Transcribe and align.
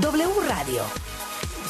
W 0.00 0.40
Radio 0.46 0.84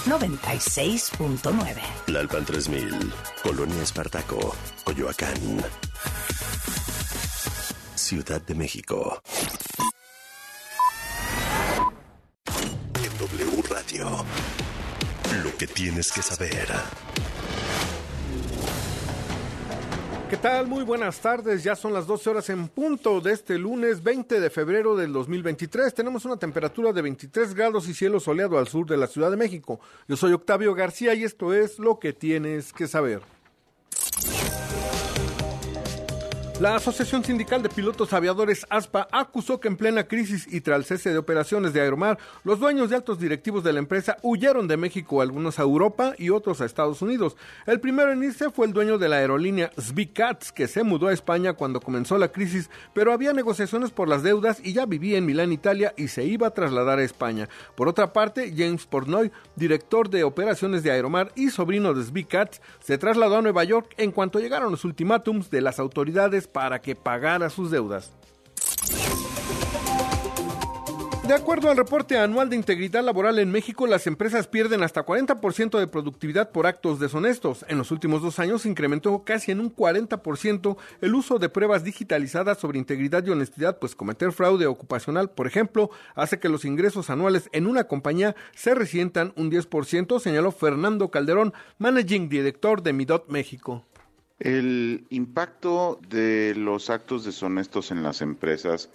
96.9. 0.07 1.81
Lalpan 2.09 2.45
3000, 2.45 3.11
Colonia 3.43 3.83
Espartaco, 3.83 4.55
Coyoacán. 4.85 5.65
Ciudad 7.95 8.43
de 8.43 8.55
México. 8.55 9.23
W 13.19 13.63
Radio. 13.71 14.25
Lo 15.43 15.57
que 15.57 15.67
tienes 15.67 16.13
que 16.13 16.21
saber. 16.21 16.69
¿Qué 20.29 20.37
tal? 20.37 20.67
Muy 20.67 20.85
buenas 20.85 21.21
tardes. 21.21 21.65
Ya 21.65 21.75
son 21.75 21.95
las 21.95 22.07
12 22.07 22.29
horas 22.29 22.51
en 22.51 22.69
punto 22.69 23.23
de 23.23 23.33
este 23.33 23.57
lunes 23.57 24.03
20 24.03 24.41
de 24.41 24.51
febrero 24.51 24.95
del 24.95 25.11
2023. 25.11 25.95
Tenemos 25.95 26.27
una 26.27 26.37
temperatura 26.37 26.93
de 26.93 27.01
23 27.01 27.55
grados 27.55 27.89
y 27.89 27.95
cielo 27.95 28.21
soleado 28.21 28.59
al 28.59 28.69
sur 28.69 28.87
de 28.87 28.99
la 28.99 29.07
Ciudad 29.07 29.31
de 29.31 29.39
México. 29.39 29.81
Yo 30.07 30.19
soy 30.19 30.35
Octavio 30.35 30.75
García 30.75 31.15
y 31.15 31.25
esto 31.25 31.55
es 31.55 31.79
lo 31.79 31.99
que 31.99 32.13
tienes 32.13 32.75
que 32.75 32.87
saber. 32.87 33.23
La 36.61 36.75
Asociación 36.75 37.23
Sindical 37.23 37.63
de 37.63 37.69
Pilotos 37.69 38.13
Aviadores 38.13 38.67
ASPA 38.69 39.07
acusó 39.13 39.61
que 39.61 39.69
en 39.69 39.77
plena 39.77 40.09
crisis 40.09 40.45
y 40.53 40.61
tras 40.61 40.79
el 40.79 40.85
cese 40.87 41.11
de 41.11 41.19
operaciones 41.19 41.73
de 41.73 41.81
Aeromar, 41.81 42.19
los 42.43 42.59
dueños 42.59 42.91
de 42.91 42.97
altos 42.97 43.21
directivos 43.21 43.63
de 43.63 43.73
la 43.73 43.79
empresa 43.79 44.17
huyeron 44.23 44.67
de 44.67 44.77
México, 44.77 45.23
algunos 45.23 45.61
a 45.61 45.63
Europa 45.63 46.15
y 46.19 46.31
otros 46.31 46.61
a 46.61 46.65
Estados 46.65 47.01
Unidos. 47.01 47.37
El 47.65 47.79
primero 47.79 48.11
en 48.11 48.25
irse 48.25 48.51
fue 48.51 48.67
el 48.67 48.73
dueño 48.73 48.99
de 48.99 49.09
la 49.09 49.19
aerolínea 49.19 49.71
Svicats, 49.79 50.51
que 50.51 50.67
se 50.67 50.83
mudó 50.83 51.07
a 51.07 51.13
España 51.13 51.53
cuando 51.53 51.81
comenzó 51.81 52.19
la 52.19 52.33
crisis, 52.33 52.71
pero 52.93 53.13
había 53.13 53.33
negociaciones 53.33 53.93
por 53.93 54.09
las 54.09 54.25
deudas 54.25 54.59
y 54.61 54.73
ya 54.73 54.85
vivía 54.85 55.17
en 55.17 55.27
Milán, 55.27 55.53
Italia, 55.53 55.95
y 55.97 56.09
se 56.09 56.25
iba 56.25 56.49
a 56.49 56.55
trasladar 56.55 56.99
a 56.99 57.05
España. 57.05 57.49
Por 57.77 57.87
otra 57.87 58.13
parte, 58.13 58.53
James 58.57 58.85
Portnoy, 58.85 59.31
director 59.55 60.11
de 60.11 60.25
operaciones 60.25 60.83
de 60.83 60.91
Aeromar 60.91 61.31
y 61.37 61.51
sobrino 61.51 61.95
de 61.95 62.03
Svicats, 62.03 62.61
se 62.81 62.99
trasladó 62.99 63.37
a 63.37 63.43
Nueva 63.43 63.63
York 63.63 63.95
en 63.97 64.11
cuanto 64.11 64.41
llegaron 64.41 64.73
los 64.73 64.85
ultimátums 64.85 65.51
de 65.51 65.61
las 65.61 65.79
autoridades 65.79 66.48
para 66.53 66.81
que 66.81 66.95
pagara 66.95 67.51
sus 67.51 67.71
deudas. 67.71 68.13
De 71.29 71.35
acuerdo 71.35 71.71
al 71.71 71.77
reporte 71.77 72.17
anual 72.17 72.49
de 72.49 72.57
integridad 72.57 73.05
laboral 73.05 73.39
en 73.39 73.51
México, 73.51 73.87
las 73.87 74.07
empresas 74.07 74.47
pierden 74.49 74.83
hasta 74.83 75.05
40% 75.05 75.79
de 75.79 75.87
productividad 75.87 76.53
por 76.53 76.67
actos 76.67 77.01
deshonestos. 77.01 77.67
En 77.69 77.77
los 77.77 77.91
últimos 77.91 78.23
dos 78.23 78.39
años 78.39 78.65
incrementó 78.65 79.25
casi 79.25 79.53
en 79.53 79.61
un 79.61 79.71
40% 79.77 80.79
el 81.03 81.15
uso 81.15 81.39
de 81.39 81.51
pruebas 81.51 81.85
digitalizadas 81.85 82.57
sobre 82.57 82.79
integridad 82.79 83.27
y 83.27 83.31
honestidad, 83.31 83.79
pues 83.79 83.95
cometer 83.95 84.33
fraude 84.33 84.67
ocupacional, 84.67 85.29
por 85.29 85.47
ejemplo, 85.47 85.91
hace 86.15 86.39
que 86.39 86.49
los 86.49 86.65
ingresos 86.65 87.11
anuales 87.11 87.51
en 87.53 87.67
una 87.67 87.85
compañía 87.85 88.35
se 88.55 88.75
resientan 88.75 89.35
un 89.37 89.51
10%, 89.51 90.21
señaló 90.21 90.51
Fernando 90.51 91.11
Calderón, 91.11 91.53
Managing 91.77 92.31
Director 92.31 92.83
de 92.83 92.95
Midot 92.95 93.29
México. 93.29 93.85
El 94.39 95.07
impacto 95.11 95.99
de 96.09 96.55
los 96.57 96.91
actos 96.91 97.25
deshonestos 97.25 97.91
en 97.91 98.03
las 98.03 98.21
empresas 98.21 98.89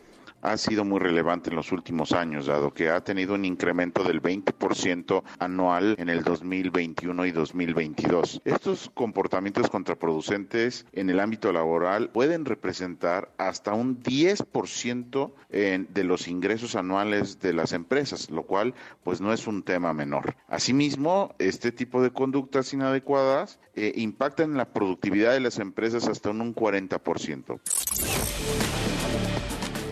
ha 0.43 0.57
sido 0.57 0.83
muy 0.83 0.99
relevante 0.99 1.49
en 1.49 1.55
los 1.55 1.71
últimos 1.71 2.11
años, 2.11 2.45
dado 2.45 2.73
que 2.73 2.89
ha 2.89 3.03
tenido 3.03 3.33
un 3.33 3.45
incremento 3.45 4.03
del 4.03 4.21
20% 4.21 5.23
anual 5.39 5.95
en 5.97 6.09
el 6.09 6.23
2021 6.23 7.25
y 7.25 7.31
2022. 7.31 8.41
Estos 8.43 8.91
comportamientos 8.93 9.69
contraproducentes 9.69 10.85
en 10.91 11.09
el 11.09 11.19
ámbito 11.19 11.51
laboral 11.53 12.09
pueden 12.09 12.45
representar 12.45 13.31
hasta 13.37 13.73
un 13.73 14.03
10% 14.03 15.31
de 15.49 16.03
los 16.03 16.27
ingresos 16.27 16.75
anuales 16.75 17.39
de 17.39 17.53
las 17.53 17.71
empresas, 17.71 18.29
lo 18.29 18.43
cual 18.43 18.73
pues 19.03 19.21
no 19.21 19.31
es 19.31 19.47
un 19.47 19.63
tema 19.63 19.93
menor. 19.93 20.35
Asimismo, 20.47 21.33
este 21.39 21.71
tipo 21.71 22.01
de 22.01 22.11
conductas 22.11 22.73
inadecuadas 22.73 23.59
eh, 23.75 23.93
impactan 23.95 24.51
en 24.51 24.57
la 24.57 24.73
productividad 24.73 25.31
de 25.31 25.39
las 25.39 25.59
empresas 25.59 26.07
hasta 26.07 26.31
un 26.31 26.53
40% 26.53 28.62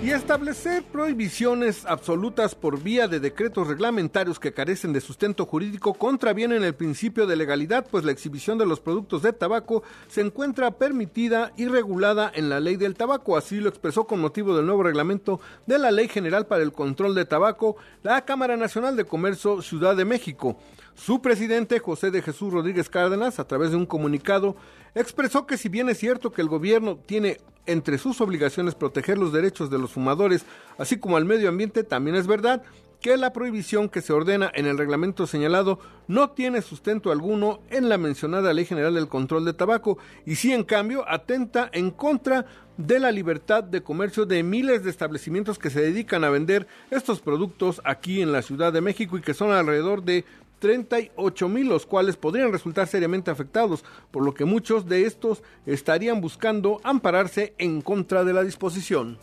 y 0.03 0.09
establecer 0.09 0.83
prohibiciones 0.83 1.85
absolutas 1.85 2.55
por 2.55 2.81
vía 2.81 3.07
de 3.07 3.19
decretos 3.19 3.67
reglamentarios 3.67 4.39
que 4.39 4.51
carecen 4.51 4.93
de 4.93 5.01
sustento 5.01 5.45
jurídico 5.45 5.93
contravienen 5.93 6.63
el 6.63 6.73
principio 6.73 7.27
de 7.27 7.35
legalidad, 7.35 7.85
pues 7.89 8.03
la 8.03 8.11
exhibición 8.11 8.57
de 8.57 8.65
los 8.65 8.79
productos 8.79 9.21
de 9.21 9.31
tabaco 9.31 9.83
se 10.07 10.21
encuentra 10.21 10.71
permitida 10.71 11.53
y 11.55 11.67
regulada 11.67 12.31
en 12.33 12.49
la 12.49 12.59
ley 12.59 12.77
del 12.77 12.95
tabaco. 12.95 13.37
Así 13.37 13.59
lo 13.59 13.69
expresó 13.69 14.05
con 14.05 14.19
motivo 14.19 14.55
del 14.55 14.65
nuevo 14.65 14.81
reglamento 14.81 15.39
de 15.67 15.77
la 15.77 15.91
Ley 15.91 16.07
General 16.07 16.47
para 16.47 16.63
el 16.63 16.71
Control 16.71 17.13
de 17.13 17.25
Tabaco 17.25 17.75
la 18.01 18.25
Cámara 18.25 18.57
Nacional 18.57 18.95
de 18.95 19.05
Comercio 19.05 19.61
Ciudad 19.61 19.95
de 19.95 20.05
México. 20.05 20.57
Su 20.95 21.21
presidente, 21.21 21.79
José 21.79 22.11
de 22.11 22.21
Jesús 22.21 22.53
Rodríguez 22.53 22.89
Cárdenas, 22.89 23.39
a 23.39 23.47
través 23.47 23.71
de 23.71 23.77
un 23.77 23.85
comunicado, 23.85 24.55
expresó 24.93 25.45
que 25.45 25.57
si 25.57 25.69
bien 25.69 25.89
es 25.89 25.97
cierto 25.97 26.31
que 26.31 26.41
el 26.41 26.47
gobierno 26.47 26.97
tiene 26.97 27.37
entre 27.65 27.97
sus 27.97 28.21
obligaciones 28.21 28.75
proteger 28.75 29.17
los 29.17 29.33
derechos 29.33 29.69
de 29.69 29.77
los 29.77 29.91
fumadores, 29.91 30.45
así 30.77 30.97
como 30.97 31.17
al 31.17 31.25
medio 31.25 31.49
ambiente, 31.49 31.83
también 31.83 32.15
es 32.15 32.27
verdad 32.27 32.63
que 33.01 33.17
la 33.17 33.33
prohibición 33.33 33.89
que 33.89 34.01
se 34.01 34.13
ordena 34.13 34.51
en 34.53 34.67
el 34.67 34.77
reglamento 34.77 35.25
señalado 35.25 35.79
no 36.07 36.29
tiene 36.29 36.61
sustento 36.61 37.11
alguno 37.11 37.61
en 37.71 37.89
la 37.89 37.97
mencionada 37.97 38.53
Ley 38.53 38.65
General 38.65 38.93
del 38.93 39.07
Control 39.07 39.43
de 39.43 39.53
Tabaco 39.53 39.97
y 40.25 40.35
sí 40.35 40.53
en 40.53 40.63
cambio 40.63 41.03
atenta 41.09 41.69
en 41.73 41.89
contra 41.89 42.45
de 42.77 42.99
la 42.99 43.11
libertad 43.11 43.63
de 43.63 43.81
comercio 43.81 44.25
de 44.25 44.43
miles 44.43 44.83
de 44.83 44.91
establecimientos 44.91 45.57
que 45.57 45.71
se 45.71 45.81
dedican 45.81 46.23
a 46.23 46.29
vender 46.29 46.67
estos 46.91 47.21
productos 47.21 47.81
aquí 47.83 48.21
en 48.21 48.31
la 48.31 48.43
Ciudad 48.43 48.71
de 48.71 48.81
México 48.81 49.17
y 49.17 49.21
que 49.21 49.33
son 49.33 49.51
alrededor 49.51 50.03
de 50.03 50.23
38 50.61 51.49
mil, 51.49 51.67
los 51.67 51.87
cuales 51.87 52.15
podrían 52.15 52.51
resultar 52.51 52.87
seriamente 52.87 53.31
afectados, 53.31 53.83
por 54.11 54.23
lo 54.23 54.33
que 54.33 54.45
muchos 54.45 54.87
de 54.87 55.05
estos 55.05 55.41
estarían 55.65 56.21
buscando 56.21 56.79
ampararse 56.83 57.55
en 57.57 57.81
contra 57.81 58.23
de 58.23 58.33
la 58.33 58.43
disposición. 58.43 59.17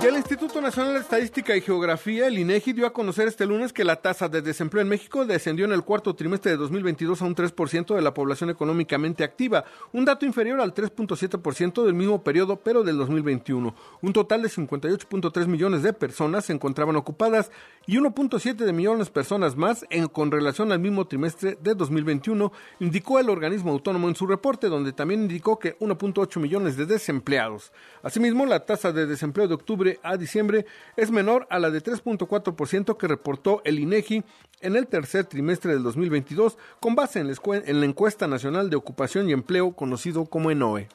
Y 0.00 0.06
el 0.06 0.14
Instituto 0.14 0.60
Nacional 0.60 0.94
de 0.94 1.00
Estadística 1.00 1.56
y 1.56 1.60
Geografía, 1.60 2.28
el 2.28 2.38
INEGI, 2.38 2.72
dio 2.72 2.86
a 2.86 2.92
conocer 2.92 3.26
este 3.26 3.46
lunes 3.46 3.72
que 3.72 3.82
la 3.82 3.96
tasa 3.96 4.28
de 4.28 4.42
desempleo 4.42 4.80
en 4.80 4.88
México 4.88 5.26
descendió 5.26 5.64
en 5.64 5.72
el 5.72 5.82
cuarto 5.82 6.14
trimestre 6.14 6.52
de 6.52 6.56
2022 6.56 7.20
a 7.20 7.24
un 7.24 7.34
3% 7.34 7.96
de 7.96 8.02
la 8.02 8.14
población 8.14 8.48
económicamente 8.48 9.24
activa, 9.24 9.64
un 9.92 10.04
dato 10.04 10.24
inferior 10.24 10.60
al 10.60 10.72
3.7% 10.72 11.84
del 11.84 11.94
mismo 11.94 12.22
periodo, 12.22 12.60
pero 12.60 12.84
del 12.84 12.96
2021. 12.96 13.74
Un 14.00 14.12
total 14.12 14.42
de 14.42 14.48
58.3 14.48 15.46
millones 15.48 15.82
de 15.82 15.92
personas 15.92 16.44
se 16.44 16.52
encontraban 16.52 16.94
ocupadas 16.94 17.50
y 17.84 17.96
1.7 17.96 18.54
de 18.54 18.72
millones 18.72 19.08
de 19.08 19.12
personas 19.12 19.56
más 19.56 19.84
con 20.12 20.30
relación 20.30 20.70
al 20.70 20.78
mismo 20.78 21.08
trimestre 21.08 21.58
de 21.60 21.74
2021, 21.74 22.52
indicó 22.78 23.18
el 23.18 23.30
organismo 23.30 23.72
autónomo 23.72 24.08
en 24.08 24.14
su 24.14 24.28
reporte, 24.28 24.68
donde 24.68 24.92
también 24.92 25.22
indicó 25.22 25.58
que 25.58 25.76
1.8 25.78 26.38
millones 26.38 26.76
de 26.76 26.86
desempleados. 26.86 27.72
Asimismo, 28.04 28.46
la 28.46 28.64
tasa 28.64 28.92
de 28.92 29.06
desempleo 29.06 29.48
de 29.48 29.54
octubre 29.54 29.87
a 30.02 30.16
diciembre 30.16 30.66
es 30.96 31.10
menor 31.10 31.46
a 31.50 31.58
la 31.58 31.70
de 31.70 31.82
3.4% 31.82 32.96
que 32.96 33.08
reportó 33.08 33.62
el 33.64 33.78
INEGI 33.78 34.24
en 34.60 34.76
el 34.76 34.86
tercer 34.86 35.24
trimestre 35.24 35.72
del 35.72 35.82
2022 35.82 36.58
con 36.80 36.94
base 36.94 37.20
en 37.20 37.80
la 37.80 37.86
encuesta 37.86 38.26
nacional 38.26 38.70
de 38.70 38.76
ocupación 38.76 39.28
y 39.28 39.32
empleo 39.32 39.72
conocido 39.72 40.26
como 40.26 40.50
ENOE. 40.50 40.88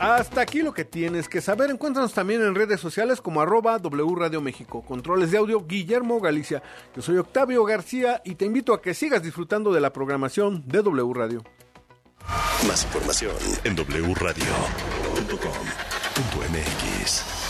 Hasta 0.00 0.40
aquí 0.40 0.62
lo 0.62 0.72
que 0.72 0.86
tienes 0.86 1.28
que 1.28 1.42
saber. 1.42 1.70
Encuéntranos 1.70 2.14
también 2.14 2.40
en 2.40 2.54
redes 2.54 2.80
sociales 2.80 3.20
como 3.20 3.42
arroba 3.42 3.78
W 3.78 4.40
México. 4.40 4.82
Controles 4.82 5.30
de 5.30 5.36
audio 5.36 5.66
Guillermo 5.66 6.20
Galicia. 6.20 6.62
Yo 6.96 7.02
soy 7.02 7.18
Octavio 7.18 7.64
García 7.64 8.22
y 8.24 8.36
te 8.36 8.46
invito 8.46 8.72
a 8.72 8.80
que 8.80 8.94
sigas 8.94 9.22
disfrutando 9.22 9.74
de 9.74 9.80
la 9.80 9.92
programación 9.92 10.64
de 10.66 10.82
W 10.82 11.12
Radio. 11.12 11.44
Más 12.66 12.84
información 12.84 13.36
en 13.64 13.74
wradio.com. 13.74 14.50
MX. 16.20 17.49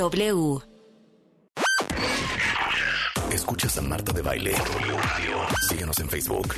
W. 0.00 0.62
Escuchas 3.30 3.76
a 3.76 3.82
Marta 3.82 4.12
de 4.14 4.22
Baile. 4.22 4.54
Síguenos 5.68 5.98
en 5.98 6.08
Facebook, 6.08 6.54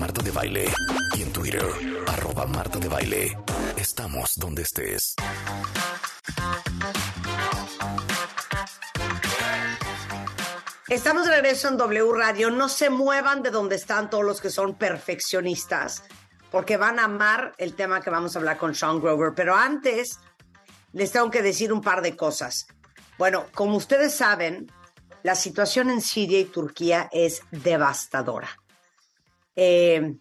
Marta 0.00 0.20
de 0.20 0.32
Baile. 0.32 0.68
Y 1.16 1.22
en 1.22 1.32
Twitter, 1.32 1.64
arroba 2.08 2.44
Marta 2.46 2.80
de 2.80 2.88
Baile. 2.88 3.38
Estamos 3.76 4.34
donde 4.36 4.62
estés. 4.62 5.14
Estamos 10.88 11.26
de 11.26 11.30
regreso 11.36 11.68
en 11.68 11.76
W 11.76 12.12
Radio. 12.12 12.50
No 12.50 12.68
se 12.68 12.90
muevan 12.90 13.44
de 13.44 13.50
donde 13.50 13.76
están 13.76 14.10
todos 14.10 14.24
los 14.24 14.40
que 14.40 14.50
son 14.50 14.74
perfeccionistas, 14.74 16.02
porque 16.50 16.76
van 16.76 16.98
a 16.98 17.04
amar 17.04 17.54
el 17.58 17.76
tema 17.76 18.00
que 18.00 18.10
vamos 18.10 18.34
a 18.34 18.40
hablar 18.40 18.58
con 18.58 18.74
Sean 18.74 19.00
Grover. 19.00 19.34
Pero 19.36 19.54
antes, 19.54 20.18
les 20.92 21.12
tengo 21.12 21.30
que 21.30 21.42
decir 21.42 21.72
un 21.72 21.80
par 21.80 22.02
de 22.02 22.16
cosas. 22.16 22.66
Bueno, 23.18 23.46
como 23.54 23.76
ustedes 23.76 24.14
saben, 24.14 24.70
la 25.22 25.34
situación 25.34 25.90
en 25.90 26.00
Siria 26.00 26.40
y 26.40 26.46
Turquía 26.46 27.08
es 27.12 27.42
devastadora. 27.50 28.50
Eh, 29.54 30.16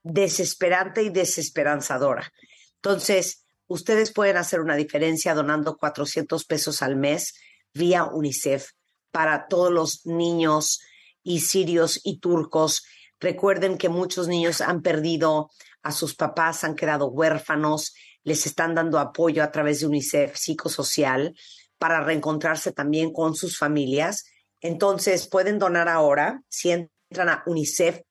desesperante 0.03 1.03
y 1.03 1.09
desesperanzadora. 1.09 2.31
Entonces, 2.75 3.43
ustedes 3.67 4.13
pueden 4.13 4.37
hacer 4.37 4.61
una 4.61 4.75
diferencia 4.75 5.33
donando 5.33 5.75
400 5.75 6.45
pesos 6.45 6.81
al 6.81 6.95
mes 6.95 7.33
vía 7.73 8.05
UNICEF 8.05 8.69
para 9.11 9.47
todos 9.47 9.71
los 9.71 10.05
niños 10.05 10.79
y 11.23 11.39
sirios 11.39 11.99
y 12.03 12.19
turcos. 12.19 12.85
Recuerden 13.19 13.77
que 13.77 13.89
muchos 13.89 14.27
niños 14.27 14.61
han 14.61 14.81
perdido 14.81 15.49
a 15.85 15.91
sus 15.91 16.15
papás, 16.15 16.63
han 16.63 16.75
quedado 16.75 17.07
huérfanos, 17.09 17.93
les 18.23 18.47
están 18.47 18.73
dando 18.73 18.97
apoyo 18.97 19.43
a 19.43 19.51
través 19.51 19.81
de 19.81 19.85
UNICEF 19.85 20.35
psicosocial 20.35 21.35
para 21.77 22.03
reencontrarse 22.03 22.71
también 22.71 23.13
con 23.13 23.35
sus 23.35 23.55
familias. 23.55 24.25
Entonces 24.61 25.27
pueden 25.27 25.59
donar 25.59 25.87
ahora 25.87 26.41
si 26.49 26.71
entran 26.71 27.29
a 27.29 27.43
unicef.org.mx 27.45 28.03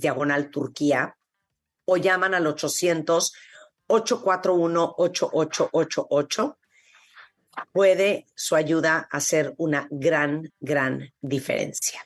diagonal 0.00 0.50
Turquía 0.50 1.16
o 1.84 1.96
llaman 1.96 2.34
al 2.34 2.48
800 2.48 3.32
841 3.86 4.94
8888 4.98 6.58
puede 7.70 8.26
su 8.34 8.56
ayuda 8.56 9.06
hacer 9.08 9.54
una 9.56 9.86
gran, 9.88 10.52
gran 10.58 11.12
diferencia. 11.20 12.04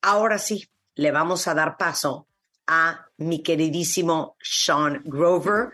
Ahora 0.00 0.38
sí, 0.38 0.68
le 0.96 1.12
vamos 1.12 1.46
a 1.46 1.54
dar 1.54 1.76
paso 1.76 2.26
a 2.66 3.06
mi 3.18 3.42
queridísimo 3.42 4.36
Sean 4.40 5.02
Grover. 5.04 5.70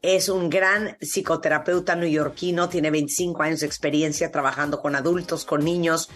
Es 0.00 0.28
un 0.28 0.48
gran 0.48 0.96
psicoterapeuta 1.00 1.96
neoyorquino, 1.96 2.68
tiene 2.68 2.90
25 2.90 3.42
años 3.42 3.60
de 3.60 3.66
experiencia 3.66 4.30
trabajando 4.30 4.80
con 4.80 4.94
adultos, 4.94 5.44
con 5.44 5.64
niños. 5.64 6.08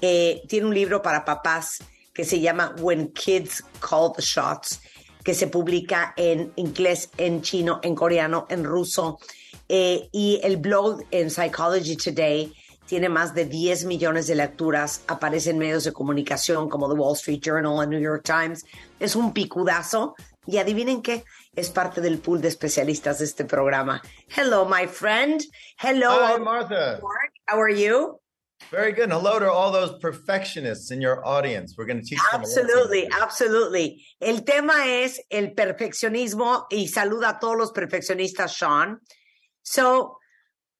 Eh, 0.00 0.42
tiene 0.48 0.66
un 0.66 0.74
libro 0.74 1.02
para 1.02 1.24
papás 1.24 1.78
que 2.12 2.24
se 2.24 2.40
llama 2.40 2.74
When 2.80 3.12
Kids 3.12 3.64
Call 3.80 4.12
the 4.16 4.22
Shots, 4.22 4.80
que 5.22 5.34
se 5.34 5.46
publica 5.46 6.14
en 6.16 6.52
inglés, 6.56 7.10
en 7.16 7.42
chino, 7.42 7.80
en 7.82 7.94
coreano, 7.94 8.46
en 8.48 8.64
ruso 8.64 9.18
eh, 9.68 10.08
y 10.12 10.40
el 10.42 10.56
blog 10.56 11.02
en 11.10 11.30
Psychology 11.30 11.96
Today 11.96 12.52
tiene 12.88 13.10
más 13.10 13.34
de 13.34 13.44
10 13.44 13.84
millones 13.84 14.26
de 14.26 14.34
lecturas, 14.34 15.02
aparece 15.06 15.50
en 15.50 15.58
medios 15.58 15.84
de 15.84 15.92
comunicación 15.92 16.70
como 16.70 16.88
The 16.88 16.98
Wall 16.98 17.14
Street 17.14 17.40
Journal, 17.42 17.82
el 17.82 17.90
New 17.90 18.00
York 18.00 18.24
Times. 18.24 18.64
Es 18.98 19.14
un 19.14 19.32
picudazo. 19.32 20.14
Y 20.46 20.56
adivinen 20.56 21.02
qué, 21.02 21.24
es 21.54 21.68
parte 21.68 22.00
del 22.00 22.20
pool 22.20 22.40
de 22.40 22.48
especialistas 22.48 23.18
de 23.18 23.26
este 23.26 23.44
programa. 23.44 24.00
Hello, 24.34 24.64
my 24.64 24.86
friend. 24.86 25.42
Hello. 25.78 26.08
Hi, 26.10 26.38
Martha. 26.38 27.00
How 27.46 27.60
are 27.60 27.74
you? 27.74 28.18
Very 28.70 28.92
good. 28.92 29.10
Hello 29.10 29.38
to 29.38 29.52
all 29.52 29.70
those 29.70 29.98
perfectionists 30.00 30.90
in 30.90 31.02
your 31.02 31.22
audience. 31.26 31.74
We're 31.76 31.84
going 31.84 32.00
to 32.00 32.06
teach 32.06 32.18
them. 32.32 32.40
Absolutely, 32.40 33.06
absolutely. 33.20 34.06
El 34.22 34.44
tema 34.46 34.86
es 34.86 35.20
el 35.30 35.52
perfeccionismo 35.52 36.66
y 36.70 36.88
saluda 36.88 37.28
a 37.28 37.38
todos 37.38 37.58
los 37.58 37.72
perfeccionistas, 37.72 38.56
Sean. 38.56 39.00
So 39.62 40.17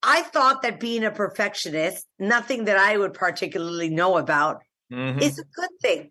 I 0.02 0.22
thought 0.22 0.62
that 0.62 0.80
being 0.80 1.04
a 1.04 1.10
perfectionist, 1.10 2.06
nothing 2.18 2.64
that 2.64 2.76
I 2.76 2.96
would 2.96 3.14
particularly 3.14 3.90
know 3.90 4.16
about, 4.16 4.62
mm-hmm. 4.92 5.18
is 5.20 5.38
a 5.38 5.44
good 5.44 5.70
thing. 5.82 6.10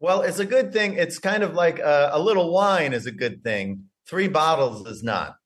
Well, 0.00 0.22
it's 0.22 0.38
a 0.38 0.44
good 0.44 0.72
thing. 0.72 0.94
It's 0.94 1.18
kind 1.18 1.42
of 1.42 1.54
like 1.54 1.78
a, 1.78 2.10
a, 2.12 2.20
little 2.20 2.52
wine 2.52 2.92
is 2.92 3.06
a 3.06 3.12
good 3.12 3.42
thing. 3.42 3.84
Three 4.06 4.28
bottles 4.28 4.86
is 4.86 5.02
not. 5.02 5.36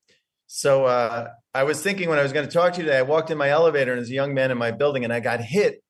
So 0.47 0.87
uh, 0.87 1.29
I 1.55 1.62
was 1.62 1.82
thinking 1.82 2.09
when 2.09 2.19
I 2.19 2.23
was 2.23 2.32
going 2.32 2.47
to 2.47 2.53
talk 2.53 2.73
to 2.73 2.81
you 2.81 2.87
today, 2.87 2.99
I 2.99 3.03
walked 3.03 3.31
in 3.31 3.38
my 3.38 3.50
elevator 3.50 3.93
and 3.93 3.99
there's 3.99 4.11
a 4.11 4.15
young 4.15 4.35
man 4.35 4.50
in 4.50 4.59
my 4.59 4.70
building, 4.70 5.05
and 5.05 5.12
I 5.12 5.20
got 5.20 5.41
hit 5.41 5.82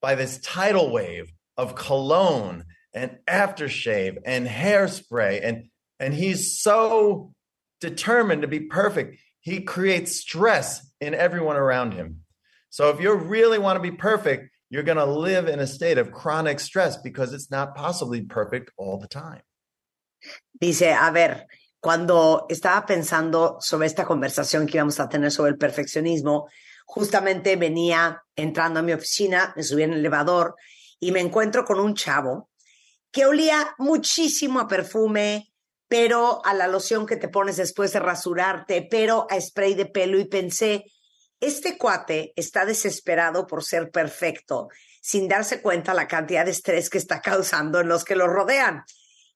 by 0.00 0.14
this 0.14 0.38
tidal 0.38 0.90
wave 0.90 1.32
of 1.56 1.74
cologne 1.74 2.64
and 2.94 3.18
aftershave 3.26 4.18
and 4.24 4.46
hairspray, 4.46 5.40
and 5.42 5.64
and 6.00 6.14
he's 6.14 6.60
so 6.60 7.32
determined 7.80 8.42
to 8.42 8.48
be 8.48 8.60
perfect. 8.60 9.18
He 9.48 9.60
creates 9.62 10.20
stress 10.20 10.86
in 11.00 11.14
everyone 11.14 11.56
around 11.56 11.94
him. 11.94 12.24
So 12.70 12.90
if 12.90 13.00
you 13.00 13.14
really 13.14 13.58
want 13.58 13.76
to 13.76 13.82
be 13.82 13.96
perfect, 13.96 14.50
you're 14.70 14.82
going 14.82 14.98
to 14.98 15.06
live 15.06 15.48
in 15.48 15.58
a 15.60 15.66
state 15.66 15.96
of 15.96 16.12
chronic 16.12 16.60
stress 16.60 16.98
because 16.98 17.32
it's 17.32 17.50
not 17.50 17.74
possibly 17.74 18.20
perfect 18.22 18.70
all 18.76 18.98
the 18.98 19.08
time. 19.08 19.40
Dice, 20.60 20.92
a 20.92 21.10
ver, 21.12 21.46
cuando 21.80 22.46
estaba 22.50 22.84
pensando 22.86 23.56
sobre 23.60 23.86
esta 23.86 24.04
conversación 24.04 24.66
que 24.66 24.78
íbamos 24.78 25.00
a 25.00 25.08
tener 25.08 25.30
sobre 25.30 25.52
el 25.52 25.56
perfeccionismo, 25.56 26.48
justamente 26.86 27.56
venía 27.56 28.22
entrando 28.36 28.80
a 28.80 28.82
mi 28.82 28.92
oficina, 28.92 29.54
me 29.56 29.62
subí 29.62 29.84
en 29.84 29.92
el 29.92 30.00
elevador 30.00 30.56
y 31.00 31.12
me 31.12 31.20
encuentro 31.20 31.64
con 31.64 31.80
un 31.80 31.94
chavo 31.94 32.50
que 33.10 33.24
olía 33.24 33.74
muchísimo 33.78 34.60
a 34.60 34.68
perfume, 34.68 35.47
pero 35.88 36.44
a 36.44 36.54
la 36.54 36.68
loción 36.68 37.06
que 37.06 37.16
te 37.16 37.28
pones 37.28 37.56
después 37.56 37.92
de 37.92 38.00
rasurarte, 38.00 38.86
pero 38.90 39.26
a 39.30 39.40
spray 39.40 39.74
de 39.74 39.86
pelo 39.86 40.18
y 40.18 40.26
pensé, 40.26 40.84
este 41.40 41.78
cuate 41.78 42.32
está 42.36 42.66
desesperado 42.66 43.46
por 43.46 43.64
ser 43.64 43.90
perfecto, 43.90 44.68
sin 45.00 45.28
darse 45.28 45.62
cuenta 45.62 45.94
la 45.94 46.06
cantidad 46.06 46.44
de 46.44 46.50
estrés 46.50 46.90
que 46.90 46.98
está 46.98 47.20
causando 47.22 47.80
en 47.80 47.88
los 47.88 48.04
que 48.04 48.16
lo 48.16 48.26
rodean. 48.26 48.84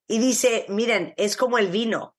Y 0.06 0.18
dice, 0.18 0.66
miren, 0.68 1.14
es 1.16 1.36
como 1.36 1.58
el 1.58 1.68
vino. 1.68 2.16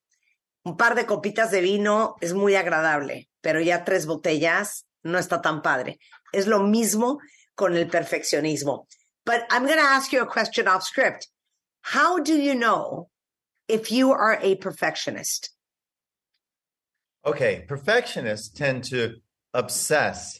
Un 0.63 0.77
par 0.77 0.95
de 0.95 1.05
copitas 1.05 1.51
de 1.51 1.61
vino 1.61 2.15
es 2.21 2.33
muy 2.33 2.55
agradable, 2.55 3.29
pero 3.41 3.59
ya 3.59 3.83
tres 3.83 4.05
botellas 4.05 4.87
no 5.03 5.19
está 5.19 5.41
tan 5.41 5.61
padre. 5.61 5.99
Es 6.31 6.47
lo 6.47 6.59
mismo 6.59 7.19
con 7.53 7.75
el 7.75 7.87
perfeccionismo. 7.87 8.87
But 9.25 9.43
I'm 9.51 9.65
going 9.65 9.77
to 9.77 9.83
ask 9.83 10.11
you 10.11 10.21
a 10.21 10.27
question 10.27 10.67
off 10.67 10.83
script. 10.83 11.27
How 11.93 12.19
do 12.19 12.33
you 12.33 12.55
know 12.55 13.09
if 13.67 13.91
you 13.91 14.11
are 14.11 14.39
a 14.41 14.55
perfectionist? 14.55 15.49
Okay, 17.25 17.63
perfectionists 17.67 18.49
tend 18.49 18.83
to 18.85 19.15
obsess 19.53 20.39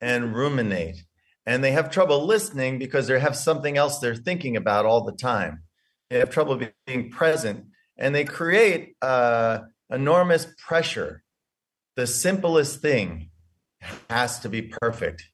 and 0.00 0.34
ruminate, 0.34 1.04
and 1.44 1.62
they 1.64 1.72
have 1.72 1.90
trouble 1.90 2.24
listening 2.24 2.78
because 2.78 3.08
they 3.08 3.18
have 3.18 3.36
something 3.36 3.76
else 3.76 3.98
they're 3.98 4.14
thinking 4.14 4.56
about 4.56 4.86
all 4.86 5.04
the 5.04 5.12
time. 5.12 5.62
They 6.08 6.18
have 6.18 6.30
trouble 6.30 6.60
being 6.86 7.10
present, 7.10 7.66
and 7.98 8.14
they 8.14 8.24
create 8.24 8.96
uh, 9.02 9.60
enormous 9.90 10.46
pressure. 10.58 11.22
The 11.96 12.06
simplest 12.06 12.80
thing 12.80 13.30
has 14.08 14.40
to 14.40 14.48
be 14.48 14.62
perfect. 14.62 15.24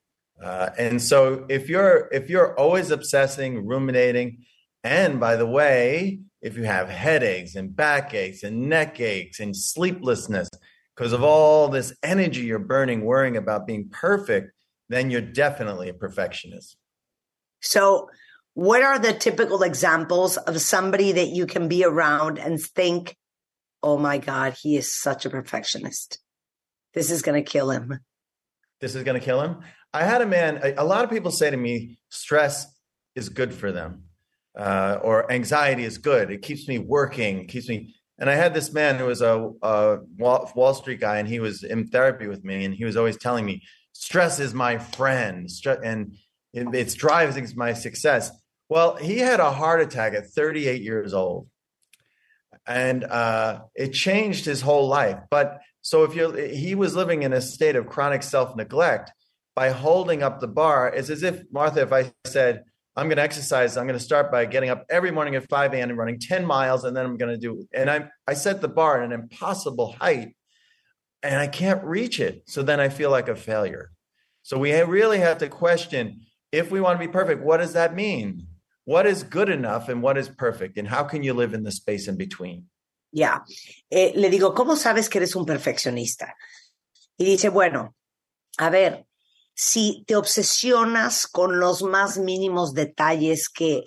Uh, 0.43 0.71
and 0.79 1.01
so 1.01 1.47
if 1.49 1.69
you're 1.69 2.09
if 2.13 2.29
you're 2.29 2.59
always 2.59 2.91
obsessing, 2.91 3.67
ruminating, 3.67 4.45
and 4.85 5.19
by 5.19 5.37
the 5.37 5.47
way, 5.47 6.21
if 6.47 6.57
you 6.57 6.63
have 6.63 6.89
headaches 6.89 7.57
and 7.57 7.75
backaches 7.75 8.45
and 8.45 8.69
neck 8.69 9.01
aches 9.01 9.41
and 9.41 9.57
sleeplessness 9.57 10.49
because 10.95 11.13
of 11.13 11.25
all 11.25 11.67
this 11.67 11.93
energy 12.05 12.43
you're 12.43 12.61
burning 12.61 13.05
worrying 13.05 13.37
about 13.37 13.67
being 13.67 13.89
perfect, 13.91 14.53
then 14.89 15.11
you're 15.11 15.21
definitely 15.21 15.89
a 15.89 15.95
perfectionist. 15.95 16.77
So, 17.61 18.09
what 18.55 18.83
are 18.83 18.99
the 18.99 19.13
typical 19.13 19.65
examples 19.65 20.37
of 20.37 20.61
somebody 20.61 21.13
that 21.13 21.29
you 21.29 21.47
can 21.47 21.67
be 21.67 21.85
around 21.85 22.39
and 22.39 22.61
think, 22.61 23.17
oh 23.83 23.99
my 23.99 24.19
God, 24.19 24.55
he 24.63 24.77
is 24.77 24.95
such 24.95 25.27
a 25.27 25.31
perfectionist? 25.31 26.21
This 26.95 27.11
is 27.11 27.23
going 27.23 27.43
to 27.43 27.51
kill 27.51 27.71
him. 27.71 27.99
This 28.81 28.95
is 28.95 29.03
going 29.03 29.19
to 29.19 29.25
kill 29.25 29.41
him. 29.41 29.59
I 29.93 30.05
had 30.05 30.23
a 30.23 30.27
man, 30.27 30.61
a, 30.63 30.75
a, 30.79 30.85
lot 30.85 31.05
of 31.05 31.11
people 31.11 31.33
say 31.33 31.51
to 31.51 31.57
me, 31.57 31.99
stress 32.09 32.67
is 33.17 33.29
good 33.31 33.53
for 33.53 33.73
them, 33.73 34.05
uh, 34.57 34.99
or 35.03 35.31
anxiety 35.31 35.85
is 35.85 35.99
good. 35.99 36.31
It 36.31 36.43
keeps 36.43 36.67
me 36.67 36.79
working, 36.79 37.47
keeps 37.47 37.69
me. 37.69 37.95
And 38.19 38.31
I 38.31 38.35
had 38.35 38.55
this 38.55 38.73
man 38.73 38.97
who 38.97 39.07
was 39.07 39.21
a, 39.21 39.51
a 39.63 39.99
Wall, 40.17 40.51
Wall 40.55 40.75
Street 40.75 41.01
guy, 41.01 41.19
and 41.19 41.29
he 41.29 41.41
was 41.41 41.63
in 41.63 41.89
therapy 41.89 42.27
with 42.27 42.45
me, 42.45 42.65
and 42.65 42.75
he 42.75 42.85
was 42.85 42.97
always 42.97 43.19
telling 43.19 43.45
me, 43.45 43.63
stress 43.93 44.41
is 44.41 44.55
my 44.55 44.79
friend, 44.79 45.51
and 45.83 46.17
it, 46.55 46.67
it's 46.75 46.95
driving 46.95 47.47
my 47.57 47.75
success. 47.75 48.31
Well, 48.69 48.97
he 48.97 49.19
had 49.19 49.41
a 49.41 49.53
heart 49.53 49.83
attack 49.83 50.15
at 50.15 50.29
38 50.29 50.83
years 50.83 51.13
old, 51.13 51.49
and 52.67 53.05
uh, 53.05 53.61
it 53.75 53.93
changed 53.93 54.47
his 54.47 54.63
whole 54.63 54.89
life. 54.89 55.19
But 55.31 55.61
so 55.83 56.05
if 56.05 56.17
you 56.17 56.33
he 56.33 56.75
was 56.75 56.97
living 56.97 57.23
in 57.23 57.33
a 57.33 57.41
state 57.41 57.77
of 57.77 57.87
chronic 57.87 58.23
self 58.23 58.57
neglect 58.57 59.13
by 59.55 59.71
holding 59.71 60.23
up 60.23 60.41
the 60.41 60.49
bar. 60.49 60.89
It's 60.89 61.11
as 61.11 61.23
if 61.23 61.43
Martha, 61.51 61.83
if 61.83 61.93
I 61.93 62.13
said 62.27 62.65
I'm 62.97 63.09
going 63.09 63.17
to 63.17 63.23
exercise, 63.23 63.77
I'm 63.77 63.87
going 63.87 63.99
to 63.99 64.05
start 64.05 64.33
by 64.33 64.47
getting 64.47 64.71
up 64.71 64.87
every 64.89 65.11
morning 65.11 65.35
at 65.35 65.49
5 65.51 65.75
a.m. 65.75 65.91
and 65.91 65.99
running 65.99 66.19
10 66.19 66.47
miles, 66.47 66.85
and 66.85 66.97
then 66.97 67.05
I'm 67.05 67.19
going 67.19 67.33
to 67.33 67.39
do. 67.39 67.67
And 67.75 67.91
I 67.91 68.09
I 68.27 68.35
set 68.35 68.61
the 68.61 68.69
bar 68.69 69.03
at 69.03 69.05
an 69.05 69.13
impossible 69.13 69.93
height, 69.93 70.35
and 71.23 71.39
I 71.39 71.47
can't 71.47 71.85
reach 71.85 72.21
it. 72.21 72.43
So 72.47 72.63
then 72.63 72.81
I 72.81 72.89
feel 72.89 73.11
like 73.11 73.29
a 73.29 73.37
failure. 73.37 73.91
So 74.43 74.59
we 74.59 74.73
really 74.81 75.19
have 75.19 75.39
to 75.39 75.49
question 75.49 76.23
if 76.53 76.71
we 76.71 76.81
want 76.81 76.99
to 76.99 77.07
be 77.07 77.13
perfect. 77.13 77.43
What 77.43 77.59
does 77.59 77.75
that 77.75 77.95
mean? 77.95 78.47
What 78.85 79.05
is 79.05 79.25
good 79.25 79.49
enough 79.49 79.89
and 79.89 80.01
what 80.01 80.17
is 80.17 80.29
perfect? 80.29 80.79
And 80.79 80.87
how 80.87 81.03
can 81.03 81.25
you 81.25 81.35
live 81.35 81.53
in 81.55 81.65
the 81.65 81.73
space 81.73 82.07
in 82.07 82.17
between? 82.17 82.71
Ya. 83.13 83.41
Eh, 83.91 84.13
le 84.15 84.31
digo, 84.31 84.55
¿cómo 84.55 84.77
sabes 84.77 85.09
que 85.09 85.19
eres 85.19 85.35
un 85.35 85.45
perfeccionista? 85.45 86.35
Y 87.19 87.25
dice, 87.25 87.49
bueno, 87.49 87.95
a 88.59 88.71
ver, 88.71 89.05
si 89.59 90.05
te 90.07 90.17
obsesionas 90.17 91.27
con 91.27 91.59
los 91.59 91.83
más 91.83 92.19
mínimos 92.19 92.75
detalles 92.75 93.49
que 93.49 93.85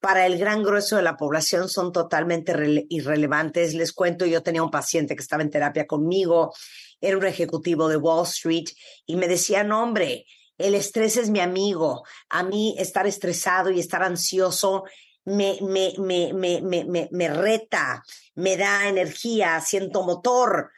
para 0.00 0.26
el 0.26 0.38
gran 0.38 0.64
grueso 0.64 0.96
de 0.96 1.02
la 1.02 1.16
población 1.16 1.68
son 1.68 1.92
totalmente 1.92 2.52
irrelevantes. 2.88 3.74
Les 3.74 3.92
cuento, 3.92 4.26
yo 4.26 4.42
tenía 4.42 4.64
un 4.64 4.72
paciente 4.72 5.14
que 5.14 5.22
estaba 5.22 5.44
en 5.44 5.50
terapia 5.50 5.86
conmigo, 5.86 6.52
era 7.00 7.16
un 7.16 7.24
ejecutivo 7.24 7.88
de 7.88 7.96
Wall 7.96 8.26
Street 8.26 8.64
y 9.06 9.14
me 9.14 9.28
decía, 9.28 9.62
no, 9.62 9.84
hombre, 9.84 10.26
el 10.58 10.74
estrés 10.74 11.16
es 11.16 11.30
mi 11.30 11.38
amigo. 11.38 12.02
A 12.28 12.42
mí 12.42 12.74
estar 12.76 13.06
estresado 13.06 13.70
y 13.70 13.78
estar 13.78 14.02
ansioso 14.02 14.82
me, 15.24 15.58
me, 15.62 15.94
me, 15.96 17.08
me, 17.10 17.28
reta, 17.28 18.02
me 18.34 18.56
da 18.56 18.88
energía, 18.88 19.60
siento 19.60 20.02
motor. 20.02 20.70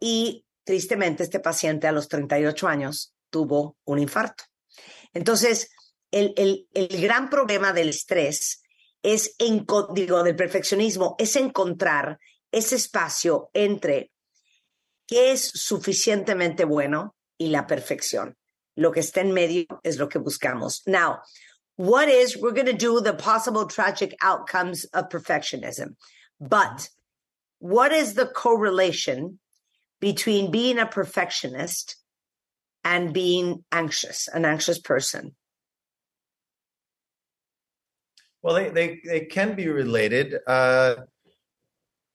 Y 0.00 0.44
tristemente 0.64 1.22
este 1.22 1.38
paciente 1.38 1.86
a 1.86 1.92
los 1.92 2.08
38 2.08 2.66
años 2.66 3.15
tuvo 3.30 3.76
un 3.84 3.98
infarto. 3.98 4.44
Entonces, 5.12 5.70
el, 6.10 6.32
el, 6.36 6.68
el 6.72 7.00
gran 7.00 7.28
problema 7.28 7.72
del 7.72 7.88
estrés 7.90 8.62
es, 9.02 9.34
en, 9.38 9.66
digo, 9.94 10.22
del 10.22 10.36
perfeccionismo, 10.36 11.14
es 11.18 11.36
encontrar 11.36 12.18
ese 12.50 12.76
espacio 12.76 13.50
entre 13.54 14.10
qué 15.06 15.32
es 15.32 15.48
suficientemente 15.54 16.64
bueno 16.64 17.14
y 17.38 17.48
la 17.48 17.66
perfección. 17.66 18.36
Lo 18.74 18.90
que 18.92 19.00
está 19.00 19.20
en 19.20 19.32
medio 19.32 19.66
es 19.82 19.98
lo 19.98 20.08
que 20.08 20.18
buscamos. 20.18 20.82
Now, 20.86 21.20
what 21.76 22.08
is, 22.08 22.36
we're 22.36 22.52
going 22.52 22.66
to 22.66 22.72
do 22.72 23.00
the 23.00 23.14
possible 23.14 23.66
tragic 23.66 24.14
outcomes 24.20 24.84
of 24.92 25.08
perfectionism. 25.08 25.96
But 26.38 26.90
what 27.58 27.92
is 27.92 28.14
the 28.14 28.26
correlation 28.26 29.38
between 30.00 30.50
being 30.50 30.78
a 30.78 30.86
perfectionist 30.86 31.96
and 32.86 33.12
being 33.12 33.64
anxious, 33.72 34.28
an 34.28 34.44
anxious 34.44 34.78
person? 34.78 35.34
Well, 38.42 38.54
they, 38.54 38.70
they, 38.70 39.00
they 39.04 39.20
can 39.24 39.56
be 39.56 39.66
related. 39.66 40.36
Uh, 40.46 40.94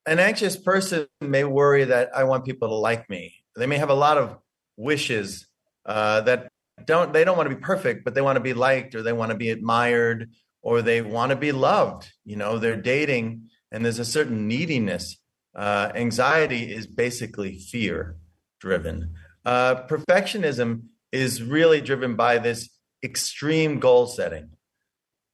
an 0.06 0.20
anxious 0.20 0.56
person 0.56 1.08
may 1.20 1.44
worry 1.44 1.84
that 1.84 2.16
I 2.16 2.24
want 2.24 2.46
people 2.46 2.70
to 2.70 2.76
like 2.76 3.10
me. 3.10 3.36
They 3.58 3.68
may 3.68 3.78
have 3.80 3.90
a 3.90 3.94
lot 3.94 4.18
of 4.18 4.38
wishes 4.78 5.46
uh, 5.86 6.22
that 6.22 6.48
don't 6.86 7.12
they 7.12 7.26
don't 7.26 7.36
want 7.36 7.50
to 7.50 7.56
be 7.56 7.62
perfect, 7.62 8.06
but 8.06 8.16
they 8.16 8.22
want 8.22 8.38
to 8.38 8.42
be 8.42 8.54
liked 8.54 8.96
or 8.96 9.04
they 9.04 9.12
want 9.12 9.32
to 9.32 9.38
be 9.38 9.50
admired 9.50 10.32
or 10.62 10.82
they 10.82 11.02
want 11.02 11.32
to 11.32 11.36
be 11.36 11.52
loved. 11.52 12.10
You 12.24 12.38
know, 12.38 12.60
they're 12.60 12.82
dating 12.82 13.50
and 13.74 13.84
there's 13.84 14.00
a 14.00 14.06
certain 14.06 14.48
neediness. 14.48 15.18
Uh, 15.54 15.92
anxiety 15.96 16.74
is 16.74 16.88
basically 16.88 17.60
fear 17.60 18.16
driven. 18.62 19.16
Uh, 19.46 19.84
perfectionism 19.88 20.84
is 21.12 21.44
really 21.44 21.82
driven 21.82 22.16
by 22.16 22.38
this 22.38 22.70
extreme 23.04 23.80
goal 23.80 24.08
setting, 24.08 24.50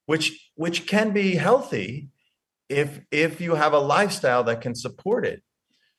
which 0.05 0.51
which 0.55 0.87
can 0.87 1.11
be 1.11 1.35
healthy 1.35 2.09
if 2.69 3.01
if 3.11 3.41
you 3.41 3.55
have 3.55 3.73
a 3.73 3.79
lifestyle 3.79 4.43
that 4.43 4.61
can 4.61 4.75
support 4.75 5.25
it. 5.25 5.43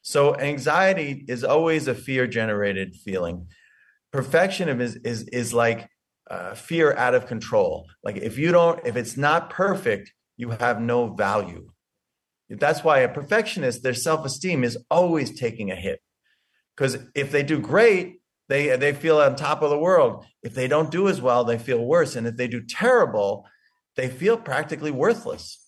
So 0.02 0.34
anxiety 0.36 1.24
is 1.28 1.44
always 1.44 1.86
a 1.86 1.94
fear 1.94 2.26
generated 2.26 2.94
feeling 2.94 3.48
perfectionism 4.12 4.80
is 4.80 4.96
is 4.96 5.22
is 5.28 5.54
like 5.54 5.88
uh, 6.30 6.54
fear 6.54 6.94
out 6.94 7.14
of 7.14 7.26
control. 7.26 7.86
Like 8.02 8.16
if 8.16 8.38
you 8.38 8.52
don't, 8.52 8.84
if 8.86 8.96
it's 8.96 9.16
not 9.16 9.50
perfect, 9.50 10.12
you 10.36 10.50
have 10.50 10.80
no 10.80 11.14
value. 11.14 11.70
That's 12.50 12.82
why 12.82 13.00
a 13.00 13.08
perfectionist, 13.08 13.82
their 13.82 13.94
self 13.94 14.24
esteem 14.24 14.64
is 14.64 14.78
always 14.90 15.38
taking 15.38 15.70
a 15.70 15.76
hit. 15.76 16.00
Because 16.78 16.98
if 17.14 17.32
they 17.32 17.42
do 17.42 17.58
great, 17.58 18.20
they 18.48 18.76
they 18.76 18.92
feel 18.92 19.18
on 19.18 19.34
top 19.34 19.62
of 19.62 19.70
the 19.70 19.78
world. 19.78 20.24
If 20.44 20.54
they 20.54 20.68
don't 20.68 20.92
do 20.92 21.08
as 21.08 21.20
well, 21.20 21.44
they 21.44 21.58
feel 21.58 21.84
worse. 21.84 22.14
And 22.14 22.26
if 22.26 22.36
they 22.36 22.46
do 22.46 22.62
terrible, 22.62 23.46
they 23.96 24.08
feel 24.08 24.36
practically 24.36 24.92
worthless. 24.92 25.58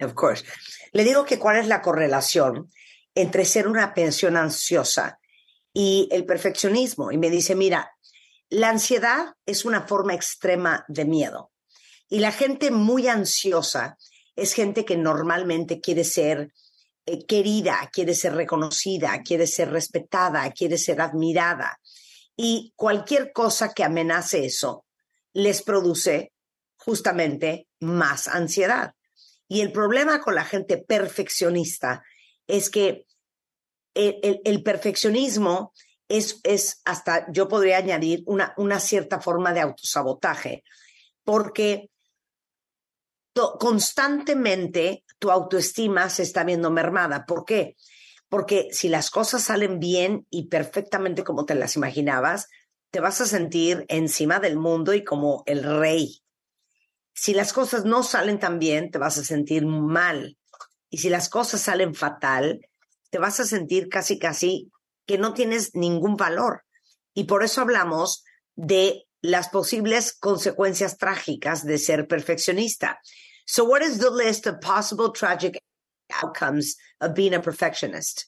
Of 0.00 0.14
course. 0.14 0.44
Le 0.92 1.04
digo 1.04 1.24
que 1.24 1.38
cuál 1.38 1.56
es 1.56 1.66
la 1.66 1.80
correlación 1.80 2.68
entre 3.14 3.46
ser 3.46 3.66
una 3.66 3.94
pensión 3.94 4.36
ansiosa 4.36 5.18
y 5.74 6.08
el 6.12 6.24
perfeccionismo. 6.24 7.10
Y 7.10 7.16
me 7.16 7.30
dice, 7.30 7.54
mira, 7.54 7.90
la 8.50 8.68
ansiedad 8.68 9.34
es 9.46 9.64
una 9.64 9.80
forma 9.80 10.14
extrema 10.14 10.84
de 10.88 11.06
miedo. 11.06 11.50
Y 12.10 12.20
la 12.20 12.32
gente 12.32 12.70
muy 12.70 13.08
ansiosa 13.08 13.96
es 14.36 14.52
gente 14.52 14.84
que 14.84 14.96
normalmente 14.96 15.80
quiere 15.80 16.04
ser 16.04 16.52
eh, 17.10 17.24
querida, 17.26 17.88
quiere 17.92 18.14
ser 18.14 18.34
reconocida, 18.34 19.22
quiere 19.22 19.46
ser 19.46 19.70
respetada, 19.70 20.50
quiere 20.52 20.76
ser 20.76 21.00
admirada. 21.00 21.80
Y 22.36 22.72
cualquier 22.76 23.32
cosa 23.32 23.72
que 23.72 23.82
amenace 23.82 24.44
eso 24.44 24.84
les 25.32 25.62
produce 25.62 26.32
justamente 26.76 27.66
más 27.80 28.28
ansiedad. 28.28 28.94
Y 29.48 29.62
el 29.62 29.72
problema 29.72 30.20
con 30.20 30.34
la 30.34 30.44
gente 30.44 30.76
perfeccionista 30.78 32.02
es 32.46 32.68
que 32.68 33.06
el, 33.94 34.62
perfeccionismo 34.62 35.72
es, 36.08 36.40
es, 36.44 36.80
hasta, 36.84 37.26
yo 37.32 37.48
podría 37.48 37.78
añadir, 37.78 38.22
una, 38.26 38.52
una 38.56 38.78
cierta 38.78 39.20
forma 39.20 39.52
de 39.52 39.60
autosabotaje, 39.60 40.62
porque 41.24 41.90
constantemente 43.58 45.04
tu 45.18 45.30
autoestima 45.30 46.08
se 46.10 46.22
está 46.22 46.44
viendo 46.44 46.70
mermada. 46.70 47.24
¿Por 47.26 47.44
qué? 47.44 47.76
Porque 48.28 48.68
si 48.72 48.88
las 48.88 49.10
cosas 49.10 49.42
salen 49.42 49.78
bien 49.80 50.26
y 50.30 50.48
perfectamente 50.48 51.24
como 51.24 51.44
te 51.44 51.54
las 51.54 51.76
imaginabas, 51.76 52.48
te 52.90 53.00
vas 53.00 53.20
a 53.20 53.26
sentir 53.26 53.84
encima 53.88 54.40
del 54.40 54.56
mundo 54.56 54.94
y 54.94 55.04
como 55.04 55.42
el 55.46 55.62
rey. 55.62 56.22
Si 57.14 57.34
las 57.34 57.52
cosas 57.52 57.84
no 57.84 58.02
salen 58.02 58.38
tan 58.38 58.58
bien, 58.58 58.90
te 58.90 58.98
vas 58.98 59.18
a 59.18 59.24
sentir 59.24 59.66
mal. 59.66 60.38
Y 60.88 60.98
si 60.98 61.10
las 61.10 61.28
cosas 61.28 61.60
salen 61.60 61.94
fatal, 61.94 62.60
te 63.10 63.18
vas 63.18 63.40
a 63.40 63.44
sentir 63.44 63.88
casi, 63.88 64.18
casi 64.18 64.70
que 65.06 65.18
no 65.18 65.34
tienes 65.34 65.74
ningún 65.74 66.16
valor. 66.16 66.64
Y 67.14 67.24
por 67.24 67.42
eso 67.42 67.60
hablamos 67.60 68.24
de 68.54 69.06
las 69.20 69.48
posibles 69.48 70.12
consecuencias 70.12 70.96
trágicas 70.96 71.64
de 71.64 71.78
ser 71.78 72.06
perfeccionista. 72.06 73.00
So, 73.50 73.64
what 73.64 73.80
is 73.80 73.98
the 73.98 74.10
list 74.10 74.46
of 74.46 74.60
possible 74.60 75.08
tragic 75.10 75.58
outcomes 76.22 76.76
of 77.00 77.14
being 77.14 77.32
a 77.32 77.40
perfectionist? 77.40 78.26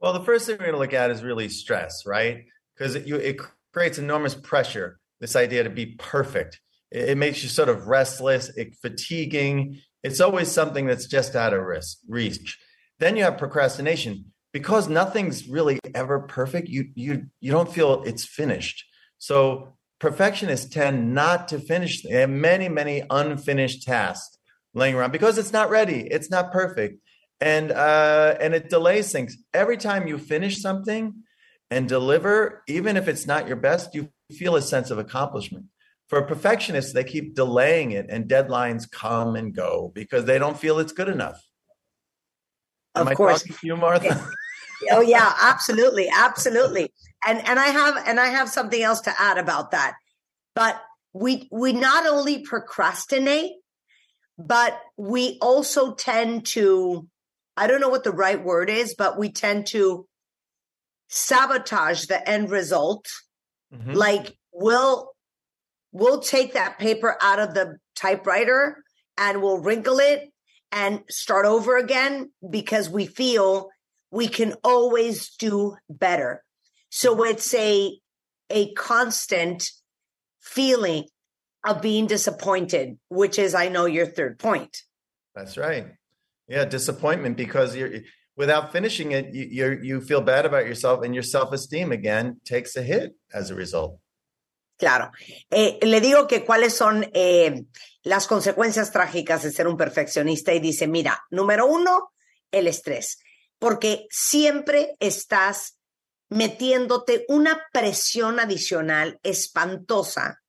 Well, 0.00 0.14
the 0.14 0.24
first 0.24 0.46
thing 0.46 0.54
we're 0.54 0.64
going 0.64 0.72
to 0.72 0.78
look 0.78 0.94
at 0.94 1.10
is 1.10 1.22
really 1.22 1.50
stress, 1.50 2.06
right? 2.06 2.44
Because 2.74 2.94
it, 2.94 3.06
it, 3.06 3.38
creates 3.72 3.98
enormous 3.98 4.34
pressure, 4.34 4.98
this 5.20 5.36
idea 5.36 5.62
to 5.62 5.70
be 5.70 5.94
perfect. 5.98 6.58
It, 6.90 7.10
it 7.10 7.18
makes 7.18 7.42
you 7.42 7.50
sort 7.50 7.68
of 7.68 7.86
restless, 7.86 8.48
it, 8.56 8.74
fatiguing. 8.80 9.78
It's 10.02 10.22
always 10.22 10.50
something 10.50 10.86
that's 10.86 11.06
just 11.06 11.36
out 11.36 11.52
of 11.52 11.62
risk, 11.62 11.98
reach. 12.08 12.58
Then 12.98 13.18
you 13.18 13.24
have 13.24 13.36
procrastination 13.36 14.32
because 14.54 14.88
nothing's 14.88 15.48
really 15.48 15.78
ever 15.94 16.20
perfect. 16.20 16.68
You 16.68 16.86
you 16.94 17.26
you 17.40 17.52
don't 17.52 17.72
feel 17.72 18.02
it's 18.04 18.24
finished. 18.24 18.86
So 19.18 19.76
perfectionists 20.00 20.68
tend 20.68 21.14
not 21.14 21.48
to 21.48 21.60
finish. 21.60 22.02
They 22.02 22.20
have 22.20 22.30
many, 22.30 22.68
many 22.68 23.02
unfinished 23.08 23.84
tasks 23.84 24.38
laying 24.74 24.94
around 24.94 25.12
because 25.12 25.38
it's 25.38 25.52
not 25.52 25.70
ready. 25.70 26.08
It's 26.10 26.30
not 26.30 26.52
perfect. 26.52 27.00
And 27.40 27.70
uh, 27.70 28.36
and 28.40 28.54
it 28.54 28.68
delays 28.68 29.12
things. 29.12 29.36
Every 29.54 29.76
time 29.76 30.06
you 30.06 30.18
finish 30.18 30.60
something 30.60 31.14
and 31.70 31.88
deliver, 31.88 32.62
even 32.66 32.96
if 32.96 33.08
it's 33.08 33.26
not 33.26 33.46
your 33.46 33.56
best, 33.56 33.94
you 33.94 34.10
feel 34.32 34.56
a 34.56 34.62
sense 34.62 34.90
of 34.90 34.98
accomplishment. 34.98 35.66
For 36.08 36.20
perfectionists, 36.22 36.92
they 36.92 37.04
keep 37.04 37.34
delaying 37.34 37.92
it 37.92 38.06
and 38.10 38.28
deadlines 38.28 38.90
come 38.90 39.36
and 39.36 39.54
go 39.54 39.92
because 39.94 40.24
they 40.24 40.38
don't 40.38 40.58
feel 40.58 40.80
it's 40.80 40.92
good 40.92 41.08
enough. 41.08 41.40
Of 42.94 43.08
Am 43.08 43.14
course. 43.14 43.36
I 43.36 43.38
talking 43.38 43.56
to 43.56 43.66
you, 43.66 43.76
Martha? 43.76 44.28
oh 44.90 45.00
yeah, 45.00 45.32
absolutely, 45.40 46.10
absolutely. 46.12 46.92
And 47.26 47.46
and 47.46 47.58
I 47.58 47.66
have 47.66 48.06
and 48.06 48.18
I 48.18 48.28
have 48.28 48.48
something 48.48 48.82
else 48.82 49.02
to 49.02 49.14
add 49.20 49.38
about 49.38 49.72
that. 49.72 49.94
But 50.54 50.80
we 51.12 51.48
we 51.50 51.72
not 51.72 52.06
only 52.06 52.42
procrastinate, 52.42 53.52
but 54.38 54.80
we 54.96 55.38
also 55.40 55.94
tend 55.94 56.46
to 56.46 57.06
I 57.56 57.66
don't 57.66 57.80
know 57.80 57.90
what 57.90 58.04
the 58.04 58.12
right 58.12 58.42
word 58.42 58.70
is, 58.70 58.94
but 58.96 59.18
we 59.18 59.30
tend 59.30 59.66
to 59.68 60.06
sabotage 61.08 62.06
the 62.06 62.26
end 62.28 62.50
result. 62.50 63.06
Mhm. 63.74 63.94
Like 63.94 64.36
we'll 64.52 65.12
we'll 65.92 66.20
take 66.20 66.54
that 66.54 66.78
paper 66.78 67.16
out 67.20 67.38
of 67.38 67.54
the 67.54 67.76
typewriter 67.96 68.82
and 69.18 69.42
we'll 69.42 69.58
wrinkle 69.58 69.98
it 69.98 70.30
and 70.72 71.02
start 71.08 71.46
over 71.46 71.76
again 71.76 72.30
because 72.48 72.88
we 72.88 73.06
feel 73.06 73.68
we 74.10 74.28
can 74.28 74.54
always 74.64 75.30
do 75.36 75.76
better. 75.88 76.42
So 76.90 77.24
it's 77.24 77.54
a 77.54 77.98
a 78.50 78.72
constant 78.74 79.70
feeling 80.40 81.04
of 81.64 81.80
being 81.80 82.06
disappointed, 82.06 82.98
which 83.08 83.38
is 83.38 83.54
I 83.54 83.68
know 83.68 83.86
your 83.86 84.06
third 84.06 84.38
point. 84.38 84.76
That's 85.34 85.56
right. 85.56 85.86
Yeah, 86.48 86.64
disappointment 86.64 87.36
because 87.36 87.76
you're 87.76 88.00
without 88.36 88.72
finishing 88.72 89.12
it, 89.12 89.32
you 89.32 89.46
you're, 89.50 89.82
you 89.82 90.00
feel 90.00 90.20
bad 90.20 90.46
about 90.46 90.66
yourself, 90.66 91.04
and 91.04 91.14
your 91.14 91.22
self 91.22 91.52
esteem 91.52 91.92
again 91.92 92.40
takes 92.44 92.76
a 92.76 92.82
hit 92.82 93.14
as 93.32 93.50
a 93.50 93.54
result. 93.54 94.00
Claro. 94.78 95.12
Eh, 95.50 95.78
le 95.82 96.00
digo 96.00 96.26
que 96.26 96.42
cuáles 96.42 96.74
son 96.74 97.06
eh, 97.12 97.64
las 98.02 98.26
consecuencias 98.26 98.90
trágicas 98.90 99.42
de 99.42 99.52
ser 99.52 99.68
un 99.68 99.76
perfeccionista 99.76 100.54
y 100.54 100.58
dice, 100.58 100.86
mira, 100.86 101.22
número 101.30 101.66
uno, 101.66 102.12
el 102.50 102.66
estrés, 102.66 103.18
porque 103.58 104.06
siempre 104.08 104.96
estás 104.98 105.78
metiéndote 106.30 107.26
una 107.28 107.66
presión 107.72 108.40
adicional 108.40 109.20
espantosa 109.22 110.40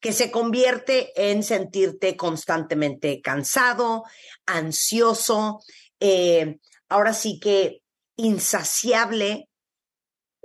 que 0.00 0.12
se 0.12 0.30
convierte 0.30 1.12
en 1.16 1.42
sentirte 1.42 2.16
constantemente 2.16 3.20
cansado, 3.20 4.04
ansioso, 4.46 5.60
eh, 6.00 6.58
ahora 6.88 7.12
sí 7.12 7.40
que 7.40 7.82
insaciable, 8.16 9.48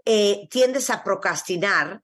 eh, 0.05 0.47
tiendes 0.49 0.89
a 0.89 1.03
procrastinar 1.03 2.01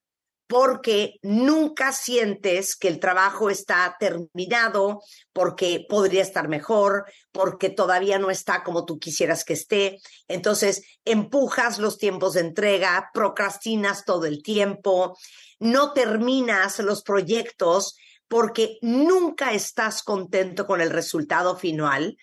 porque 0.49 1.19
nunca 1.21 1.93
sientes 1.93 2.75
que 2.75 2.87
el 2.87 2.99
trabajo 2.99 3.51
está 3.51 3.95
terminado, 3.99 5.03
porque 5.31 5.85
podría 5.87 6.23
estar 6.23 6.47
mejor, 6.47 7.05
porque 7.31 7.69
todavía 7.69 8.17
no 8.17 8.31
está 8.31 8.63
como 8.63 8.83
tú 8.83 8.97
quisieras 8.97 9.45
que 9.45 9.53
esté. 9.53 9.99
Entonces, 10.27 10.81
empujas 11.05 11.77
los 11.77 11.99
tiempos 11.99 12.33
de 12.33 12.41
entrega, 12.41 13.11
procrastinas 13.13 14.05
todo 14.05 14.25
el 14.25 14.41
tiempo, 14.41 15.15
no 15.59 15.93
terminas 15.93 16.79
los 16.79 17.03
proyectos 17.03 17.95
porque 18.27 18.79
nunca 18.81 19.53
estás 19.53 20.01
contento 20.01 20.65
con 20.65 20.81
el 20.81 20.89
resultado 20.89 21.57
final 21.57 22.17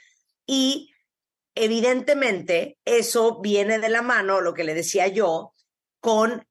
y 0.44 0.90
evidentemente 1.54 2.76
eso 2.84 3.40
viene 3.40 3.78
de 3.78 3.88
la 3.88 4.02
mano, 4.02 4.40
lo 4.40 4.52
que 4.52 4.64
le 4.64 4.74
decía 4.74 5.06
yo, 5.06 5.54
con 6.00 6.44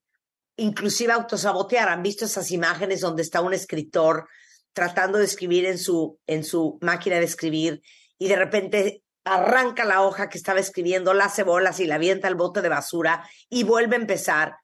inclusive 0.57 1.13
autosabotear. 1.13 1.89
¿Han 1.89 2.03
visto 2.03 2.25
esas 2.25 2.51
imágenes 2.51 3.01
donde 3.01 3.21
está 3.21 3.41
un 3.41 3.53
escritor 3.53 4.27
tratando 4.73 5.17
de 5.17 5.25
escribir 5.25 5.65
en 5.65 5.77
su, 5.77 6.19
en 6.27 6.43
su 6.43 6.77
máquina 6.81 7.17
de 7.17 7.25
escribir 7.25 7.81
y 8.17 8.27
de 8.27 8.35
repente 8.35 9.03
arranca 9.23 9.85
la 9.85 10.01
hoja 10.03 10.29
que 10.29 10.37
estaba 10.37 10.59
escribiendo, 10.59 11.13
la 11.13 11.25
hace 11.25 11.43
bolas 11.43 11.79
y 11.79 11.85
la 11.85 11.95
avienta 11.95 12.27
al 12.27 12.35
bote 12.35 12.61
de 12.61 12.69
basura 12.69 13.27
y 13.49 13.63
vuelve 13.63 13.95
a 13.95 13.99
empezar 13.99 14.55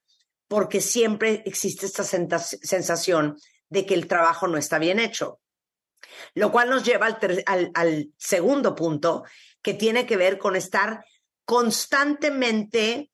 porque 0.48 0.82
siempre 0.82 1.42
existe 1.46 1.86
esta 1.86 2.04
sensación 2.04 3.38
de 3.70 3.86
que 3.86 3.94
el 3.94 4.08
trabajo 4.08 4.48
no 4.48 4.58
está 4.58 4.80
bien 4.80 5.00
hecho. 5.00 5.40
Lo 6.34 6.52
cual 6.52 6.70
nos 6.70 6.84
lleva 6.84 7.06
al, 7.06 7.18
al- 7.46 7.72
al 7.74 8.12
segundo 8.18 8.76
punto, 8.76 9.24
que 9.62 9.74
tiene 9.74 10.06
que 10.06 10.18
ver 10.18 10.38
con 10.38 10.56
estar 10.56 11.06
constantemente 11.46 13.11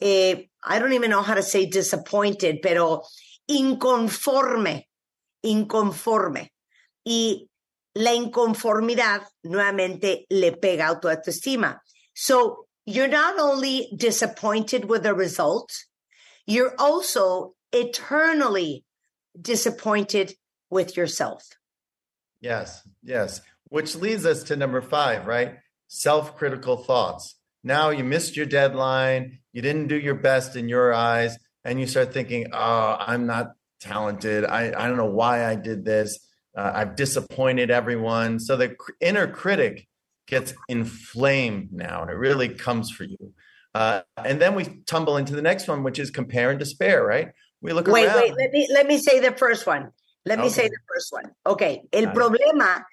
eh, 0.00 0.44
I 0.62 0.78
don't 0.78 0.92
even 0.92 1.10
know 1.10 1.22
how 1.22 1.34
to 1.34 1.42
say 1.42 1.66
disappointed, 1.66 2.60
pero 2.62 3.02
inconforme, 3.48 4.84
inconforme. 5.42 6.50
Y 7.04 7.46
la 7.94 8.12
inconformidad 8.12 9.22
nuevamente 9.44 10.26
le 10.30 10.52
pega 10.52 10.90
a 10.90 11.00
tu 11.00 11.08
autoestima. 11.08 11.78
So 12.14 12.66
you're 12.86 13.08
not 13.08 13.38
only 13.38 13.88
disappointed 13.96 14.86
with 14.86 15.02
the 15.02 15.14
result, 15.14 15.70
you're 16.46 16.74
also 16.78 17.54
eternally 17.72 18.84
disappointed 19.40 20.34
with 20.70 20.96
yourself. 20.96 21.44
Yes, 22.40 22.82
yes. 23.02 23.40
Which 23.68 23.96
leads 23.96 24.26
us 24.26 24.42
to 24.44 24.56
number 24.56 24.80
five, 24.80 25.26
right? 25.26 25.56
Self 25.88 26.36
critical 26.36 26.76
thoughts. 26.76 27.36
Now 27.64 27.88
you 27.88 28.04
missed 28.04 28.36
your 28.36 28.46
deadline, 28.46 29.38
you 29.52 29.62
didn't 29.62 29.88
do 29.88 29.98
your 29.98 30.14
best 30.14 30.54
in 30.54 30.68
your 30.68 30.92
eyes, 30.92 31.38
and 31.64 31.80
you 31.80 31.86
start 31.86 32.12
thinking, 32.12 32.48
oh, 32.52 32.96
I'm 33.00 33.26
not 33.26 33.52
talented. 33.80 34.44
I, 34.44 34.66
I 34.76 34.86
don't 34.86 34.98
know 34.98 35.06
why 35.06 35.46
I 35.46 35.54
did 35.54 35.84
this. 35.84 36.18
Uh, 36.56 36.70
I've 36.74 36.94
disappointed 36.94 37.70
everyone. 37.70 38.38
So 38.38 38.56
the 38.56 38.68
cr- 38.68 38.92
inner 39.00 39.26
critic 39.26 39.88
gets 40.28 40.52
inflamed 40.68 41.72
now, 41.72 42.02
and 42.02 42.10
it 42.10 42.16
really 42.16 42.50
comes 42.50 42.90
for 42.90 43.04
you. 43.04 43.32
Uh, 43.74 44.02
and 44.16 44.40
then 44.40 44.54
we 44.54 44.82
tumble 44.86 45.16
into 45.16 45.34
the 45.34 45.42
next 45.42 45.66
one, 45.66 45.82
which 45.82 45.98
is 45.98 46.10
compare 46.10 46.50
and 46.50 46.58
despair, 46.58 47.04
right? 47.04 47.28
We 47.60 47.72
look 47.72 47.86
Wait, 47.86 48.06
around. 48.06 48.20
wait, 48.20 48.34
let 48.36 48.50
me, 48.52 48.68
let 48.72 48.86
me 48.86 48.98
say 48.98 49.20
the 49.20 49.32
first 49.32 49.66
one. 49.66 49.90
Let 50.26 50.38
me 50.38 50.48
say 50.48 50.68
the 50.68 50.78
first 50.88 51.12
one. 51.12 51.32
Ok, 51.44 51.62
el 51.92 52.12
problema 52.12 52.84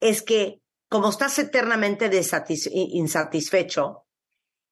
es 0.00 0.22
que 0.22 0.60
como 0.90 1.10
estás 1.10 1.38
eternamente 1.38 2.08
desatis- 2.10 2.68
insatisfecho 2.72 4.04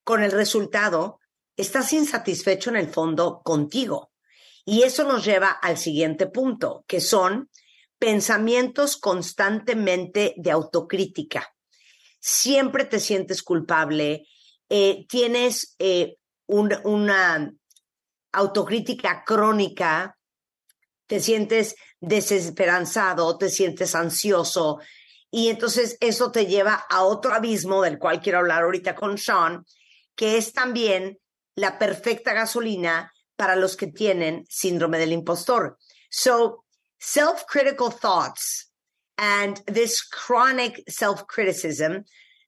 con 0.07 0.23
el 0.23 0.31
resultado, 0.31 1.19
estás 1.57 1.93
insatisfecho 1.93 2.71
en 2.71 2.77
el 2.77 2.89
fondo 2.89 3.43
contigo. 3.43 4.13
Y 4.65 4.85
eso 4.85 5.03
nos 5.03 5.25
lleva 5.25 5.49
al 5.51 5.79
siguiente 5.79 6.29
punto, 6.29 6.85
que 6.87 7.01
son 7.01 7.51
pensamientos 7.99 8.99
constantemente 8.99 10.33
de 10.37 10.53
autocrítica. 10.53 11.53
Siempre 12.21 12.85
te 12.85 13.01
sientes 13.01 13.43
culpable, 13.43 14.29
eh, 14.69 15.07
tienes 15.09 15.75
eh, 15.81 16.19
un- 16.47 16.79
una 16.85 17.53
autocrítica 18.31 19.25
crónica, 19.27 20.17
te 21.09 21.19
sientes 21.19 21.75
desesperanzado, 22.01 23.37
te 23.39 23.49
sientes 23.49 23.97
ansioso 23.97 24.79
y 25.33 25.49
entonces 25.49 25.97
eso 25.99 26.31
te 26.31 26.47
lleva 26.47 26.75
a 26.89 27.03
otro 27.03 27.35
abismo 27.35 27.83
del 27.83 27.99
cual 27.99 28.21
quiero 28.21 28.39
hablar 28.39 28.63
ahorita 28.63 28.95
con 28.95 29.19
Sean, 29.19 29.65
que 30.17 30.37
es 30.37 30.53
también 30.53 31.19
la 31.55 31.79
perfecta 31.79 32.33
gasolina 32.33 33.13
para 33.37 33.57
los 33.57 33.77
que 33.77 33.87
tienen 33.87 34.45
síndrome 34.49 34.99
del 34.99 35.13
impostor. 35.13 35.77
So, 36.11 36.65
self-critical 36.99 37.91
thoughts 37.91 38.71
and 39.19 39.63
this 39.67 40.03
chronic 40.03 40.83
self-criticism 40.89 42.05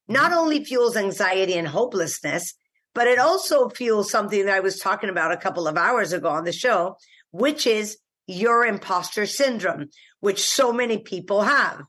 not 0.07 0.33
only 0.33 0.65
fuels 0.65 0.97
anxiety 0.97 1.53
and 1.53 1.67
hopelessness, 1.67 2.55
but 2.95 3.07
it 3.07 3.19
also 3.19 3.69
fuels 3.69 4.09
something 4.09 4.45
that 4.45 4.55
I 4.55 4.59
was 4.59 4.79
talking 4.79 5.09
about 5.09 5.31
a 5.31 5.37
couple 5.37 5.67
of 5.67 5.77
hours 5.77 6.11
ago 6.13 6.29
on 6.29 6.43
the 6.43 6.51
show, 6.51 6.97
which 7.31 7.67
is 7.67 7.99
your 8.25 8.65
imposter 8.65 9.25
syndrome, 9.25 9.89
which 10.19 10.41
so 10.41 10.73
many 10.73 10.97
people 10.97 11.43
have. 11.43 11.83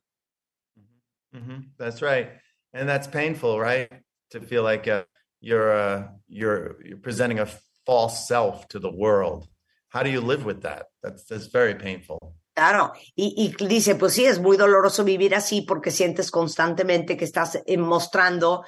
hmm 1.33 1.61
That's 1.79 2.03
right, 2.03 2.33
and 2.75 2.89
that's 2.89 3.07
painful, 3.07 3.59
right? 3.59 3.91
To 4.33 4.41
feel 4.41 4.63
like 4.63 4.87
uh, 4.87 5.05
you're 5.41 5.73
uh, 5.73 6.09
you're 6.29 6.77
you're 6.85 7.01
presenting 7.01 7.39
a 7.41 7.47
false 7.87 8.27
self 8.27 8.67
to 8.69 8.79
the 8.79 8.91
world. 8.91 9.47
How 9.89 10.03
do 10.03 10.11
you 10.11 10.21
live 10.21 10.45
with 10.45 10.63
that? 10.63 10.87
That's 11.03 11.25
that's 11.25 11.47
very 11.53 11.75
painful. 11.75 12.19
Claro, 12.55 12.93
y, 13.17 13.35
y 13.59 13.67
dice, 13.67 13.95
pues 13.95 14.13
sí, 14.15 14.25
es 14.27 14.39
muy 14.39 14.57
doloroso 14.57 15.03
vivir 15.05 15.35
así 15.35 15.63
porque 15.63 15.91
sientes 15.91 16.31
constantemente 16.31 17.17
que 17.17 17.25
estás 17.25 17.63
eh, 17.65 17.77
mostrando 17.79 18.65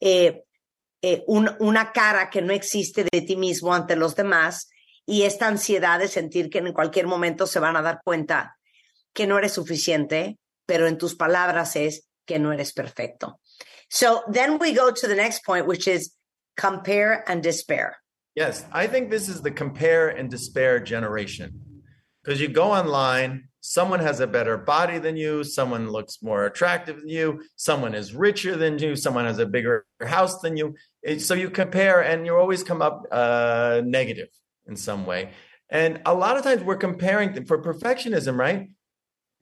eh, 0.00 0.44
eh, 1.02 1.22
un- 1.26 1.50
una 1.58 1.92
cara 1.92 2.30
que 2.30 2.40
no 2.40 2.52
existe 2.54 3.04
de 3.04 3.20
ti 3.20 3.36
mismo 3.36 3.74
ante 3.74 3.96
los 3.96 4.14
demás 4.14 4.70
y 5.04 5.24
esta 5.24 5.46
ansiedad 5.48 5.98
de 5.98 6.08
sentir 6.08 6.48
que 6.48 6.58
en 6.58 6.72
cualquier 6.72 7.06
momento 7.06 7.46
se 7.46 7.58
van 7.60 7.76
a 7.76 7.82
dar 7.82 8.00
cuenta 8.02 8.56
que 9.12 9.26
no 9.26 9.36
eres 9.36 9.52
suficiente, 9.52 10.38
pero 10.64 10.86
en 10.86 10.96
tus 10.96 11.14
palabras 11.14 11.76
es 11.76 12.08
que 12.24 12.38
no 12.38 12.52
eres 12.52 12.72
perfecto. 12.72 13.40
So 13.90 14.22
then 14.28 14.58
we 14.58 14.72
go 14.72 14.90
to 14.90 15.06
the 15.06 15.14
next 15.14 15.44
point, 15.44 15.66
which 15.66 15.86
is 15.86 16.12
compare 16.56 17.28
and 17.28 17.42
despair. 17.42 17.96
Yes, 18.34 18.64
I 18.72 18.86
think 18.86 19.10
this 19.10 19.28
is 19.28 19.42
the 19.42 19.50
compare 19.50 20.08
and 20.08 20.30
despair 20.30 20.80
generation. 20.80 21.60
Because 22.22 22.40
you 22.40 22.48
go 22.48 22.72
online, 22.72 23.48
someone 23.60 24.00
has 24.00 24.20
a 24.20 24.26
better 24.26 24.56
body 24.56 24.98
than 24.98 25.16
you, 25.16 25.44
someone 25.44 25.90
looks 25.90 26.22
more 26.22 26.46
attractive 26.46 26.96
than 27.00 27.08
you, 27.08 27.42
someone 27.56 27.94
is 27.94 28.14
richer 28.14 28.56
than 28.56 28.78
you, 28.78 28.96
someone 28.96 29.24
has 29.24 29.38
a 29.38 29.46
bigger 29.46 29.86
house 30.04 30.40
than 30.40 30.56
you. 30.56 30.74
So 31.18 31.34
you 31.34 31.50
compare 31.50 32.02
and 32.02 32.26
you 32.26 32.36
always 32.36 32.64
come 32.64 32.82
up 32.82 33.04
uh, 33.12 33.82
negative 33.84 34.28
in 34.66 34.76
some 34.76 35.06
way. 35.06 35.30
And 35.70 36.00
a 36.06 36.14
lot 36.14 36.36
of 36.36 36.42
times 36.42 36.62
we're 36.62 36.76
comparing 36.76 37.44
for 37.46 37.62
perfectionism, 37.62 38.38
right? 38.38 38.70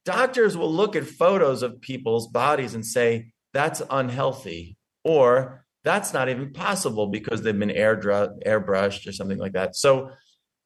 Doctors 0.04 0.56
will 0.56 0.72
look 0.72 0.96
at 0.96 1.04
photos 1.04 1.62
of 1.62 1.80
people's 1.80 2.26
bodies 2.26 2.74
and 2.74 2.84
say, 2.84 3.32
that's 3.52 3.82
unhealthy, 3.90 4.76
or 5.04 5.64
that's 5.84 6.12
not 6.12 6.28
even 6.28 6.52
possible 6.52 7.08
because 7.08 7.42
they've 7.42 7.58
been 7.58 7.70
air 7.70 7.96
airbrushed 7.96 9.06
or 9.06 9.12
something 9.12 9.38
like 9.38 9.52
that. 9.52 9.76
So 9.76 10.10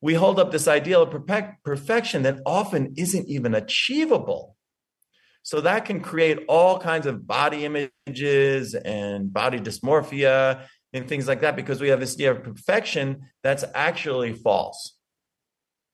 we 0.01 0.15
hold 0.15 0.39
up 0.39 0.53
this 0.53 0.69
ideal 0.69 1.03
of 1.03 1.11
perfect, 1.11 1.65
perfection 1.65 2.23
that 2.23 2.41
often 2.45 2.95
isn't 2.97 3.29
even 3.29 3.55
achievable. 3.55 4.57
So 5.43 5.61
that 5.61 5.85
can 5.85 6.01
create 6.01 6.41
all 6.49 6.79
kinds 6.79 7.07
of 7.07 7.27
body 7.27 7.65
images 7.65 8.75
and 8.75 9.33
body 9.33 9.59
dysmorphia 9.61 10.67
and 10.93 11.09
things 11.09 11.29
like 11.29 11.41
that 11.43 11.57
because 11.57 11.81
we 11.81 11.89
have 11.89 12.01
this 12.01 12.15
idea 12.15 12.33
of 12.33 12.43
perfection 12.43 13.23
that's 13.43 13.65
actually 13.75 14.33
false. 14.33 14.97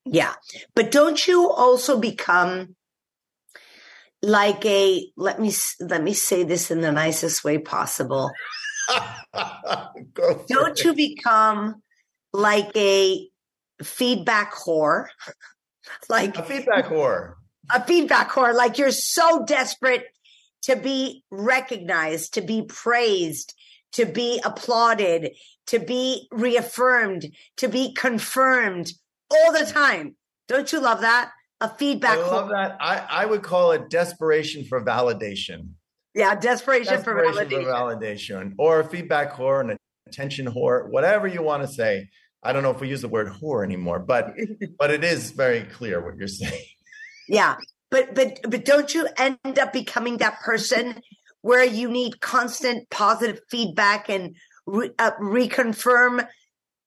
Yeah. 0.04 0.34
But 0.74 0.90
don't 0.90 1.26
you 1.26 1.50
also 1.50 1.98
become 1.98 2.76
like 4.22 4.64
a 4.64 5.10
let 5.16 5.40
me 5.40 5.52
let 5.80 6.02
me 6.02 6.14
say 6.14 6.44
this 6.44 6.70
in 6.70 6.80
the 6.80 6.92
nicest 6.92 7.44
way 7.44 7.58
possible. 7.58 8.30
don't 9.34 10.78
it. 10.78 10.84
you 10.84 10.94
become 10.94 11.82
like 12.32 12.70
a 12.76 13.28
feedback 13.82 14.54
whore? 14.54 15.06
like 16.08 16.36
a 16.36 16.42
feedback 16.42 16.86
whore. 16.86 17.34
A 17.70 17.84
feedback 17.84 18.30
whore. 18.30 18.54
Like 18.54 18.78
you're 18.78 18.92
so 18.92 19.44
desperate 19.44 20.06
to 20.62 20.76
be 20.76 21.24
recognized, 21.30 22.34
to 22.34 22.40
be 22.40 22.62
praised, 22.62 23.54
to 23.92 24.06
be 24.06 24.40
applauded, 24.44 25.32
to 25.66 25.78
be 25.78 26.28
reaffirmed, 26.30 27.26
to 27.56 27.68
be 27.68 27.92
confirmed 27.94 28.92
all 29.30 29.52
the 29.52 29.66
time. 29.66 30.16
Don't 30.48 30.72
you 30.72 30.80
love 30.80 31.00
that? 31.00 31.32
A 31.62 31.68
feedback. 31.68 32.18
I 32.18 32.26
love 32.26 32.48
that. 32.48 32.76
I, 32.80 33.06
I 33.08 33.24
would 33.24 33.42
call 33.42 33.70
it 33.70 33.88
desperation 33.88 34.64
for 34.64 34.84
validation. 34.84 35.68
Yeah, 36.12 36.34
desperation, 36.34 36.92
desperation 36.92 37.32
for, 37.32 37.44
validation. 37.44 37.64
for 37.64 37.70
validation. 37.70 38.52
Or 38.58 38.80
a 38.80 38.84
feedback 38.84 39.32
whore, 39.34 39.60
an 39.60 39.76
attention 40.08 40.46
whore, 40.46 40.90
whatever 40.90 41.28
you 41.28 41.40
want 41.40 41.62
to 41.62 41.68
say. 41.68 42.08
I 42.42 42.52
don't 42.52 42.64
know 42.64 42.72
if 42.72 42.80
we 42.80 42.88
use 42.88 43.00
the 43.00 43.08
word 43.08 43.28
whore 43.28 43.64
anymore, 43.64 44.00
but 44.00 44.34
but 44.78 44.90
it 44.90 45.04
is 45.04 45.30
very 45.30 45.62
clear 45.62 46.04
what 46.04 46.16
you're 46.16 46.26
saying. 46.26 46.64
Yeah. 47.28 47.56
But 47.92 48.16
but 48.16 48.40
but 48.42 48.64
don't 48.64 48.92
you 48.92 49.06
end 49.16 49.56
up 49.60 49.72
becoming 49.72 50.16
that 50.16 50.40
person 50.40 51.00
where 51.42 51.64
you 51.64 51.88
need 51.88 52.20
constant 52.20 52.90
positive 52.90 53.40
feedback 53.48 54.08
and 54.08 54.34
re, 54.66 54.90
uh, 54.98 55.12
reconfirm 55.20 56.26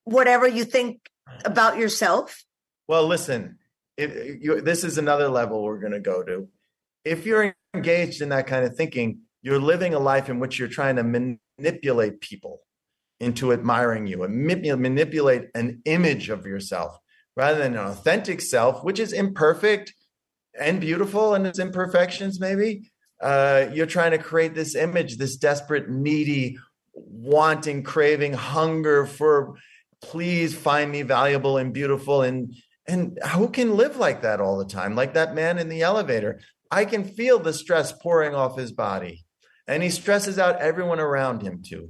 whatever 0.04 0.48
you 0.48 0.66
think 0.66 1.00
about 1.46 1.78
yourself? 1.78 2.44
Well, 2.90 3.08
listen, 3.08 3.58
if 3.98 4.42
you, 4.42 4.62
this 4.62 4.84
is 4.84 4.98
another 4.98 5.30
level 5.30 5.64
we're 5.64 5.80
going 5.80 5.94
to 5.94 6.00
go 6.00 6.24
to. 6.24 6.48
If 7.04 7.26
you're 7.26 7.56
engaged 7.74 8.22
in 8.22 8.30
that 8.30 8.48
kind 8.48 8.66
of 8.66 8.76
thinking, 8.76 9.20
you're 9.42 9.60
living 9.60 9.94
a 9.94 10.00
life 10.00 10.30
in 10.30 10.40
which 10.40 10.58
you're 10.58 10.68
trying 10.68 10.96
to 10.96 11.38
manipulate 11.60 12.20
people 12.20 12.62
into 13.20 13.54
admiring 13.54 14.08
you 14.08 14.24
and 14.24 14.46
manipulate 14.46 15.50
an 15.56 15.82
image 15.86 16.30
of 16.30 16.46
yourself 16.46 16.98
rather 17.36 17.60
than 17.60 17.74
an 17.74 17.86
authentic 17.86 18.42
self, 18.42 18.84
which 18.84 19.00
is 19.00 19.14
imperfect 19.14 19.94
and 20.60 20.80
beautiful 20.80 21.34
and 21.34 21.46
its 21.46 21.60
imperfections, 21.60 22.40
maybe, 22.40 22.92
uh, 23.22 23.68
you're 23.74 23.86
trying 23.86 24.12
to 24.12 24.18
create 24.18 24.56
this 24.56 24.76
image, 24.76 25.18
this 25.18 25.36
desperate, 25.36 25.90
needy, 25.90 26.58
wanting, 26.94 27.84
craving, 27.84 28.34
hunger 28.34 29.06
for, 29.06 29.56
please 30.02 30.56
find 30.56 30.92
me 30.92 31.02
valuable 31.02 31.58
and 31.58 31.74
beautiful. 31.74 32.22
And 32.22 32.54
and 32.88 33.20
who 33.34 33.50
can 33.50 33.76
live 33.76 33.98
like 33.98 34.22
that 34.22 34.40
all 34.40 34.58
the 34.58 34.66
time? 34.66 34.96
Like 34.96 35.14
that 35.14 35.34
man 35.34 35.58
in 35.58 35.70
the 35.70 35.82
elevator. 35.82 36.40
I 36.72 36.86
can 36.86 37.04
feel 37.04 37.40
the 37.40 37.54
stress 37.54 37.92
pouring 37.92 38.36
off 38.36 38.58
his 38.58 38.72
body. 38.72 39.26
And 39.68 39.82
he 39.82 39.90
stresses 39.90 40.38
out 40.38 40.62
everyone 40.62 41.00
around 41.00 41.42
him 41.42 41.64
too. 41.64 41.90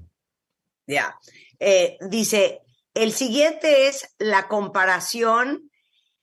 Yeah. 0.88 1.12
Eh, 1.60 1.98
dice, 2.10 2.60
el 2.94 3.12
siguiente 3.12 3.88
es 3.88 4.08
la 4.20 4.48
comparación 4.48 5.70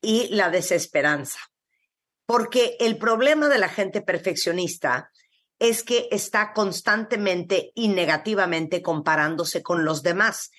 y 0.00 0.28
la 0.30 0.50
desesperanza. 0.50 1.38
Porque 2.26 2.76
el 2.80 2.96
problema 2.96 3.48
de 3.48 3.58
la 3.58 3.68
gente 3.68 4.00
perfeccionista 4.00 5.10
es 5.58 5.82
que 5.82 6.08
está 6.10 6.54
constantemente 6.54 7.72
y 7.74 7.88
negativamente 7.88 8.80
comparándose 8.80 9.62
con 9.62 9.84
los 9.84 10.02
demás. 10.02 10.50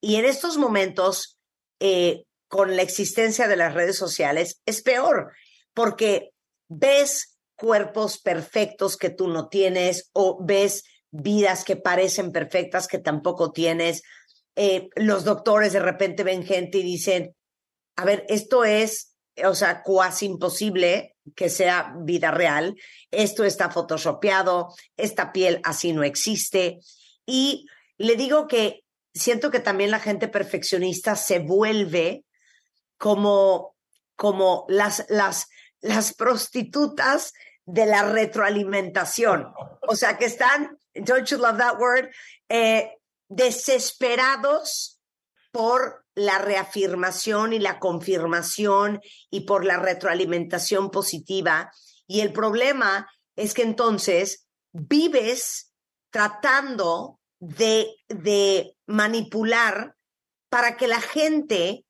Y 0.00 0.16
en 0.16 0.24
estos 0.24 0.58
momentos, 0.58 1.38
eh, 1.80 2.24
con 2.52 2.76
la 2.76 2.82
existencia 2.82 3.48
de 3.48 3.56
las 3.56 3.72
redes 3.72 3.96
sociales, 3.96 4.60
es 4.66 4.82
peor, 4.82 5.32
porque 5.72 6.32
ves 6.68 7.38
cuerpos 7.56 8.20
perfectos 8.20 8.98
que 8.98 9.08
tú 9.08 9.28
no 9.28 9.48
tienes 9.48 10.10
o 10.12 10.38
ves 10.44 10.84
vidas 11.10 11.64
que 11.64 11.76
parecen 11.76 12.30
perfectas 12.30 12.88
que 12.88 12.98
tampoco 12.98 13.52
tienes. 13.52 14.02
Eh, 14.54 14.90
los 14.96 15.24
doctores 15.24 15.72
de 15.72 15.80
repente 15.80 16.24
ven 16.24 16.44
gente 16.44 16.76
y 16.76 16.82
dicen, 16.82 17.34
a 17.96 18.04
ver, 18.04 18.26
esto 18.28 18.66
es, 18.66 19.16
o 19.42 19.54
sea, 19.54 19.82
cuasi 19.82 20.26
imposible 20.26 21.16
que 21.34 21.48
sea 21.48 21.94
vida 22.02 22.32
real. 22.32 22.76
Esto 23.10 23.44
está 23.44 23.70
photoshopeado, 23.70 24.74
esta 24.98 25.32
piel 25.32 25.62
así 25.64 25.94
no 25.94 26.04
existe. 26.04 26.80
Y 27.24 27.64
le 27.96 28.14
digo 28.16 28.46
que 28.46 28.84
siento 29.14 29.50
que 29.50 29.60
también 29.60 29.90
la 29.90 30.00
gente 30.00 30.28
perfeccionista 30.28 31.16
se 31.16 31.38
vuelve 31.38 32.26
como, 33.02 33.74
como 34.14 34.64
las, 34.68 35.06
las, 35.08 35.48
las 35.80 36.14
prostitutas 36.14 37.32
de 37.66 37.84
la 37.84 38.04
retroalimentación. 38.04 39.52
O 39.88 39.96
sea, 39.96 40.16
que 40.16 40.26
están, 40.26 40.78
don't 40.94 41.26
you 41.26 41.36
love 41.36 41.58
that 41.58 41.80
word, 41.80 42.10
eh, 42.48 42.92
desesperados 43.28 45.00
por 45.50 46.04
la 46.14 46.38
reafirmación 46.38 47.52
y 47.54 47.58
la 47.58 47.80
confirmación 47.80 49.00
y 49.30 49.40
por 49.40 49.64
la 49.64 49.78
retroalimentación 49.78 50.92
positiva. 50.92 51.72
Y 52.06 52.20
el 52.20 52.32
problema 52.32 53.10
es 53.34 53.52
que 53.52 53.62
entonces 53.62 54.46
vives 54.70 55.72
tratando 56.10 57.18
de, 57.40 57.96
de 58.06 58.76
manipular 58.86 59.96
para 60.48 60.76
que 60.76 60.86
la 60.86 61.00
gente 61.00 61.84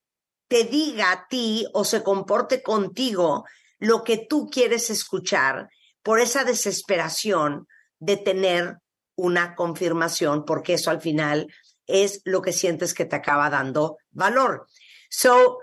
te 0.52 0.64
diga 0.64 1.12
a 1.12 1.26
ti 1.30 1.66
o 1.72 1.82
se 1.82 2.02
comporte 2.02 2.62
contigo 2.62 3.46
lo 3.78 4.04
que 4.04 4.18
tú 4.18 4.50
quieres 4.50 4.90
escuchar 4.90 5.70
por 6.02 6.20
esa 6.20 6.44
desesperación 6.44 7.66
de 7.98 8.18
tener 8.18 8.76
una 9.16 9.54
confirmación, 9.54 10.44
porque 10.44 10.74
eso 10.74 10.90
al 10.90 11.00
final 11.00 11.46
es 11.86 12.20
lo 12.26 12.42
que 12.42 12.52
sientes 12.52 12.92
que 12.92 13.06
te 13.06 13.16
acaba 13.16 13.48
dando 13.48 13.96
valor. 14.10 14.66
So, 15.08 15.58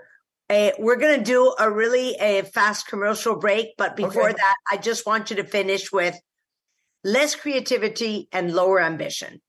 uh, 0.48 0.72
we're 0.80 0.98
going 0.98 1.22
to 1.22 1.24
do 1.24 1.54
a 1.56 1.70
really 1.70 2.18
uh, 2.18 2.42
fast 2.42 2.88
commercial 2.88 3.36
break, 3.36 3.76
but 3.78 3.94
before 3.94 4.30
okay. 4.30 4.38
that, 4.38 4.56
I 4.72 4.76
just 4.76 5.06
want 5.06 5.30
you 5.30 5.36
to 5.36 5.44
finish 5.44 5.92
with 5.92 6.18
less 7.04 7.36
creativity 7.36 8.28
and 8.32 8.52
lower 8.52 8.80
ambition. 8.80 9.40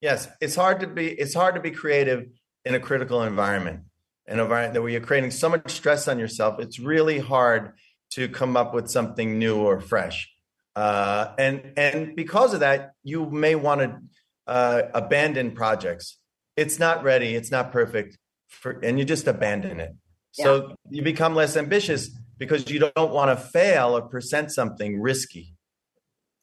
Yes, 0.00 0.28
it's 0.40 0.56
hard 0.56 0.80
to 0.80 0.86
be 0.86 1.08
it's 1.08 1.34
hard 1.34 1.56
to 1.56 1.60
be 1.60 1.72
creative 1.72 2.24
in 2.64 2.74
a 2.74 2.80
critical 2.80 3.22
environment, 3.22 3.80
an 4.28 4.38
environment 4.40 4.82
where 4.82 4.90
you're 4.90 5.00
creating 5.00 5.30
so 5.30 5.48
much 5.48 5.72
stress 5.72 6.06
on 6.06 6.18
yourself. 6.18 6.60
It's 6.60 6.78
really 6.78 7.18
hard 7.18 7.72
to 8.10 8.28
come 8.28 8.56
up 8.56 8.74
with 8.74 8.88
something 8.88 9.38
new 9.38 9.56
or 9.56 9.80
fresh, 9.80 10.30
uh, 10.76 11.32
and 11.38 11.72
and 11.76 12.14
because 12.14 12.54
of 12.54 12.60
that, 12.60 12.92
you 13.02 13.26
may 13.30 13.54
want 13.54 13.80
to 13.80 13.98
uh, 14.46 14.82
abandon 14.94 15.52
projects. 15.52 16.18
It's 16.56 16.78
not 16.78 17.02
ready. 17.02 17.34
It's 17.34 17.50
not 17.50 17.72
perfect, 17.72 18.18
for, 18.48 18.78
and 18.82 18.98
you 18.98 19.04
just 19.04 19.26
abandon 19.26 19.80
it. 19.80 19.94
Yeah. 20.36 20.44
So 20.44 20.74
you 20.90 21.02
become 21.02 21.34
less 21.34 21.56
ambitious 21.56 22.10
because 22.38 22.70
you 22.70 22.78
don't 22.80 23.12
want 23.12 23.36
to 23.36 23.44
fail 23.44 23.96
or 23.96 24.02
present 24.02 24.52
something 24.52 25.00
risky. 25.00 25.54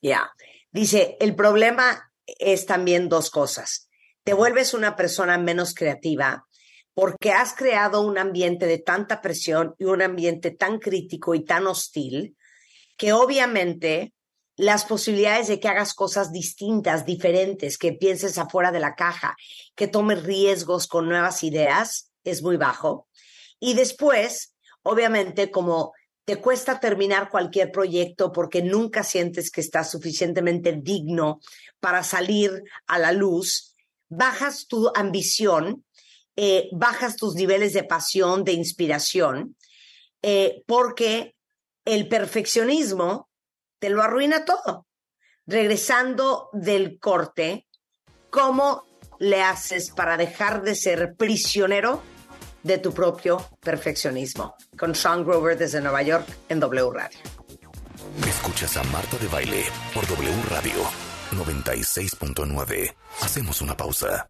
Yeah. 0.01 0.25
Dice, 0.73 1.15
el 1.21 1.35
problema 1.35 1.97
es 2.39 2.65
también 2.65 3.09
dos 3.09 3.29
cosas. 3.29 3.87
Te 4.25 4.33
vuelves 4.33 4.73
una 4.73 4.95
persona 4.95 5.37
menos 5.37 5.73
creativa 5.73 6.44
porque 6.95 7.31
has 7.31 7.53
creado 7.53 8.01
un 8.01 8.17
ambiente 8.17 8.65
de 8.65 8.79
tanta 8.79 9.21
presión 9.21 9.75
y 9.77 9.83
un 9.83 10.01
ambiente 10.01 10.49
tan 10.49 10.79
crítico 10.79 11.35
y 11.35 11.43
tan 11.43 11.67
hostil 11.67 12.35
que 12.97 13.13
obviamente 13.13 14.13
las 14.55 14.85
posibilidades 14.85 15.47
de 15.49 15.59
que 15.59 15.67
hagas 15.67 15.93
cosas 15.93 16.31
distintas, 16.31 17.05
diferentes, 17.05 17.77
que 17.77 17.91
pienses 17.91 18.37
afuera 18.37 18.71
de 18.71 18.79
la 18.79 18.95
caja, 18.95 19.35
que 19.75 19.89
tomes 19.89 20.23
riesgos 20.23 20.87
con 20.87 21.09
nuevas 21.09 21.43
ideas, 21.43 22.13
es 22.23 22.41
muy 22.41 22.55
bajo. 22.55 23.09
Y 23.59 23.73
después, 23.73 24.55
obviamente, 24.81 25.51
como 25.51 25.91
te 26.23 26.37
cuesta 26.37 26.79
terminar 26.79 27.29
cualquier 27.29 27.71
proyecto 27.71 28.31
porque 28.31 28.61
nunca 28.61 29.03
sientes 29.03 29.51
que 29.51 29.59
estás 29.59 29.91
suficientemente 29.91 30.71
digno 30.71 31.41
para 31.81 32.01
salir 32.03 32.63
a 32.87 32.97
la 32.97 33.11
luz, 33.11 33.75
bajas 34.07 34.67
tu 34.67 34.89
ambición, 34.95 35.83
eh, 36.35 36.69
bajas 36.71 37.15
tus 37.15 37.35
niveles 37.35 37.73
de 37.73 37.83
pasión, 37.83 38.43
de 38.43 38.53
inspiración, 38.53 39.55
eh, 40.21 40.63
porque 40.67 41.35
el 41.85 42.07
perfeccionismo 42.07 43.29
te 43.79 43.89
lo 43.89 44.01
arruina 44.01 44.43
todo. 44.45 44.87
Regresando 45.45 46.49
del 46.53 46.99
corte, 46.99 47.67
¿cómo 48.29 48.85
le 49.19 49.41
haces 49.41 49.91
para 49.91 50.17
dejar 50.17 50.63
de 50.63 50.75
ser 50.75 51.15
prisionero 51.15 52.01
de 52.63 52.79
tu 52.79 52.93
propio 52.93 53.37
perfeccionismo? 53.59 54.55
Con 54.77 54.95
Sean 54.95 55.23
Grover 55.23 55.57
desde 55.57 55.81
Nueva 55.81 56.01
York 56.01 56.27
en 56.49 56.59
W 56.59 56.91
Radio. 56.91 57.19
Escuchas 58.27 58.75
a 58.77 58.83
Marta 58.85 59.17
de 59.17 59.27
Baile 59.27 59.63
por 59.93 60.07
W 60.07 60.33
Radio 60.49 60.73
96.9. 61.31 62.95
Hacemos 63.21 63.61
una 63.61 63.77
pausa. 63.77 64.29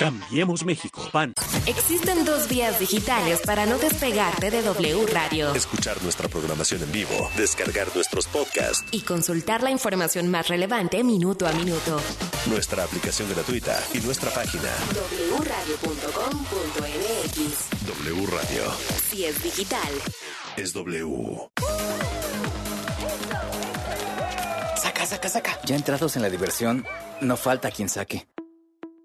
Cambiemos 0.00 0.64
México, 0.64 1.06
PAN. 1.12 1.34
Existen 1.66 2.24
dos 2.24 2.48
vías 2.48 2.78
digitales 2.80 3.42
para 3.44 3.66
no 3.66 3.76
despegarte 3.76 4.50
de 4.50 4.62
W 4.62 5.06
Radio. 5.12 5.54
Escuchar 5.54 6.02
nuestra 6.02 6.26
programación 6.26 6.82
en 6.82 6.90
vivo, 6.90 7.30
descargar 7.36 7.94
nuestros 7.94 8.26
podcasts, 8.26 8.82
Y 8.92 9.02
consultar 9.02 9.62
la 9.62 9.70
información 9.70 10.30
más 10.30 10.48
relevante 10.48 11.04
minuto 11.04 11.46
a 11.46 11.52
minuto. 11.52 12.00
nuestra 12.46 12.84
aplicación 12.84 13.28
gratuita 13.28 13.78
y 13.92 13.98
nuestra 13.98 14.30
página 14.30 14.70
wradio.com.mx 15.38 16.26
W 17.86 18.26
Radio. 18.26 18.72
Si 19.10 19.26
es 19.26 19.42
digital. 19.42 19.90
Es 20.56 20.72
W. 20.72 21.50
Saca, 24.82 25.04
saca, 25.04 25.28
saca. 25.28 25.60
Ya 25.66 25.76
entrados 25.76 26.16
en 26.16 26.22
la 26.22 26.30
diversión, 26.30 26.86
no 27.20 27.36
falta 27.36 27.70
quien 27.70 27.90
saque. 27.90 28.26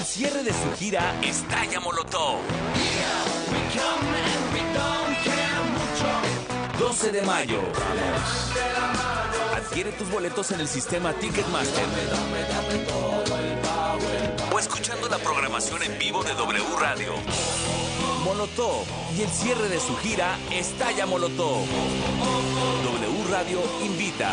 El 0.00 0.06
cierre 0.06 0.42
de 0.42 0.50
su 0.50 0.72
gira 0.78 1.14
Estalla 1.20 1.78
Molotov. 1.78 2.38
12 6.78 7.12
de 7.12 7.20
mayo. 7.20 7.60
Adquiere 9.54 9.92
tus 9.92 10.10
boletos 10.10 10.52
en 10.52 10.60
el 10.60 10.68
sistema 10.68 11.12
Ticketmaster. 11.12 11.84
O 14.50 14.58
escuchando 14.58 15.06
la 15.10 15.18
programación 15.18 15.82
en 15.82 15.98
vivo 15.98 16.24
de 16.24 16.32
W 16.32 16.64
Radio. 16.80 17.12
Molotov 18.24 18.86
y 19.14 19.20
el 19.20 19.28
cierre 19.28 19.68
de 19.68 19.80
su 19.80 19.94
gira 19.98 20.38
Estalla 20.50 21.04
Molotov. 21.04 21.66
W 22.84 23.24
Radio 23.30 23.60
invita. 23.84 24.32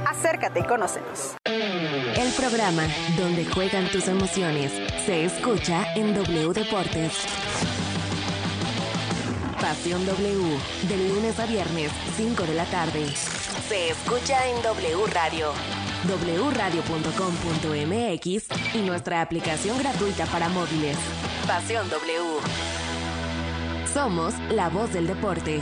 acércate 0.11 0.59
y 0.59 0.63
conócenos. 0.63 1.35
El 1.45 2.31
programa 2.33 2.83
donde 3.17 3.45
juegan 3.45 3.87
tus 3.89 4.07
emociones 4.07 4.71
se 5.05 5.25
escucha 5.25 5.91
en 5.95 6.13
W 6.13 6.53
Deportes. 6.53 7.13
Pasión 9.59 10.05
W, 10.05 10.59
de 10.89 11.09
lunes 11.09 11.39
a 11.39 11.45
viernes, 11.45 11.91
5 12.17 12.43
de 12.43 12.53
la 12.55 12.65
tarde. 12.65 13.07
Se 13.69 13.89
escucha 13.89 14.49
en 14.49 14.61
W 14.63 15.05
Radio, 15.13 15.53
wradio.com.mx 16.49 18.75
y 18.75 18.81
nuestra 18.81 19.21
aplicación 19.21 19.77
gratuita 19.77 20.25
para 20.25 20.49
móviles. 20.49 20.97
Pasión 21.47 21.89
W. 21.89 22.41
Somos 23.93 24.33
la 24.49 24.67
voz 24.69 24.91
del 24.93 25.07
deporte. 25.07 25.61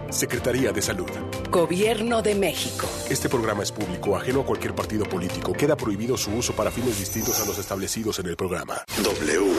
Secretaría 0.11 0.71
de 0.71 0.81
Salud. 0.81 1.09
Gobierno 1.49 2.21
de 2.21 2.35
México. 2.35 2.87
Este 3.09 3.29
programa 3.29 3.63
es 3.63 3.71
público, 3.71 4.15
ajeno 4.15 4.41
a 4.41 4.45
cualquier 4.45 4.75
partido 4.75 5.05
político. 5.05 5.53
Queda 5.53 5.75
prohibido 5.77 6.17
su 6.17 6.31
uso 6.31 6.53
para 6.53 6.69
fines 6.69 6.99
distintos 6.99 7.39
a 7.41 7.45
los 7.45 7.57
establecidos 7.57 8.19
en 8.19 8.27
el 8.27 8.35
programa. 8.35 8.83
W. 9.03 9.53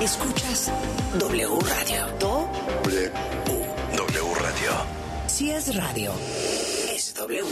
Escuchas 0.00 0.72
W 1.18 1.58
Radio. 1.60 2.06
Do. 2.18 2.48
W. 2.84 3.12
W 3.96 4.34
Radio. 4.34 4.72
Si 5.26 5.50
es 5.50 5.74
radio, 5.76 6.12
es 6.92 7.14
W. 7.14 7.42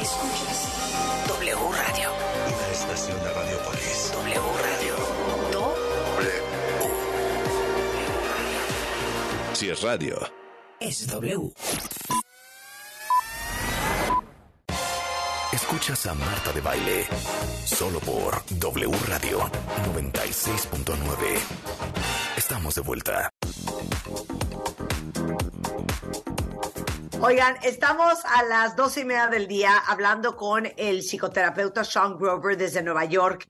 Escuchas 0.00 0.68
W 1.26 1.56
Radio. 1.56 2.10
Una 2.46 2.72
estación 2.72 3.18
de 3.18 3.32
Radiopolis. 3.32 4.12
W 4.12 4.40
Radio. 4.62 4.94
Do. 5.52 5.74
W. 6.16 6.42
Si 9.54 9.68
es 9.68 9.82
radio. 9.82 10.43
Es 10.84 11.06
W. 11.06 11.50
Escuchas 15.50 16.04
a 16.04 16.12
Marta 16.12 16.52
de 16.52 16.60
Baile 16.60 17.06
solo 17.64 18.00
por 18.00 18.44
W 18.50 18.92
Radio 19.08 19.38
96.9. 19.94 21.40
Estamos 22.36 22.74
de 22.74 22.80
vuelta. 22.82 23.30
Oigan, 27.18 27.56
estamos 27.62 28.22
a 28.26 28.42
las 28.42 28.76
doce 28.76 29.00
y 29.00 29.04
media 29.06 29.28
del 29.28 29.48
día 29.48 29.78
hablando 29.86 30.36
con 30.36 30.70
el 30.76 31.02
psicoterapeuta 31.02 31.82
Sean 31.82 32.18
Grover 32.18 32.58
desde 32.58 32.82
Nueva 32.82 33.06
York. 33.06 33.48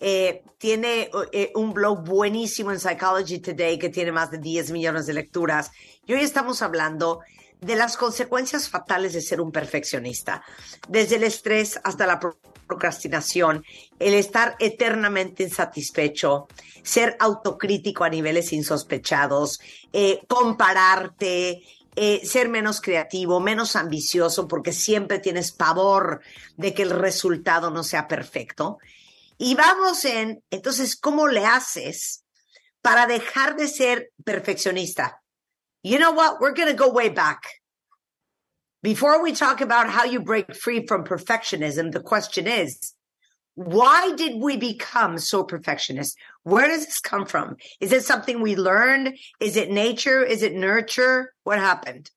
Eh, 0.00 0.42
tiene 0.58 1.10
eh, 1.32 1.52
un 1.54 1.74
blog 1.74 2.04
buenísimo 2.04 2.72
en 2.72 2.80
Psychology 2.80 3.38
Today 3.38 3.78
que 3.78 3.90
tiene 3.90 4.12
más 4.12 4.30
de 4.30 4.38
10 4.38 4.70
millones 4.70 5.06
de 5.06 5.14
lecturas. 5.14 5.70
Y 6.06 6.14
hoy 6.14 6.20
estamos 6.20 6.62
hablando 6.62 7.20
de 7.60 7.76
las 7.76 7.96
consecuencias 7.96 8.68
fatales 8.68 9.12
de 9.12 9.20
ser 9.20 9.40
un 9.40 9.52
perfeccionista, 9.52 10.42
desde 10.88 11.16
el 11.16 11.24
estrés 11.24 11.78
hasta 11.84 12.06
la 12.06 12.18
procrastinación, 12.66 13.64
el 13.98 14.14
estar 14.14 14.56
eternamente 14.58 15.42
insatisfecho, 15.42 16.48
ser 16.82 17.16
autocrítico 17.18 18.04
a 18.04 18.08
niveles 18.08 18.52
insospechados, 18.52 19.60
eh, 19.92 20.20
compararte, 20.28 21.62
eh, 21.96 22.20
ser 22.24 22.48
menos 22.48 22.80
creativo, 22.80 23.40
menos 23.40 23.76
ambicioso, 23.76 24.46
porque 24.46 24.72
siempre 24.72 25.18
tienes 25.18 25.52
pavor 25.52 26.20
de 26.56 26.72
que 26.72 26.82
el 26.82 26.90
resultado 26.90 27.70
no 27.70 27.82
sea 27.82 28.08
perfecto. 28.08 28.78
Y 29.42 29.54
vamos 29.54 30.04
en, 30.04 30.42
entonces, 30.50 30.96
¿cómo 30.96 31.26
le 31.26 31.46
haces 31.46 32.22
para 32.82 33.06
dejar 33.06 33.56
de 33.56 33.68
ser 33.68 34.10
perfeccionista? 34.22 35.14
You 35.82 35.98
know 35.98 36.12
what? 36.12 36.40
We're 36.40 36.52
going 36.52 36.68
to 36.68 36.74
go 36.74 36.90
way 36.90 37.08
back. 37.08 37.48
Before 38.82 39.22
we 39.22 39.32
talk 39.32 39.62
about 39.62 39.88
how 39.88 40.04
you 40.04 40.20
break 40.20 40.54
free 40.54 40.86
from 40.86 41.04
perfectionism, 41.04 41.90
the 41.90 42.02
question 42.02 42.46
is, 42.46 42.92
why 43.54 44.12
did 44.14 44.42
we 44.42 44.58
become 44.58 45.16
so 45.16 45.42
perfectionist? 45.42 46.18
Where 46.42 46.68
does 46.68 46.84
this 46.84 47.00
come 47.00 47.24
from? 47.24 47.56
Is 47.80 47.92
it 47.92 48.04
something 48.04 48.42
we 48.42 48.56
learned? 48.56 49.16
Is 49.40 49.56
it 49.56 49.70
nature? 49.70 50.22
Is 50.22 50.42
it 50.42 50.52
nurture? 50.52 51.32
What 51.44 51.58
happened? 51.58 52.10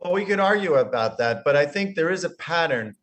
Well, 0.00 0.14
we 0.14 0.24
could 0.24 0.40
argue 0.40 0.76
about 0.76 1.18
that, 1.18 1.42
but 1.44 1.56
I 1.56 1.66
think 1.66 1.94
there 1.94 2.10
is 2.10 2.24
a 2.24 2.30
pattern 2.30 2.96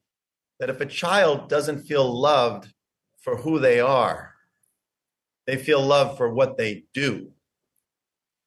that 0.60 0.72
if 0.72 0.82
a 0.82 0.86
child 0.88 1.48
doesn't 1.48 1.86
feel 1.86 2.12
loved 2.12 2.68
for 3.22 3.38
who 3.38 3.60
they 3.60 3.80
are, 3.80 4.34
they 5.48 5.58
feel 5.58 5.82
love 5.82 6.18
for 6.18 6.34
what 6.34 6.58
they 6.58 6.84
do 6.94 7.32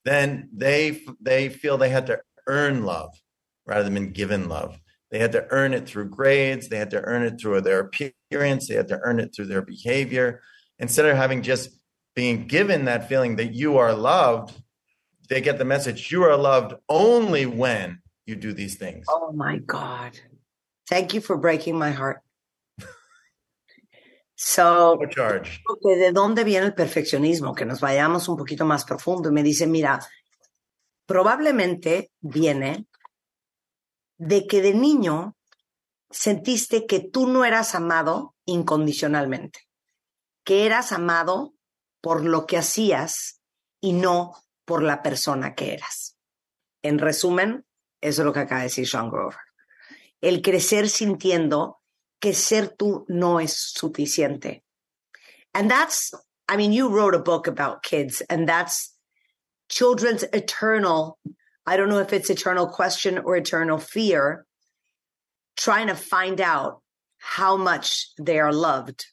then 0.04 0.48
they 0.52 1.00
they 1.20 1.48
feel 1.48 1.76
they 1.76 1.88
had 1.88 2.06
to 2.06 2.20
earn 2.46 2.84
love 2.84 3.10
rather 3.66 3.84
than 3.84 3.94
been 3.94 4.12
given 4.12 4.48
love. 4.48 4.78
They 5.10 5.18
had 5.18 5.32
to 5.32 5.46
earn 5.50 5.74
it 5.74 5.86
through 5.86 6.10
grades. 6.10 6.68
They 6.68 6.76
had 6.76 6.90
to 6.90 7.00
earn 7.00 7.22
it 7.22 7.40
through 7.40 7.60
their 7.62 7.80
appearance. 7.80 8.68
They 8.68 8.74
had 8.74 8.88
to 8.88 9.00
earn 9.02 9.20
it 9.20 9.34
through 9.34 9.46
their 9.46 9.62
behavior. 9.62 10.42
Instead 10.78 11.06
of 11.06 11.16
having 11.16 11.42
just 11.42 11.70
being 12.14 12.46
given 12.46 12.84
that 12.84 13.08
feeling 13.08 13.36
that 13.36 13.54
you 13.54 13.78
are 13.78 13.94
loved, 13.94 14.60
they 15.28 15.40
get 15.40 15.58
the 15.58 15.64
message 15.64 16.10
you 16.10 16.24
are 16.24 16.36
loved 16.36 16.74
only 16.88 17.46
when 17.46 18.00
you 18.26 18.34
do 18.34 18.52
these 18.52 18.74
things. 18.74 19.06
Oh 19.08 19.32
my 19.32 19.58
God. 19.58 20.18
Thank 20.88 21.14
you 21.14 21.20
for 21.20 21.38
breaking 21.38 21.78
my 21.78 21.92
heart. 21.92 22.20
So. 24.46 24.98
¿de 25.82 26.12
dónde 26.12 26.44
viene 26.44 26.66
el 26.66 26.74
perfeccionismo? 26.74 27.54
Que 27.54 27.64
nos 27.64 27.80
vayamos 27.80 28.28
un 28.28 28.36
poquito 28.36 28.66
más 28.66 28.84
profundo. 28.84 29.30
Y 29.30 29.32
me 29.32 29.42
dice, 29.42 29.66
mira, 29.66 30.06
probablemente 31.06 32.12
viene 32.20 32.86
de 34.18 34.46
que 34.46 34.60
de 34.60 34.74
niño 34.74 35.34
sentiste 36.10 36.86
que 36.86 37.00
tú 37.00 37.26
no 37.26 37.46
eras 37.46 37.74
amado 37.74 38.34
incondicionalmente, 38.44 39.60
que 40.44 40.66
eras 40.66 40.92
amado 40.92 41.54
por 42.02 42.22
lo 42.22 42.44
que 42.44 42.58
hacías 42.58 43.40
y 43.80 43.94
no 43.94 44.34
por 44.66 44.82
la 44.82 45.02
persona 45.02 45.54
que 45.54 45.72
eras. 45.72 46.18
En 46.82 46.98
resumen, 46.98 47.64
eso 48.02 48.20
es 48.20 48.26
lo 48.26 48.32
que 48.34 48.40
acaba 48.40 48.60
de 48.60 48.66
decir 48.66 48.86
Sean 48.86 49.08
Grover. 49.08 49.38
El 50.20 50.42
crecer 50.42 50.90
sintiendo 50.90 51.80
que 52.24 52.32
ser 52.32 52.74
tú 52.78 53.04
no 53.10 53.38
es 53.38 53.74
suficiente. 53.78 54.62
And 55.52 55.70
that's, 55.70 56.14
I 56.48 56.56
mean, 56.56 56.72
you 56.72 56.88
wrote 56.88 57.14
a 57.14 57.18
book 57.18 57.46
about 57.46 57.82
kids, 57.82 58.22
and 58.30 58.48
that's 58.48 58.96
children's 59.68 60.22
eternal, 60.32 61.18
I 61.66 61.76
don't 61.76 61.90
know 61.90 61.98
if 61.98 62.14
it's 62.14 62.30
eternal 62.30 62.66
question 62.66 63.18
or 63.18 63.36
eternal 63.36 63.76
fear, 63.76 64.46
trying 65.58 65.88
to 65.88 65.94
find 65.94 66.40
out 66.40 66.80
how 67.18 67.58
much 67.58 68.08
they 68.18 68.38
are 68.38 68.54
loved. 68.54 69.04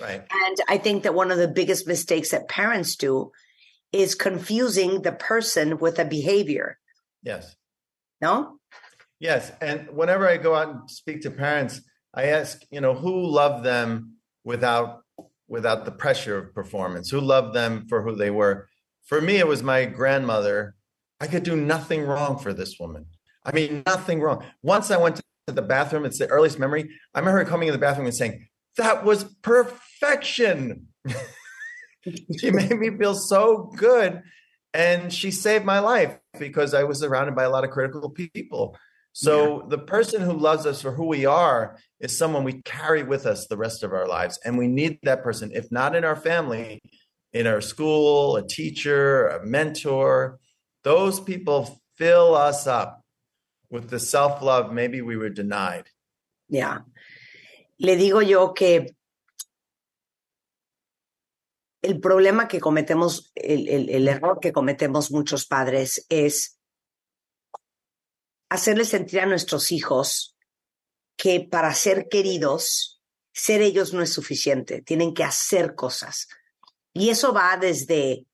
Right. 0.00 0.22
And 0.30 0.56
I 0.68 0.78
think 0.78 1.02
that 1.02 1.14
one 1.14 1.32
of 1.32 1.38
the 1.38 1.48
biggest 1.48 1.88
mistakes 1.88 2.30
that 2.30 2.48
parents 2.48 2.94
do 2.94 3.32
is 3.92 4.14
confusing 4.14 5.02
the 5.02 5.12
person 5.12 5.78
with 5.78 5.98
a 5.98 6.04
behavior. 6.04 6.78
Yes. 7.24 7.56
No? 8.20 8.58
Yes, 9.22 9.52
and 9.60 9.88
whenever 9.90 10.28
I 10.28 10.36
go 10.36 10.56
out 10.56 10.68
and 10.68 10.90
speak 10.90 11.20
to 11.20 11.30
parents, 11.30 11.80
I 12.12 12.24
ask, 12.24 12.60
you 12.72 12.80
know, 12.80 12.92
who 12.92 13.24
loved 13.24 13.64
them 13.64 14.16
without 14.42 15.02
without 15.46 15.84
the 15.84 15.92
pressure 15.92 16.38
of 16.38 16.54
performance? 16.56 17.08
Who 17.08 17.20
loved 17.20 17.54
them 17.54 17.86
for 17.88 18.02
who 18.02 18.16
they 18.16 18.32
were? 18.32 18.66
For 19.04 19.20
me, 19.20 19.36
it 19.36 19.46
was 19.46 19.62
my 19.62 19.84
grandmother. 19.84 20.74
I 21.20 21.28
could 21.28 21.44
do 21.44 21.54
nothing 21.54 22.02
wrong 22.02 22.36
for 22.36 22.52
this 22.52 22.80
woman. 22.80 23.06
I 23.44 23.52
mean, 23.52 23.84
nothing 23.86 24.20
wrong. 24.20 24.44
Once 24.60 24.90
I 24.90 24.96
went 24.96 25.14
to 25.16 25.22
the 25.46 25.62
bathroom, 25.62 26.04
it's 26.04 26.18
the 26.18 26.26
earliest 26.26 26.58
memory. 26.58 26.90
I 27.14 27.20
remember 27.20 27.38
her 27.38 27.44
coming 27.44 27.68
in 27.68 27.72
the 27.72 27.78
bathroom 27.78 28.08
and 28.08 28.16
saying, 28.16 28.48
That 28.76 29.04
was 29.04 29.22
perfection. 29.22 30.88
she 32.40 32.50
made 32.50 32.76
me 32.76 32.90
feel 32.98 33.14
so 33.14 33.70
good. 33.76 34.20
And 34.74 35.12
she 35.12 35.30
saved 35.30 35.64
my 35.64 35.78
life 35.78 36.18
because 36.40 36.74
I 36.74 36.82
was 36.82 36.98
surrounded 36.98 37.36
by 37.36 37.44
a 37.44 37.50
lot 37.50 37.62
of 37.62 37.70
critical 37.70 38.10
people. 38.10 38.76
So 39.12 39.60
yeah. 39.60 39.68
the 39.68 39.78
person 39.78 40.22
who 40.22 40.32
loves 40.32 40.64
us 40.66 40.80
for 40.82 40.92
who 40.92 41.06
we 41.06 41.26
are 41.26 41.76
is 42.00 42.16
someone 42.16 42.44
we 42.44 42.62
carry 42.62 43.02
with 43.02 43.26
us 43.26 43.46
the 43.46 43.56
rest 43.56 43.82
of 43.82 43.92
our 43.92 44.08
lives. 44.08 44.38
And 44.44 44.56
we 44.56 44.68
need 44.68 44.98
that 45.02 45.22
person, 45.22 45.50
if 45.52 45.70
not 45.70 45.94
in 45.94 46.04
our 46.04 46.16
family, 46.16 46.80
in 47.32 47.46
our 47.46 47.60
school, 47.60 48.36
a 48.36 48.46
teacher, 48.46 49.28
a 49.28 49.44
mentor. 49.44 50.38
Those 50.82 51.20
people 51.20 51.80
fill 51.96 52.34
us 52.34 52.66
up 52.66 53.02
with 53.70 53.90
the 53.90 54.00
self 54.00 54.42
love 54.42 54.72
maybe 54.72 55.00
we 55.00 55.16
were 55.16 55.30
denied. 55.30 55.84
Yeah. 56.48 56.80
Le 57.78 57.96
digo 57.96 58.22
yo 58.26 58.52
que 58.52 58.94
el 61.82 62.00
problema 62.00 62.46
que 62.48 62.60
cometemos, 62.60 63.32
el, 63.34 63.68
el, 63.68 63.88
el 63.88 64.08
error 64.08 64.38
que 64.40 64.52
cometemos 64.52 65.10
muchos 65.10 65.46
padres 65.46 66.06
es 66.08 66.58
hacerles 68.52 68.88
sentir 68.88 69.20
a 69.20 69.26
nuestros 69.26 69.72
hijos 69.72 70.36
que 71.16 71.40
para 71.40 71.72
ser 71.72 72.08
queridos, 72.10 73.00
ser 73.32 73.62
ellos 73.62 73.94
no 73.94 74.02
es 74.02 74.12
suficiente, 74.12 74.82
tienen 74.82 75.14
que 75.14 75.24
hacer 75.24 75.74
cosas. 75.74 76.28
Y 76.92 77.08
eso 77.08 77.32
va 77.32 77.56
desde, 77.56 78.26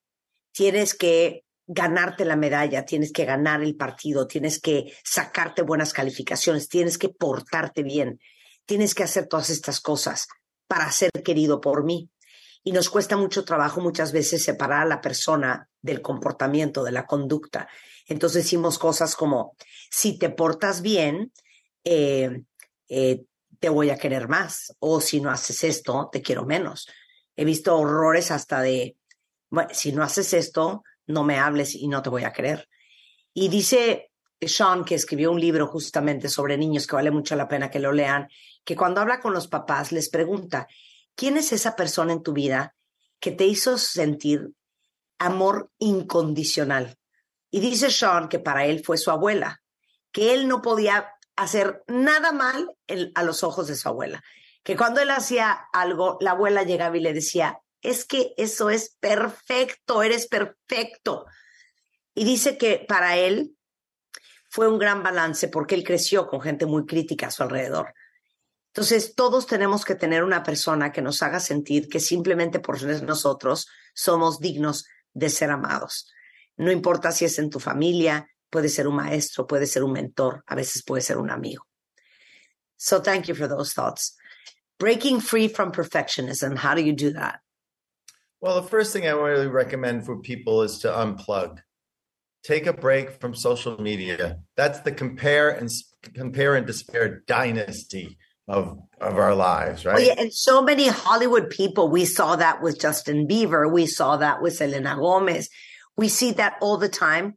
tienes 0.51 0.93
que 0.93 1.45
ganarte 1.65 2.25
la 2.25 2.35
medalla, 2.35 2.83
tienes 2.83 3.13
que 3.13 3.23
ganar 3.23 3.63
el 3.63 3.77
partido, 3.77 4.27
tienes 4.27 4.59
que 4.59 4.93
sacarte 5.05 5.61
buenas 5.61 5.93
calificaciones, 5.93 6.67
tienes 6.67 6.97
que 6.97 7.09
portarte 7.09 7.81
bien, 7.83 8.19
tienes 8.65 8.93
que 8.93 9.03
hacer 9.03 9.27
todas 9.27 9.49
estas 9.49 9.79
cosas 9.79 10.27
para 10.67 10.91
ser 10.91 11.11
querido 11.23 11.61
por 11.61 11.85
mí. 11.85 12.09
Y 12.61 12.73
nos 12.73 12.89
cuesta 12.89 13.15
mucho 13.15 13.45
trabajo 13.45 13.79
muchas 13.79 14.11
veces 14.11 14.43
separar 14.43 14.81
a 14.81 14.89
la 14.89 14.99
persona 14.99 15.69
del 15.81 16.01
comportamiento, 16.01 16.83
de 16.83 16.91
la 16.91 17.05
conducta. 17.05 17.69
Entonces 18.09 18.43
decimos 18.43 18.79
cosas 18.79 19.15
como, 19.15 19.55
si 19.89 20.17
te 20.17 20.29
portas 20.29 20.81
bien, 20.81 21.31
eh, 21.83 22.41
eh, 22.89 23.23
te 23.59 23.69
voy 23.69 23.91
a 23.91 23.97
querer 23.97 24.27
más, 24.27 24.75
o 24.79 24.99
si 24.99 25.21
no 25.21 25.29
haces 25.29 25.63
esto, 25.63 26.09
te 26.11 26.21
quiero 26.21 26.45
menos. 26.45 26.87
He 27.35 27.45
visto 27.45 27.77
horrores 27.77 28.31
hasta 28.31 28.61
de, 28.61 28.97
si 29.71 29.91
no 29.91 30.03
haces 30.03 30.33
esto, 30.33 30.83
no 31.07 31.23
me 31.23 31.37
hables 31.37 31.75
y 31.75 31.87
no 31.87 32.01
te 32.01 32.09
voy 32.09 32.23
a 32.23 32.33
querer. 32.33 32.67
Y 33.33 33.47
dice 33.47 34.11
Sean, 34.41 34.85
que 34.85 34.95
escribió 34.95 35.31
un 35.31 35.39
libro 35.39 35.67
justamente 35.67 36.29
sobre 36.29 36.57
niños, 36.57 36.87
que 36.87 36.95
vale 36.95 37.11
mucho 37.11 37.35
la 37.35 37.47
pena 37.47 37.69
que 37.69 37.79
lo 37.79 37.91
lean, 37.91 38.27
que 38.63 38.75
cuando 38.75 39.01
habla 39.01 39.19
con 39.19 39.33
los 39.33 39.47
papás 39.47 39.91
les 39.91 40.09
pregunta, 40.09 40.67
¿quién 41.15 41.37
es 41.37 41.51
esa 41.51 41.75
persona 41.75 42.13
en 42.13 42.23
tu 42.23 42.33
vida 42.33 42.75
que 43.19 43.31
te 43.31 43.45
hizo 43.45 43.77
sentir 43.77 44.51
amor 45.19 45.69
incondicional? 45.77 46.98
Y 47.51 47.59
dice 47.59 47.89
Sean 47.89 48.29
que 48.29 48.39
para 48.39 48.65
él 48.65 48.83
fue 48.83 48.97
su 48.97 49.11
abuela, 49.11 49.61
que 50.11 50.33
él 50.33 50.47
no 50.47 50.61
podía 50.61 51.11
hacer 51.35 51.83
nada 51.87 52.31
mal 52.31 52.75
a 53.15 53.23
los 53.23 53.43
ojos 53.43 53.67
de 53.67 53.75
su 53.75 53.87
abuela, 53.87 54.23
que 54.63 54.75
cuando 54.75 55.01
él 55.01 55.09
hacía 55.09 55.51
algo, 55.73 56.17
la 56.21 56.31
abuela 56.31 56.63
llegaba 56.63 56.97
y 56.97 57.01
le 57.01 57.13
decía, 57.13 57.59
es 57.81 58.05
que 58.05 58.33
eso 58.37 58.69
es 58.69 58.95
perfecto, 58.99 60.03
eres 60.03 60.27
perfecto. 60.27 61.25
Y 62.13 62.25
dice 62.25 62.57
que 62.57 62.85
para 62.87 63.17
él 63.17 63.55
fue 64.49 64.67
un 64.67 64.79
gran 64.79 65.01
balance 65.01 65.47
porque 65.47 65.75
él 65.75 65.83
creció 65.83 66.27
con 66.27 66.41
gente 66.41 66.65
muy 66.65 66.85
crítica 66.85 67.27
a 67.27 67.31
su 67.31 67.43
alrededor. 67.43 67.93
Entonces, 68.73 69.15
todos 69.15 69.47
tenemos 69.47 69.85
que 69.85 69.95
tener 69.95 70.23
una 70.23 70.43
persona 70.43 70.91
que 70.91 71.01
nos 71.01 71.23
haga 71.23 71.39
sentir 71.39 71.87
que 71.87 71.99
simplemente 71.99 72.59
por 72.59 72.79
ser 72.79 73.03
nosotros 73.03 73.67
somos 73.93 74.39
dignos 74.39 74.85
de 75.13 75.29
ser 75.29 75.51
amados. 75.51 76.11
No 76.59 76.71
importa 76.71 77.11
si 77.11 77.25
es 77.25 77.39
en 77.39 77.49
tu 77.49 77.59
familia, 77.59 78.27
puede 78.51 78.69
ser 78.69 78.87
un 78.87 78.95
maestro, 78.95 79.47
puede 79.47 79.65
ser 79.65 79.83
un 79.83 79.93
mentor, 79.93 80.43
a 80.45 80.55
veces 80.55 80.83
puede 80.83 81.01
ser 81.01 81.17
un 81.17 81.29
amigo. 81.29 81.63
So 82.75 82.99
thank 82.99 83.27
you 83.27 83.35
for 83.35 83.47
those 83.47 83.73
thoughts. 83.73 84.15
Breaking 84.77 85.21
free 85.21 85.47
from 85.47 85.71
perfectionism, 85.71 86.57
how 86.57 86.75
do 86.75 86.81
you 86.81 86.93
do 86.93 87.11
that? 87.13 87.39
Well, 88.41 88.61
the 88.61 88.67
first 88.67 88.93
thing 88.93 89.05
I 89.07 89.11
really 89.11 89.47
recommend 89.47 90.05
for 90.05 90.17
people 90.17 90.61
is 90.63 90.79
to 90.79 90.89
unplug. 90.89 91.59
Take 92.43 92.67
a 92.67 92.73
break 92.73 93.19
from 93.19 93.35
social 93.35 93.81
media. 93.81 94.39
That's 94.55 94.79
the 94.79 94.91
compare 94.91 95.49
and 95.49 95.69
compare 96.13 96.55
and 96.55 96.65
despair 96.65 97.23
dynasty 97.25 98.17
of 98.47 98.79
of 98.99 99.17
our 99.17 99.35
lives, 99.35 99.85
right? 99.85 99.97
Oh, 99.97 100.01
yeah, 100.01 100.15
and 100.17 100.33
so 100.33 100.61
many 100.61 100.87
Hollywood 100.87 101.49
people. 101.49 101.89
We 101.89 102.05
saw 102.05 102.35
that 102.37 102.61
with 102.61 102.79
Justin 102.79 103.27
Bieber. 103.27 103.71
We 103.71 103.85
saw 103.85 104.17
that 104.17 104.41
with 104.41 104.55
Selena 104.55 104.95
Gomez. 104.95 105.49
We 105.99 106.07
see 106.07 106.31
that 106.31 106.55
all 106.61 106.77
the 106.77 106.87
time. 106.87 107.33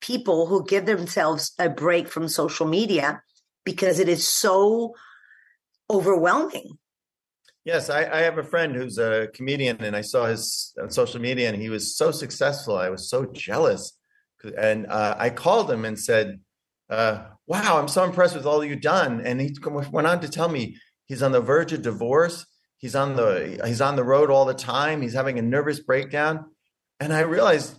People 0.00 0.46
who 0.46 0.64
give 0.64 0.86
themselves 0.86 1.52
a 1.58 1.68
break 1.68 2.08
from 2.08 2.28
social 2.28 2.66
media 2.66 3.20
because 3.62 3.98
it 3.98 4.08
is 4.08 4.26
so 4.26 4.94
overwhelming. 5.90 6.78
Yes, 7.66 7.90
I, 7.90 8.06
I, 8.10 8.20
have 8.22 8.38
a 8.38 8.42
friend 8.42 8.74
who's 8.74 8.96
a 8.96 9.28
comedian, 9.34 9.84
and 9.84 9.94
I 9.94 10.00
saw 10.00 10.24
his 10.24 10.72
on 10.80 10.90
social 10.90 11.20
media, 11.20 11.50
and 11.50 11.60
he 11.60 11.68
was 11.68 11.94
so 11.94 12.10
successful. 12.10 12.78
I 12.78 12.88
was 12.88 13.10
so 13.10 13.26
jealous, 13.26 13.92
and 14.56 14.86
uh, 14.86 15.14
I 15.18 15.28
called 15.28 15.70
him 15.70 15.84
and 15.84 15.98
said, 15.98 16.40
uh, 16.88 17.24
"Wow, 17.46 17.78
I'm 17.78 17.88
so 17.88 18.02
impressed 18.02 18.34
with 18.34 18.46
all 18.46 18.64
you've 18.64 18.80
done." 18.80 19.20
And 19.26 19.42
he 19.42 19.54
went 19.92 20.06
on 20.06 20.20
to 20.22 20.28
tell 20.30 20.48
me 20.48 20.78
he's 21.04 21.22
on 21.22 21.32
the 21.32 21.42
verge 21.42 21.74
of 21.74 21.82
divorce. 21.82 22.46
He's 22.78 22.94
on 22.96 23.16
the 23.16 23.60
he's 23.66 23.82
on 23.82 23.96
the 23.96 24.04
road 24.04 24.30
all 24.30 24.46
the 24.46 24.54
time. 24.54 25.02
He's 25.02 25.12
having 25.12 25.38
a 25.38 25.42
nervous 25.42 25.80
breakdown, 25.80 26.46
and 26.98 27.12
I 27.12 27.20
realized 27.20 27.78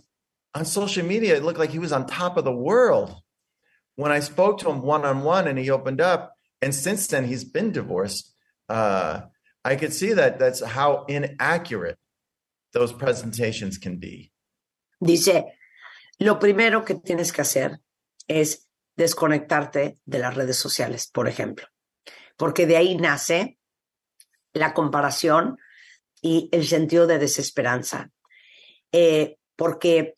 on 0.54 0.64
social 0.64 1.04
media, 1.04 1.36
it 1.36 1.42
looked 1.42 1.58
like 1.58 1.70
he 1.70 1.78
was 1.78 1.92
on 1.92 2.06
top 2.06 2.36
of 2.36 2.44
the 2.44 2.52
world. 2.52 3.14
When 3.96 4.12
I 4.12 4.20
spoke 4.20 4.58
to 4.60 4.70
him 4.70 4.82
one 4.82 5.04
on 5.04 5.22
one 5.22 5.48
and 5.48 5.58
he 5.58 5.70
opened 5.70 6.00
up, 6.00 6.34
and 6.62 6.74
since 6.74 7.06
then 7.06 7.24
he's 7.24 7.44
been 7.44 7.72
divorced, 7.72 8.32
uh, 8.68 9.22
I 9.64 9.76
could 9.76 9.92
see 9.92 10.12
that 10.14 10.38
that's 10.38 10.62
how 10.62 11.04
inaccurate 11.08 11.98
those 12.72 12.92
presentations 12.92 13.78
can 13.78 13.98
be. 13.98 14.32
Dice, 15.00 15.44
lo 16.20 16.38
primero 16.38 16.84
que 16.84 16.94
tienes 16.94 17.32
que 17.32 17.42
hacer 17.42 17.78
es 18.26 18.66
desconectarte 18.96 19.98
de 20.04 20.18
las 20.18 20.34
redes 20.34 20.56
sociales, 20.56 21.08
por 21.12 21.28
ejemplo, 21.28 21.66
porque 22.36 22.66
de 22.66 22.76
ahí 22.76 22.96
nace 22.96 23.58
la 24.52 24.74
comparación 24.74 25.58
y 26.20 26.48
el 26.52 26.66
sentido 26.66 27.06
de 27.06 27.18
desesperanza. 27.18 28.10
Eh, 28.92 29.36
porque 29.56 30.14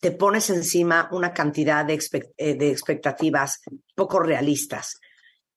te 0.00 0.12
pones 0.12 0.50
encima 0.50 1.08
una 1.12 1.32
cantidad 1.32 1.84
de, 1.84 1.98
eh, 2.36 2.54
de 2.54 2.70
expectativas 2.70 3.60
poco 3.94 4.20
realistas. 4.20 5.00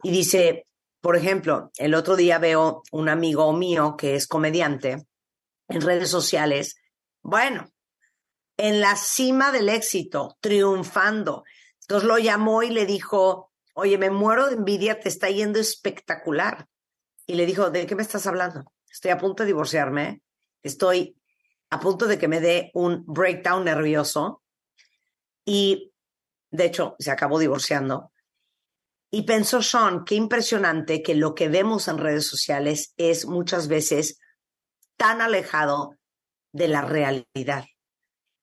Y 0.04 0.12
dice, 0.12 0.68
por 1.00 1.16
ejemplo, 1.16 1.72
el 1.78 1.94
otro 1.94 2.16
día 2.16 2.40
veo 2.40 2.84
un 2.92 3.10
amigo 3.10 3.52
mío 3.54 3.96
que 3.98 4.16
es 4.16 4.28
comediante 4.28 5.06
en 5.68 5.82
redes 5.82 6.10
sociales, 6.10 6.76
bueno, 7.22 7.72
en 8.58 8.82
la 8.82 8.96
cima 8.96 9.52
del 9.52 9.70
éxito, 9.70 10.38
triunfando. 10.40 11.44
Entonces 11.82 12.08
lo 12.08 12.18
llamó 12.18 12.64
y 12.64 12.70
le 12.70 12.86
dijo, 12.86 13.52
oye, 13.74 13.98
me 13.98 14.10
muero 14.10 14.48
de 14.48 14.56
envidia, 14.56 15.00
te 15.00 15.10
está 15.10 15.30
yendo 15.30 15.60
espectacular. 15.60 16.68
Y 17.26 17.36
le 17.36 17.46
dijo, 17.46 17.70
¿de 17.70 17.86
qué 17.86 17.96
me 17.96 18.04
estás 18.04 18.28
hablando? 18.28 18.72
Estoy 18.90 19.12
a 19.12 19.18
punto 19.18 19.44
de 19.44 19.48
divorciarme, 19.48 20.22
estoy 20.64 21.16
a 21.72 21.80
punto 21.80 22.06
de 22.06 22.20
que 22.20 22.28
me 22.28 22.42
dé 22.42 22.70
un 22.74 23.04
breakdown 23.06 23.66
nervioso 23.66 24.44
y, 25.46 25.94
de 26.52 26.66
hecho, 26.66 26.96
se 27.00 27.12
acabó 27.12 27.40
divorciando. 27.40 28.12
Y 29.10 29.24
pensó 29.24 29.62
Sean, 29.62 30.04
qué 30.06 30.16
impresionante 30.16 31.02
que 31.02 31.16
lo 31.16 31.34
que 31.34 31.50
vemos 31.50 31.88
en 31.88 31.98
redes 31.98 32.28
sociales 32.28 32.94
es 32.98 33.26
muchas 33.26 33.68
veces 33.68 34.20
tan 34.98 35.22
alejado 35.22 35.98
de 36.54 36.68
la 36.68 36.82
realidad. 36.82 37.66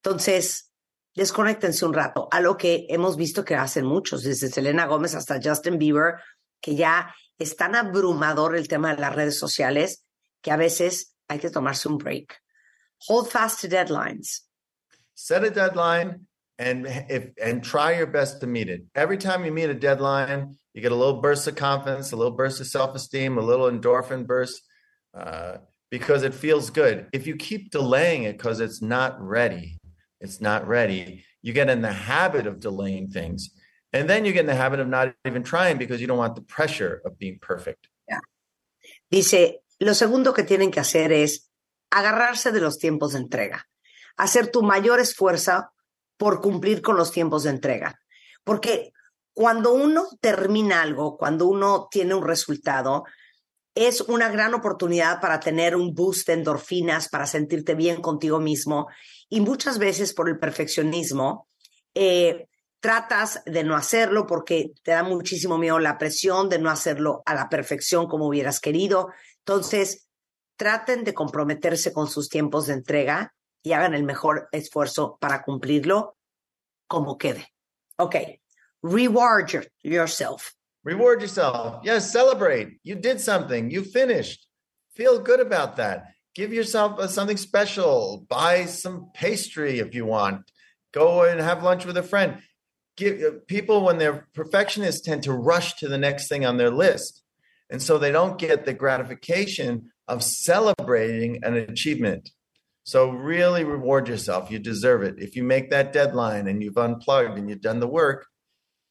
Entonces, 0.02 0.72
desconectense 1.14 1.84
un 1.84 1.94
rato 1.94 2.28
a 2.30 2.40
lo 2.40 2.56
que 2.56 2.86
hemos 2.88 3.16
visto 3.16 3.44
que 3.44 3.56
hacen 3.56 3.84
muchos, 3.84 4.22
desde 4.22 4.48
Selena 4.48 4.86
Gómez 4.86 5.14
hasta 5.14 5.40
Justin 5.42 5.78
Bieber, 5.78 6.14
que 6.60 6.76
ya 6.76 7.14
es 7.38 7.56
tan 7.56 7.74
abrumador 7.74 8.56
el 8.56 8.68
tema 8.68 8.94
de 8.94 9.00
las 9.00 9.14
redes 9.14 9.38
sociales 9.38 10.04
que 10.40 10.50
a 10.50 10.56
veces 10.56 11.14
hay 11.28 11.38
que 11.38 11.50
tomarse 11.50 11.88
un 11.88 11.98
break. 11.98 12.42
Hold 13.00 13.30
fast 13.30 13.60
to 13.60 13.68
deadlines. 13.68 14.40
Set 15.14 15.44
a 15.44 15.50
deadline 15.50 16.26
and 16.58 16.86
if 17.08 17.30
and 17.42 17.62
try 17.62 17.96
your 17.96 18.06
best 18.06 18.40
to 18.40 18.46
meet 18.46 18.68
it. 18.68 18.82
Every 18.94 19.16
time 19.16 19.44
you 19.44 19.52
meet 19.52 19.70
a 19.70 19.74
deadline, 19.74 20.56
you 20.74 20.82
get 20.82 20.92
a 20.92 20.96
little 20.96 21.20
burst 21.20 21.46
of 21.46 21.56
confidence, 21.56 22.12
a 22.12 22.16
little 22.16 22.36
burst 22.36 22.60
of 22.60 22.66
self-esteem, 22.66 23.38
a 23.38 23.42
little 23.42 23.70
endorphin 23.70 24.26
burst, 24.26 24.62
uh, 25.14 25.58
because 25.90 26.22
it 26.22 26.34
feels 26.34 26.70
good. 26.70 27.06
If 27.12 27.26
you 27.26 27.36
keep 27.36 27.70
delaying 27.70 28.24
it 28.24 28.36
because 28.36 28.60
it's 28.60 28.82
not 28.82 29.20
ready, 29.20 29.78
it's 30.20 30.40
not 30.40 30.66
ready. 30.66 31.24
You 31.42 31.52
get 31.52 31.70
in 31.70 31.82
the 31.82 31.92
habit 31.92 32.46
of 32.46 32.60
delaying 32.60 33.08
things, 33.08 33.50
and 33.92 34.08
then 34.08 34.24
you 34.24 34.32
get 34.32 34.40
in 34.40 34.46
the 34.46 34.54
habit 34.54 34.80
of 34.80 34.88
not 34.88 35.14
even 35.24 35.42
trying 35.42 35.78
because 35.78 36.00
you 36.00 36.06
don't 36.06 36.18
want 36.18 36.34
the 36.34 36.42
pressure 36.42 37.00
of 37.04 37.18
being 37.18 37.38
perfect. 37.40 37.88
Yeah. 38.08 38.20
Dice, 39.10 39.60
lo 39.80 39.94
segundo 39.94 40.32
que 40.32 40.44
tienen 40.44 40.72
que 40.72 40.80
hacer 40.80 41.12
es 41.12 41.47
agarrarse 41.90 42.52
de 42.52 42.60
los 42.60 42.78
tiempos 42.78 43.12
de 43.12 43.20
entrega, 43.20 43.68
hacer 44.16 44.50
tu 44.50 44.62
mayor 44.62 45.00
esfuerzo 45.00 45.68
por 46.16 46.40
cumplir 46.40 46.82
con 46.82 46.96
los 46.96 47.12
tiempos 47.12 47.44
de 47.44 47.50
entrega. 47.50 47.98
Porque 48.44 48.92
cuando 49.32 49.72
uno 49.72 50.06
termina 50.20 50.82
algo, 50.82 51.16
cuando 51.16 51.46
uno 51.46 51.88
tiene 51.90 52.14
un 52.14 52.26
resultado, 52.26 53.04
es 53.74 54.00
una 54.00 54.28
gran 54.28 54.54
oportunidad 54.54 55.20
para 55.20 55.38
tener 55.38 55.76
un 55.76 55.94
boost 55.94 56.26
de 56.26 56.32
endorfinas, 56.32 57.08
para 57.08 57.26
sentirte 57.26 57.76
bien 57.76 58.02
contigo 58.02 58.40
mismo. 58.40 58.88
Y 59.28 59.40
muchas 59.40 59.78
veces 59.78 60.12
por 60.12 60.28
el 60.28 60.40
perfeccionismo, 60.40 61.48
eh, 61.94 62.48
tratas 62.80 63.40
de 63.46 63.62
no 63.62 63.76
hacerlo 63.76 64.26
porque 64.26 64.72
te 64.82 64.90
da 64.90 65.04
muchísimo 65.04 65.58
miedo 65.58 65.78
la 65.78 65.98
presión 65.98 66.48
de 66.48 66.58
no 66.58 66.70
hacerlo 66.70 67.22
a 67.24 67.34
la 67.34 67.48
perfección 67.48 68.08
como 68.08 68.26
hubieras 68.26 68.58
querido. 68.58 69.10
Entonces, 69.38 70.07
traten 70.58 71.04
de 71.04 71.14
comprometerse 71.14 71.92
con 71.92 72.08
sus 72.08 72.28
tiempos 72.28 72.66
de 72.66 72.74
entrega 72.74 73.32
y 73.62 73.72
hagan 73.72 73.94
el 73.94 74.02
mejor 74.02 74.48
esfuerzo 74.52 75.16
para 75.20 75.42
cumplirlo 75.42 76.16
como 76.86 77.16
quede. 77.16 77.46
Ok, 77.96 78.16
reward 78.82 79.48
your- 79.50 79.68
yourself. 79.82 80.52
Reward 80.84 81.20
yourself. 81.20 81.82
Yes, 81.84 82.10
celebrate. 82.10 82.78
You 82.82 82.96
did 82.96 83.20
something. 83.20 83.70
You 83.70 83.82
finished. 83.84 84.46
Feel 84.94 85.20
good 85.20 85.40
about 85.40 85.76
that. 85.76 86.04
Give 86.34 86.52
yourself 86.52 86.98
uh, 86.98 87.08
something 87.08 87.36
special. 87.36 88.24
Buy 88.28 88.66
some 88.66 89.10
pastry 89.14 89.80
if 89.80 89.94
you 89.94 90.06
want. 90.06 90.50
Go 90.92 91.22
and 91.24 91.40
have 91.40 91.62
lunch 91.62 91.84
with 91.84 91.96
a 91.96 92.02
friend. 92.02 92.38
Give 92.96 93.20
uh, 93.22 93.30
people 93.46 93.82
when 93.84 93.98
they're 93.98 94.26
perfectionists 94.34 95.02
tend 95.02 95.24
to 95.24 95.32
rush 95.32 95.74
to 95.80 95.88
the 95.88 95.98
next 95.98 96.28
thing 96.28 96.46
on 96.46 96.56
their 96.56 96.70
list. 96.70 97.22
And 97.70 97.82
so 97.82 97.98
they 97.98 98.12
don't 98.12 98.38
get 98.38 98.64
the 98.64 98.72
gratification 98.72 99.90
of 100.08 100.22
celebrating 100.22 101.44
an 101.44 101.54
achievement. 101.54 102.30
So 102.84 103.10
really 103.10 103.64
reward 103.64 104.08
yourself. 104.08 104.50
You 104.50 104.58
deserve 104.58 105.02
it. 105.02 105.16
If 105.18 105.36
you 105.36 105.44
make 105.44 105.70
that 105.70 105.92
deadline 105.92 106.48
and 106.48 106.62
you've 106.62 106.78
unplugged 106.78 107.38
and 107.38 107.48
you've 107.48 107.60
done 107.60 107.80
the 107.80 107.86
work, 107.86 108.26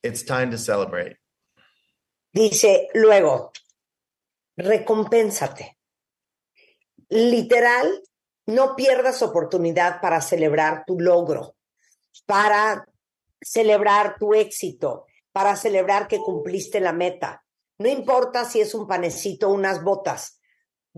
it's 0.04 0.22
time 0.22 0.52
to 0.52 0.58
celebrate. 0.58 1.18
Dice 2.32 2.88
luego, 2.94 3.52
recompénsate. 4.60 5.78
Literal, 7.10 8.02
no 8.48 8.76
pierdas 8.76 9.24
oportunidad 9.24 10.00
para 10.00 10.22
celebrar 10.22 10.84
tu 10.86 11.00
logro, 11.00 11.56
para 12.28 12.86
celebrar 13.42 14.18
tu 14.20 14.36
éxito, 14.36 15.06
para 15.32 15.56
celebrar 15.56 16.08
que 16.08 16.20
cumpliste 16.20 16.80
la 16.80 16.94
meta. 16.94 17.44
No 17.80 17.90
importa 17.90 18.46
si 18.46 18.60
es 18.62 18.76
un 18.76 18.88
panecito 18.88 19.50
o 19.50 19.54
unas 19.54 19.84
botas. 19.84 20.37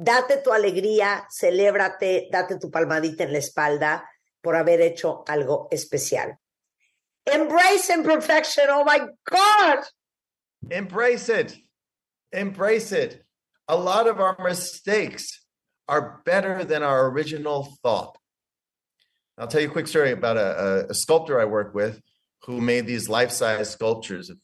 Date 0.01 0.41
tu 0.41 0.53
alegría, 0.53 1.27
celébrate, 1.29 2.29
date 2.31 2.57
tu 2.57 2.71
palmadita 2.71 3.25
en 3.25 3.33
la 3.33 3.39
espalda 3.39 4.09
por 4.41 4.55
haber 4.55 4.79
hecho 4.79 5.25
algo 5.27 5.67
especial. 5.71 6.39
Embrace 7.25 7.89
imperfection. 7.89 8.67
Oh 8.69 8.85
my 8.85 8.99
God. 9.29 9.83
Embrace 10.71 11.27
it. 11.27 11.57
Embrace 12.31 12.93
it. 12.93 13.25
A 13.67 13.75
lot 13.75 14.07
of 14.07 14.21
our 14.21 14.37
mistakes 14.41 15.43
are 15.89 16.21
better 16.23 16.63
than 16.63 16.81
our 16.81 17.09
original 17.09 17.67
thought. 17.83 18.17
I'll 19.37 19.47
tell 19.47 19.61
you 19.61 19.67
a 19.67 19.71
quick 19.71 19.87
story 19.87 20.11
about 20.11 20.37
a, 20.37 20.87
a, 20.89 20.93
sculptor 20.93 21.41
I 21.41 21.45
work 21.45 21.73
with 21.75 22.01
who 22.45 22.61
made 22.61 22.87
these 22.87 23.09
life 23.09 23.31
size 23.31 23.69
sculptures 23.69 24.29
of, 24.29 24.37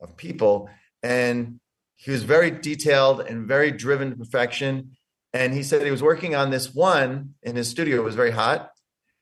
of 0.00 0.16
people. 0.16 0.68
And 1.02 1.58
he 2.02 2.10
was 2.10 2.24
very 2.24 2.50
detailed 2.50 3.20
and 3.20 3.46
very 3.46 3.70
driven 3.70 4.10
to 4.10 4.16
perfection. 4.16 4.96
And 5.32 5.54
he 5.54 5.62
said 5.62 5.82
he 5.82 5.90
was 5.92 6.02
working 6.02 6.34
on 6.34 6.50
this 6.50 6.74
one 6.74 7.34
in 7.44 7.54
his 7.54 7.68
studio. 7.68 7.98
It 7.98 8.04
was 8.04 8.16
very 8.16 8.32
hot. 8.32 8.70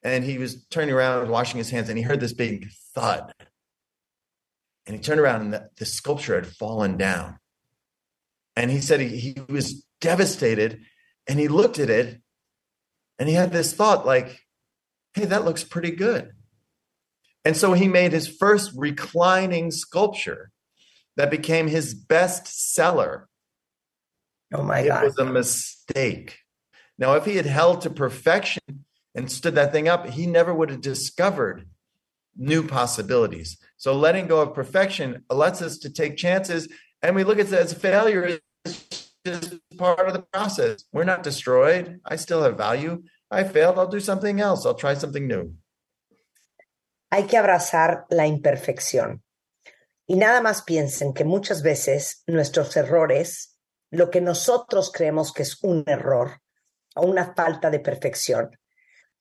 And 0.03 0.25
he 0.25 0.39
was 0.39 0.65
turning 0.71 0.95
around 0.95 1.29
washing 1.29 1.59
his 1.59 1.69
hands, 1.69 1.91
and 1.91 1.99
he 1.99 2.05
heard 2.05 2.21
this 2.21 2.33
big 2.33 2.71
thud. 2.95 3.35
And 4.87 4.97
he 4.97 5.03
turned 5.03 5.21
around, 5.21 5.43
and 5.43 5.53
the, 5.53 5.69
the 5.77 5.85
sculpture 5.85 6.35
had 6.37 6.47
fallen 6.47 6.97
down. 6.97 7.39
And 8.57 8.71
he 8.71 8.81
said 8.81 9.01
he, 9.01 9.09
he 9.09 9.35
was 9.51 9.85
devastated. 10.01 10.81
And 11.29 11.39
he 11.39 11.49
looked 11.49 11.79
at 11.79 11.91
it, 11.91 12.23
and 13.19 13.29
he 13.29 13.35
had 13.35 13.53
this 13.53 13.75
thought 13.75 14.07
like, 14.07 14.41
hey, 15.13 15.27
that 15.27 15.45
looks 15.45 15.65
pretty 15.65 15.91
good. 15.91 16.31
And 17.45 17.59
so 17.59 17.75
he 17.75 17.89
made 17.89 18.13
his 18.13 18.27
first 18.27 18.73
reclining 18.75 19.71
sculpture 19.71 20.51
that 21.21 21.31
became 21.31 21.69
his 21.69 21.93
best 21.93 22.47
seller. 22.75 23.29
Oh 24.55 24.63
my 24.63 24.79
it 24.79 24.89
God. 24.89 25.03
It 25.03 25.07
was 25.09 25.19
a 25.19 25.27
mistake. 25.27 26.39
Now, 26.97 27.13
if 27.13 27.27
he 27.27 27.37
had 27.37 27.45
held 27.45 27.83
to 27.83 27.91
perfection 27.91 28.87
and 29.15 29.31
stood 29.31 29.55
that 29.57 29.71
thing 29.71 29.87
up, 29.87 30.07
he 30.07 30.27
never 30.27 30.55
would 30.55 30.71
have 30.71 30.81
discovered 30.81 31.69
new 32.35 32.67
possibilities. 32.67 33.59
So 33.77 33.95
letting 33.95 34.29
go 34.29 34.41
of 34.41 34.55
perfection 34.55 35.23
lets 35.29 35.61
us 35.61 35.77
to 35.81 35.91
take 35.91 36.17
chances, 36.17 36.69
and 37.03 37.15
we 37.15 37.23
look 37.23 37.39
at 37.39 37.49
it 37.49 37.53
as 37.53 37.75
failure 37.75 38.39
is 38.65 38.89
just 39.27 39.59
part 39.77 40.09
of 40.09 40.15
the 40.15 40.25
process. 40.33 40.85
We're 40.91 41.05
not 41.05 41.23
destroyed. 41.23 42.01
I 42.03 42.17
still 42.17 42.43
have 42.45 42.57
value. 42.57 43.03
I 43.31 43.45
failed. 43.45 43.79
I'll 43.79 43.87
do 43.87 44.01
something 44.01 44.41
else. 44.41 44.65
I'll 44.65 44.73
try 44.73 44.95
something 44.95 45.27
new. 45.27 45.53
Hay 47.13 47.27
que 47.27 47.39
abrazar 47.39 48.07
la 48.11 48.25
imperfección. 48.25 49.21
Y 50.11 50.17
nada 50.17 50.41
más 50.41 50.63
piensen 50.63 51.15
que 51.15 51.23
muchas 51.23 51.63
veces 51.63 52.25
nuestros 52.27 52.77
errores, 52.77 53.57
lo 53.93 54.11
que 54.11 54.21
nosotros 54.21 54.91
creemos 54.91 55.33
que 55.33 55.45
es 55.45 55.63
un 55.63 55.85
error 55.87 56.43
o 56.97 57.07
una 57.07 57.33
falta 57.33 57.71
de 57.71 57.79
perfección, 57.79 58.51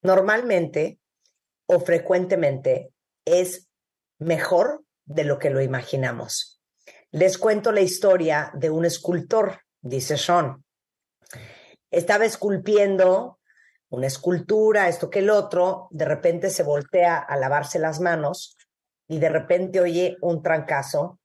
normalmente 0.01 0.99
o 1.67 1.79
frecuentemente 1.79 2.91
es 3.23 3.69
mejor 4.17 4.83
de 5.05 5.25
lo 5.25 5.37
que 5.37 5.51
lo 5.51 5.61
imaginamos. 5.61 6.59
Les 7.11 7.37
cuento 7.37 7.71
la 7.71 7.81
historia 7.81 8.49
de 8.55 8.71
un 8.71 8.83
escultor, 8.83 9.61
dice 9.81 10.17
Sean. 10.17 10.65
Estaba 11.91 12.25
esculpiendo 12.25 13.37
una 13.89 14.07
escultura, 14.07 14.87
esto 14.87 15.11
que 15.11 15.19
el 15.19 15.29
otro, 15.29 15.87
de 15.91 16.05
repente 16.05 16.49
se 16.49 16.63
voltea 16.63 17.19
a 17.19 17.37
lavarse 17.37 17.77
las 17.77 17.99
manos 17.99 18.57
y 19.09 19.17
de 19.17 19.27
repente 19.27 19.81
oye 19.81 20.17
un 20.21 20.41
trancazo 20.41 21.19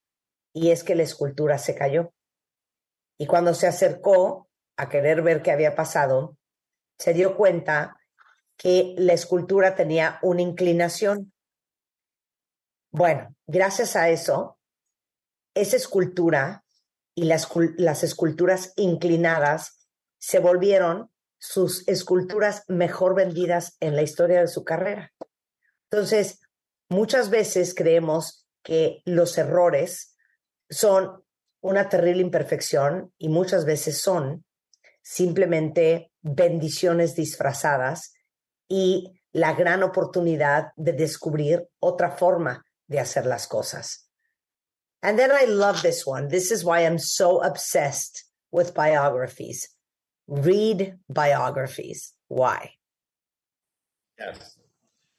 y 0.52 0.70
es 0.70 0.82
que 0.82 0.94
la 0.94 1.02
escultura 1.02 1.58
se 1.58 1.74
cayó. 1.74 2.12
Y 3.18 3.26
cuando 3.26 3.54
se 3.54 3.66
acercó 3.66 4.48
a 4.76 4.88
querer 4.88 5.22
ver 5.22 5.42
qué 5.42 5.52
había 5.52 5.76
pasado, 5.76 6.36
se 6.98 7.12
dio 7.12 7.36
cuenta 7.36 8.00
que 8.56 8.94
la 8.96 9.12
escultura 9.12 9.74
tenía 9.74 10.18
una 10.22 10.42
inclinación. 10.42 11.32
Bueno, 12.90 13.34
gracias 13.46 13.96
a 13.96 14.08
eso, 14.08 14.58
esa 15.54 15.76
escultura 15.76 16.64
y 17.14 17.24
las, 17.24 17.48
las 17.76 18.02
esculturas 18.02 18.72
inclinadas 18.76 19.88
se 20.18 20.38
volvieron 20.38 21.10
sus 21.38 21.86
esculturas 21.86 22.64
mejor 22.68 23.14
vendidas 23.14 23.76
en 23.80 23.94
la 23.94 24.02
historia 24.02 24.40
de 24.40 24.48
su 24.48 24.64
carrera. 24.64 25.12
Entonces, 25.90 26.40
muchas 26.88 27.30
veces 27.30 27.74
creemos 27.74 28.46
que 28.62 29.02
los 29.04 29.36
errores 29.38 30.16
son 30.70 31.22
una 31.60 31.88
terrible 31.88 32.22
imperfección 32.22 33.12
y 33.18 33.28
muchas 33.28 33.64
veces 33.64 34.00
son 34.00 34.44
simplemente 35.02 36.10
bendiciones 36.22 37.14
disfrazadas 37.14 38.14
y 38.68 39.20
la 39.32 39.54
gran 39.54 39.82
oportunidad 39.82 40.72
de 40.76 40.92
descubrir 40.92 41.68
otra 41.80 42.12
forma 42.16 42.64
de 42.86 43.00
hacer 43.00 43.26
las 43.26 43.46
cosas. 43.46 44.08
And 45.02 45.18
then 45.18 45.30
I 45.30 45.44
love 45.46 45.82
this 45.82 46.06
one. 46.06 46.28
This 46.28 46.50
is 46.50 46.64
why 46.64 46.86
I'm 46.86 46.98
so 46.98 47.42
obsessed 47.42 48.24
with 48.50 48.74
biographies. 48.74 49.68
Read 50.26 50.98
biographies. 51.10 52.14
Why? 52.28 52.70
Yes. 54.18 54.56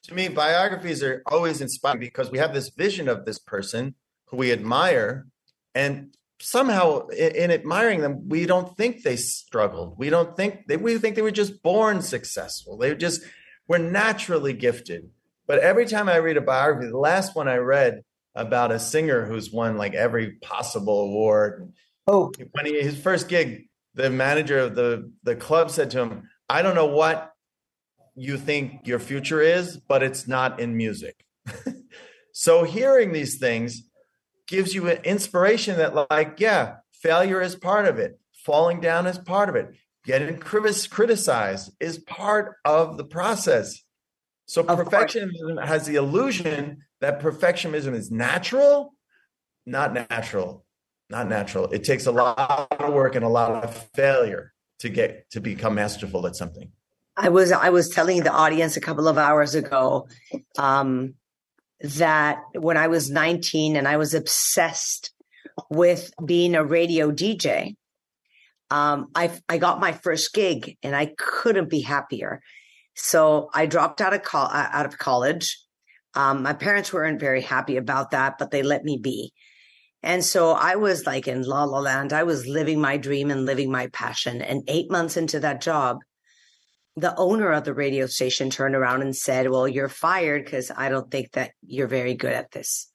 To 0.08 0.14
me, 0.14 0.28
biographies 0.28 1.02
are 1.02 1.24
always 1.26 1.62
inspiring 1.62 2.00
because 2.00 2.30
we 2.32 2.38
have 2.38 2.54
this 2.54 2.70
vision 2.70 3.08
of 3.08 3.26
this 3.26 3.40
person 3.40 3.96
who 4.26 4.38
we 4.38 4.52
admire. 4.52 5.26
And 5.74 6.16
somehow, 6.40 7.08
in, 7.08 7.36
in 7.36 7.52
admiring 7.52 8.02
them, 8.02 8.30
we 8.30 8.46
don't 8.46 8.78
think 8.78 9.02
they 9.02 9.16
struggled. 9.16 9.98
We 9.98 10.12
don't 10.12 10.36
think 10.36 10.68
they, 10.68 10.78
we 10.78 10.98
think 11.00 11.16
they 11.16 11.24
were 11.24 11.32
just 11.32 11.64
born 11.64 12.02
successful. 12.02 12.78
They 12.78 12.94
just 12.96 13.22
were 13.68 13.80
naturally 13.80 14.54
gifted. 14.54 15.10
But 15.48 15.60
every 15.60 15.86
time 15.86 16.08
I 16.08 16.18
read 16.18 16.38
a 16.38 16.42
biography, 16.42 16.88
the 16.90 16.98
last 16.98 17.36
one 17.36 17.48
I 17.48 17.58
read 17.58 18.04
about 18.36 18.72
a 18.72 18.80
singer 18.80 19.26
who's 19.26 19.52
won 19.52 19.78
like 19.78 19.96
every 19.96 20.34
possible 20.34 21.02
award. 21.02 21.74
Oh, 22.08 22.32
when 22.52 22.66
he, 22.66 22.80
his 22.80 23.00
first 23.00 23.28
gig, 23.28 23.70
the 23.96 24.10
manager 24.10 24.60
of 24.60 24.76
the 24.76 25.12
the 25.24 25.36
club 25.36 25.72
said 25.72 25.92
to 25.92 26.02
him, 26.02 26.30
"I 26.50 26.62
don't 26.62 26.76
know 26.76 26.88
what 26.88 27.32
you 28.16 28.38
think 28.38 28.88
your 28.88 29.00
future 29.00 29.42
is, 29.42 29.78
but 29.78 30.04
it's 30.04 30.28
not 30.28 30.60
in 30.60 30.76
music." 30.76 31.26
so 32.32 32.64
hearing 32.64 33.12
these 33.12 33.38
things 33.38 33.84
gives 34.48 34.74
you 34.74 34.88
an 34.90 35.04
inspiration 35.04 35.78
that, 35.78 36.10
like, 36.10 36.40
yeah, 36.40 36.78
failure 36.94 37.42
is 37.42 37.56
part 37.56 37.86
of 37.86 38.00
it, 38.00 38.20
falling 38.34 38.80
down 38.80 39.08
is 39.08 39.18
part 39.18 39.50
of 39.50 39.56
it, 39.56 39.74
getting 40.06 40.38
criticized 40.38 41.72
is 41.80 41.98
part 42.00 42.56
of 42.64 42.98
the 42.98 43.04
process. 43.04 43.82
So 44.46 44.64
perfectionism 44.64 45.64
has 45.66 45.88
the 45.88 45.96
illusion 45.96 46.84
that 47.02 47.20
perfectionism 47.20 47.94
is 47.94 48.12
natural, 48.12 48.94
not 49.66 49.94
natural, 49.94 50.66
not 51.10 51.28
natural. 51.28 51.66
It 51.72 51.84
takes 51.84 52.06
a 52.06 52.12
lot 52.12 52.68
of 52.72 52.94
work 52.94 53.16
and 53.16 53.26
a 53.26 53.30
lot 53.30 53.64
of 53.64 53.76
failure 53.96 54.54
to 54.80 54.90
get 54.90 55.30
to 55.32 55.42
become 55.42 55.76
masterful 55.76 56.28
at 56.28 56.36
something. 56.36 56.72
I 57.18 57.30
was 57.30 57.52
I 57.52 57.70
was 57.70 57.90
telling 57.90 58.24
the 58.24 58.32
audience 58.32 58.76
a 58.76 58.82
couple 58.82 59.08
of 59.08 59.18
hours 59.18 59.56
ago 59.56 60.08
um, 60.58 61.14
that 61.82 62.40
when 62.54 62.78
I 62.78 62.88
was 62.88 63.10
19 63.10 63.76
and 63.76 63.88
I 63.88 63.98
was 63.98 64.14
obsessed 64.14 65.12
with 65.70 66.12
being 66.24 66.56
a 66.56 66.66
radio 66.66 67.12
DJ, 67.12 67.76
um, 68.70 69.08
I 69.16 69.32
I 69.48 69.58
got 69.58 69.80
my 69.80 69.94
first 69.94 70.34
gig 70.34 70.78
and 70.84 70.96
I 70.96 71.14
couldn't 71.18 71.70
be 71.70 71.82
happier. 71.82 72.42
So 72.96 73.50
I 73.54 73.66
dropped 73.66 74.02
out 74.02 74.14
of 74.14 74.24
col- 74.24 74.52
uh, 74.52 74.70
out 74.72 74.86
of 74.86 74.98
college. 74.98 75.60
Um, 76.16 76.44
my 76.44 76.54
parents 76.54 76.92
weren't 76.92 77.20
very 77.20 77.42
happy 77.42 77.78
about 77.78 78.12
that, 78.12 78.38
but 78.38 78.52
they 78.52 78.64
let 78.64 78.84
me 78.84 78.98
be. 78.98 79.34
And 80.02 80.24
so 80.24 80.52
I 80.52 80.76
was 80.76 81.06
like 81.06 81.28
in 81.28 81.44
la 81.44 81.64
la 81.64 81.80
land. 81.80 82.14
I 82.14 82.24
was 82.24 82.46
living 82.46 82.80
my 82.80 82.98
dream 82.98 83.32
and 83.32 83.46
living 83.46 83.72
my 83.72 83.88
passion. 83.88 84.42
And 84.42 84.64
eight 84.68 84.92
months 84.92 85.18
into 85.18 85.40
that 85.40 85.62
job, 85.62 86.00
the 86.98 87.16
owner 87.18 87.52
of 87.52 87.66
the 87.66 87.74
radio 87.74 88.06
station 88.06 88.50
turned 88.50 88.76
around 88.76 89.02
and 89.02 89.16
said, 89.16 89.50
Well, 89.50 89.68
you're 89.68 89.90
fired 89.90 90.46
because 90.46 90.72
I 90.76 90.90
don't 90.90 91.12
think 91.12 91.32
that 91.32 91.52
you're 91.66 91.88
very 91.88 92.14
good 92.14 92.34
at 92.34 92.52
this. 92.52 92.88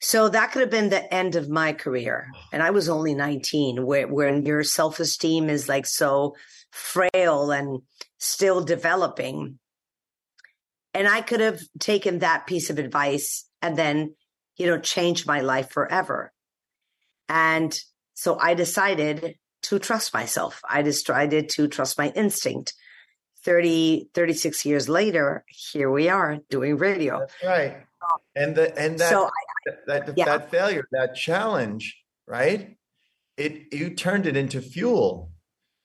So 0.00 0.28
that 0.28 0.52
could 0.52 0.60
have 0.60 0.70
been 0.70 0.90
the 0.90 1.12
end 1.12 1.36
of 1.36 1.48
my 1.48 1.72
career. 1.72 2.28
And 2.52 2.62
I 2.62 2.70
was 2.70 2.88
only 2.88 3.14
19, 3.14 3.84
where 3.84 4.06
when 4.06 4.44
your 4.44 4.62
self 4.62 5.00
esteem 5.00 5.48
is 5.48 5.68
like 5.68 5.86
so 5.86 6.36
frail 6.70 7.50
and 7.50 7.80
still 8.18 8.64
developing. 8.64 9.58
And 10.94 11.08
I 11.08 11.20
could 11.20 11.40
have 11.40 11.60
taken 11.78 12.20
that 12.20 12.46
piece 12.46 12.70
of 12.70 12.78
advice 12.78 13.46
and 13.60 13.76
then, 13.76 14.14
you 14.56 14.66
know, 14.66 14.78
changed 14.78 15.26
my 15.26 15.40
life 15.40 15.70
forever. 15.70 16.32
And 17.28 17.78
so 18.14 18.38
I 18.38 18.54
decided 18.54 19.36
to 19.62 19.78
trust 19.78 20.14
myself. 20.14 20.60
I 20.68 20.82
decided 20.82 21.48
to 21.50 21.68
trust 21.68 21.98
my 21.98 22.10
instinct. 22.14 22.74
30, 23.46 24.10
36 24.12 24.66
years 24.66 24.88
later, 24.88 25.44
here 25.48 25.88
we 25.90 26.08
are 26.08 26.38
doing 26.50 26.76
radio. 26.76 27.20
That's 27.20 27.34
right. 27.44 27.76
And 28.34 28.54
the 28.56 28.76
and 28.78 28.98
that 28.98 29.08
So 29.08 29.26
I- 29.26 29.30
that 29.86 30.06
that, 30.06 30.18
yeah. 30.18 30.24
that 30.26 30.50
failure, 30.50 30.84
that 30.92 31.14
challenge, 31.14 31.96
right? 32.26 32.76
It 33.36 33.72
you 33.72 33.94
turned 33.94 34.26
it 34.26 34.36
into 34.36 34.60
fuel. 34.60 35.30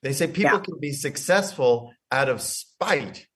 They 0.01 0.13
say 0.13 0.25
people 0.27 0.57
Yeah. 0.57 0.59
can 0.59 0.79
be 0.79 0.91
successful 0.91 1.91
out 2.11 2.29
of 2.29 2.41
spite. 2.41 3.27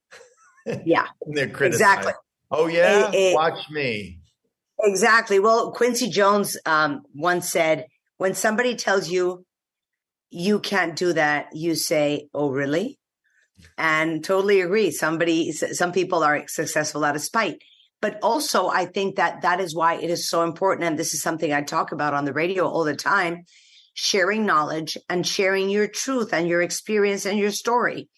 Yeah. 0.86 1.06
they're 1.28 1.48
criticized. 1.50 1.82
Exactly. 2.00 2.14
Oh 2.52 2.68
yeah, 2.68 3.12
Eh, 3.14 3.32
eh, 3.32 3.34
watch 3.34 3.70
me. 3.70 4.20
Exactly. 4.80 5.40
Well, 5.40 5.72
Quincy 5.72 6.10
Jones 6.10 6.58
um, 6.66 7.04
once 7.14 7.50
said, 7.50 7.86
when 8.18 8.34
somebody 8.34 8.76
tells 8.76 9.08
you 9.10 9.46
you 10.32 10.60
can't 10.60 10.96
do 10.96 11.14
that, 11.14 11.48
you 11.54 11.76
say, 11.76 12.28
"Oh, 12.34 12.50
really?" 12.50 12.98
And 13.78 14.24
totally 14.24 14.62
agree. 14.62 14.92
Somebody, 14.92 15.52
some 15.52 15.92
people 15.92 16.24
are 16.24 16.48
successful 16.48 17.04
out 17.04 17.16
of 17.16 17.22
spite, 17.22 17.62
but 18.02 18.20
also 18.22 18.68
I 18.68 18.86
think 18.86 19.16
that 19.16 19.42
that 19.42 19.60
is 19.60 19.76
why 19.76 19.96
it 19.96 20.10
is 20.10 20.30
so 20.30 20.44
important. 20.44 20.86
And 20.86 21.00
this 21.00 21.14
is 21.14 21.22
something 21.22 21.54
I 21.54 21.62
talk 21.62 21.92
about 21.92 22.14
on 22.14 22.26
the 22.26 22.34
radio 22.34 22.68
all 22.68 22.84
the 22.84 22.96
time: 22.96 23.46
sharing 23.94 24.46
knowledge 24.46 24.98
and 25.10 25.26
sharing 25.26 25.70
your 25.70 25.88
truth 25.88 26.34
and 26.34 26.48
your 26.48 26.62
experience 26.62 27.26
and 27.26 27.40
your 27.40 27.52
story, 27.52 28.10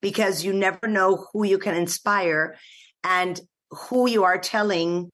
because 0.00 0.44
you 0.44 0.52
never 0.52 0.88
know 0.88 1.26
who 1.32 1.44
you 1.44 1.58
can 1.58 1.74
inspire 1.74 2.56
and 3.04 3.40
who 3.70 4.08
you 4.08 4.24
are 4.24 4.38
telling 4.38 5.10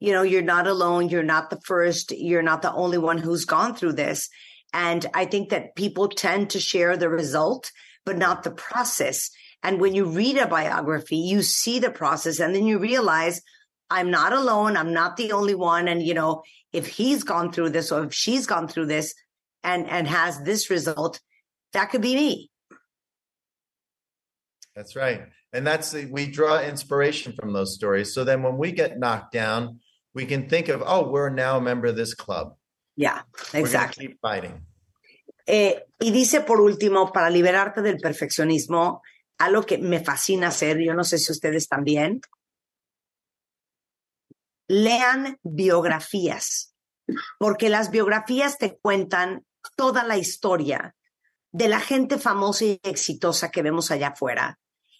you 0.00 0.12
know 0.12 0.22
you're 0.22 0.42
not 0.42 0.66
alone 0.66 1.08
you're 1.08 1.22
not 1.22 1.50
the 1.50 1.60
first 1.64 2.12
you're 2.12 2.42
not 2.42 2.62
the 2.62 2.72
only 2.72 2.98
one 2.98 3.18
who's 3.18 3.44
gone 3.44 3.74
through 3.74 3.92
this 3.92 4.28
and 4.72 5.06
i 5.14 5.24
think 5.24 5.50
that 5.50 5.74
people 5.76 6.08
tend 6.08 6.50
to 6.50 6.60
share 6.60 6.96
the 6.96 7.08
result 7.08 7.70
but 8.08 8.16
not 8.16 8.42
the 8.42 8.50
process 8.50 9.30
and 9.62 9.82
when 9.82 9.94
you 9.94 10.06
read 10.06 10.38
a 10.38 10.46
biography 10.46 11.18
you 11.18 11.42
see 11.42 11.78
the 11.78 11.90
process 11.90 12.40
and 12.40 12.54
then 12.54 12.64
you 12.64 12.78
realize 12.78 13.42
i'm 13.90 14.10
not 14.10 14.32
alone 14.32 14.78
i'm 14.78 14.94
not 14.94 15.18
the 15.18 15.30
only 15.30 15.54
one 15.54 15.88
and 15.88 16.02
you 16.02 16.14
know 16.14 16.42
if 16.72 16.86
he's 16.86 17.22
gone 17.22 17.52
through 17.52 17.68
this 17.68 17.92
or 17.92 18.04
if 18.04 18.14
she's 18.14 18.46
gone 18.46 18.66
through 18.66 18.86
this 18.86 19.14
and 19.62 19.86
and 19.90 20.08
has 20.08 20.40
this 20.40 20.70
result 20.70 21.20
that 21.74 21.90
could 21.90 22.00
be 22.00 22.14
me 22.14 22.50
That's 24.74 24.94
right. 24.94 25.22
And 25.52 25.66
that's 25.66 25.90
the, 25.90 26.06
we 26.06 26.30
draw 26.30 26.62
inspiration 26.62 27.32
from 27.32 27.52
those 27.52 27.74
stories. 27.74 28.14
So 28.14 28.22
then 28.22 28.44
when 28.44 28.56
we 28.56 28.70
get 28.70 28.96
knocked 28.96 29.32
down, 29.32 29.80
we 30.14 30.24
can 30.24 30.48
think 30.48 30.68
of, 30.68 30.84
oh, 30.86 31.10
we're 31.10 31.30
now 31.30 31.56
a 31.56 31.60
member 31.60 31.88
of 31.88 31.96
this 31.96 32.14
club. 32.14 32.54
yeah 32.96 33.22
exactly 33.52 34.06
keep 34.06 34.20
fighting. 34.22 34.67
Eh, 35.50 35.86
y 35.98 36.10
dice 36.10 36.42
por 36.42 36.60
último, 36.60 37.10
para 37.10 37.30
liberarte 37.30 37.80
del 37.80 37.96
perfeccionismo, 37.96 39.00
algo 39.38 39.62
que 39.62 39.78
me 39.78 40.04
fascina 40.04 40.48
hacer, 40.48 40.78
yo 40.78 40.92
no 40.92 41.04
sé 41.04 41.16
si 41.16 41.32
ustedes 41.32 41.68
también, 41.68 42.20
lean 44.68 45.38
biografías, 45.42 46.74
porque 47.38 47.70
las 47.70 47.90
biografías 47.90 48.58
te 48.58 48.76
cuentan 48.76 49.46
toda 49.74 50.04
la 50.04 50.18
historia 50.18 50.94
de 51.50 51.68
la 51.68 51.80
gente 51.80 52.18
famosa 52.18 52.66
y 52.66 52.80
exitosa 52.82 53.50
que 53.50 53.62
vemos 53.62 53.90
allá 53.90 54.08
afuera. 54.08 54.58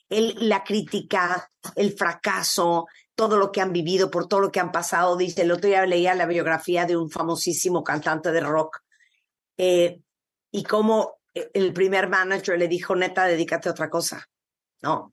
El, 0.08 0.48
la 0.48 0.64
crítica, 0.64 1.52
el 1.76 1.92
fracaso, 1.92 2.86
todo 3.14 3.36
lo 3.36 3.52
que 3.52 3.60
han 3.60 3.74
vivido, 3.74 4.10
por 4.10 4.26
todo 4.28 4.40
lo 4.40 4.50
que 4.50 4.60
han 4.60 4.72
pasado. 4.72 5.14
Dice, 5.14 5.42
el 5.42 5.50
otro 5.50 5.68
día 5.68 5.84
leía 5.84 6.14
la 6.14 6.24
biografía 6.24 6.86
de 6.86 6.96
un 6.96 7.10
famosísimo 7.10 7.84
cantante 7.84 8.32
de 8.32 8.40
rock 8.40 8.78
eh, 9.58 10.00
y 10.50 10.62
cómo 10.62 11.18
eh, 11.34 11.50
el 11.54 11.72
primer 11.72 12.08
manager 12.08 12.58
le 12.58 12.68
dijo, 12.68 12.96
neta, 12.96 13.26
dedícate 13.26 13.68
a 13.68 13.72
otra 13.72 13.90
cosa. 13.90 14.26
No. 14.82 15.12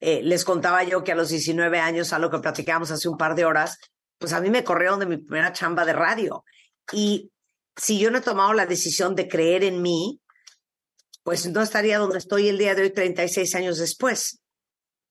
Eh, 0.00 0.22
les 0.22 0.44
contaba 0.44 0.84
yo 0.84 1.02
que 1.02 1.12
a 1.12 1.16
los 1.16 1.30
19 1.30 1.80
años, 1.80 2.12
a 2.12 2.18
lo 2.18 2.30
que 2.30 2.38
platicábamos 2.38 2.90
hace 2.90 3.08
un 3.08 3.16
par 3.16 3.34
de 3.34 3.44
horas, 3.44 3.78
pues 4.18 4.32
a 4.32 4.40
mí 4.40 4.50
me 4.50 4.64
corrieron 4.64 5.00
de 5.00 5.06
mi 5.06 5.16
primera 5.16 5.52
chamba 5.52 5.84
de 5.84 5.92
radio. 5.92 6.44
Y 6.92 7.30
si 7.76 7.98
yo 7.98 8.10
no 8.10 8.18
he 8.18 8.22
tomado 8.22 8.52
la 8.52 8.66
decisión 8.66 9.14
de 9.14 9.28
creer 9.28 9.64
en 9.64 9.82
mí, 9.82 10.20
pues 11.22 11.46
no 11.50 11.62
estaría 11.62 11.98
donde 11.98 12.18
estoy 12.18 12.48
el 12.48 12.58
día 12.58 12.74
de 12.74 12.82
hoy, 12.82 12.90
36 12.90 13.54
años 13.54 13.78
después. 13.78 14.40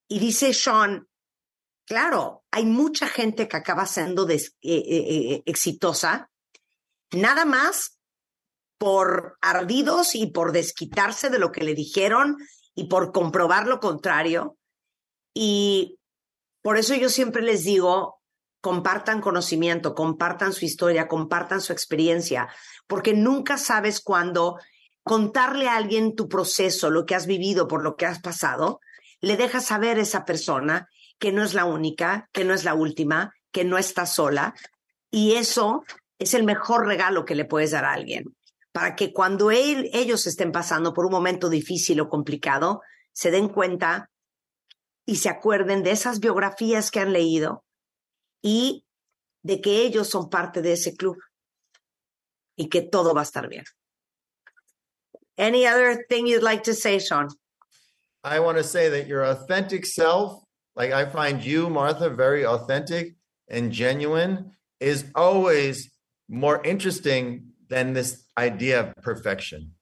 Y 0.08 0.20
dice 0.20 0.54
Sean, 0.54 1.08
claro, 1.86 2.44
hay 2.52 2.66
mucha 2.66 3.08
gente 3.08 3.48
que 3.48 3.58
acaba 3.58 3.86
siendo 3.86 4.28
eh, 4.30 4.36
eh, 4.62 4.84
eh, 4.88 5.44
exitosa, 5.46 6.30
nada 7.12 7.46
más 7.46 7.97
por 8.78 9.38
ardidos 9.42 10.16
y 10.16 10.28
por 10.28 10.52
desquitarse 10.52 11.30
de 11.30 11.40
lo 11.40 11.52
que 11.52 11.64
le 11.64 11.74
dijeron 11.74 12.38
y 12.76 12.88
por 12.88 13.12
comprobar 13.12 13.68
lo 13.68 13.80
contrario. 13.80 14.58
Y 15.34 16.00
por 16.62 16.78
eso 16.78 16.94
yo 16.96 17.10
siempre 17.10 17.42
les 17.42 17.64
digo, 17.64 18.22
compartan 18.62 19.22
conocimiento, 19.22 19.96
compartan 19.96 20.54
su 20.54 20.66
historia, 20.66 21.08
compartan 21.08 21.62
su 21.62 21.74
experiencia, 21.74 22.50
porque 22.88 23.14
nunca 23.14 23.58
sabes 23.58 24.02
cuándo 24.02 24.58
contarle 25.04 25.70
a 25.70 25.78
alguien 25.78 26.16
tu 26.16 26.28
proceso, 26.28 26.90
lo 26.90 27.06
que 27.06 27.16
has 27.16 27.28
vivido, 27.28 27.68
por 27.68 27.84
lo 27.84 27.96
que 27.96 28.06
has 28.06 28.20
pasado, 28.20 28.80
le 29.22 29.38
dejas 29.38 29.66
saber 29.66 29.98
a 29.98 30.02
esa 30.02 30.26
persona 30.26 30.90
que 31.18 31.32
no 31.32 31.44
es 31.44 31.54
la 31.54 31.66
única, 31.66 32.30
que 32.34 32.44
no 32.44 32.54
es 32.54 32.64
la 32.64 32.74
última, 32.74 33.34
que 33.52 33.64
no 33.64 33.78
está 33.78 34.06
sola. 34.06 34.54
Y 35.10 35.36
eso 35.36 35.84
es 36.20 36.34
el 36.34 36.44
mejor 36.44 36.86
regalo 36.86 37.26
que 37.26 37.36
le 37.36 37.46
puedes 37.46 37.72
dar 37.72 37.86
a 37.86 37.94
alguien, 37.94 38.36
para 38.78 38.96
que 38.96 39.12
cuando 39.12 39.50
él, 39.50 39.90
ellos 39.92 40.28
estén 40.28 40.52
pasando 40.52 40.94
por 40.94 41.08
un 41.08 41.12
momento 41.12 41.50
difícil 41.50 42.00
o 42.00 42.10
complicado, 42.10 42.84
se 43.12 43.32
den 43.32 43.50
cuenta 43.50 44.12
y 45.04 45.16
se 45.16 45.30
acuerden 45.30 45.82
de 45.82 45.90
esas 45.90 46.20
biografías 46.20 46.92
que 46.92 47.00
han 47.00 47.12
leído 47.12 47.66
y 48.40 48.86
de 49.42 49.62
que 49.62 49.82
ellos 49.82 50.10
son 50.10 50.30
parte 50.30 50.62
de 50.62 50.74
ese 50.74 50.96
club 50.96 51.18
y 52.56 52.70
que 52.70 52.84
todo 52.84 53.16
va 53.16 53.22
a 53.22 53.24
estar 53.24 53.48
bien. 53.50 53.64
Any 55.40 55.66
other 55.66 56.06
thing 56.08 56.28
you'd 56.28 56.44
like 56.44 56.62
to 56.66 56.76
say, 56.76 57.00
Sean? 57.00 57.30
I 58.24 58.40
want 58.40 58.60
to 58.60 58.64
say 58.64 58.90
that 58.90 59.08
your 59.08 59.24
authentic 59.26 59.88
self, 59.88 60.44
like 60.76 60.94
I 60.94 61.06
find 61.10 61.44
you, 61.44 61.68
Martha, 61.68 62.12
very 62.12 62.46
authentic 62.46 63.16
and 63.50 63.72
genuine, 63.72 64.52
is 64.80 65.06
always 65.16 65.90
more 66.30 66.62
interesting 66.64 67.47
than 67.70 67.94
this 67.94 68.26
idea 68.38 68.80
of 68.82 68.96
perfection. 69.02 69.74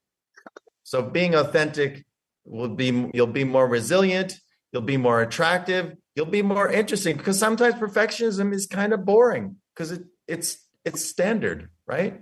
So 0.83 1.01
being 1.01 1.35
authentic 1.35 2.05
will 2.45 2.69
be 2.69 3.09
you'll 3.13 3.27
be 3.27 3.43
more 3.43 3.67
resilient, 3.67 4.39
you'll 4.71 4.83
be 4.83 4.97
more 4.97 5.21
attractive, 5.21 5.95
you'll 6.15 6.25
be 6.27 6.41
more 6.41 6.71
interesting 6.71 7.17
because 7.17 7.39
sometimes 7.39 7.75
perfectionism 7.75 8.53
is 8.53 8.67
kind 8.67 8.93
of 8.93 9.05
boring 9.05 9.57
because 9.73 9.91
it, 9.91 10.03
it's 10.27 10.57
it's 10.83 11.03
standard, 11.03 11.69
right? 11.87 12.21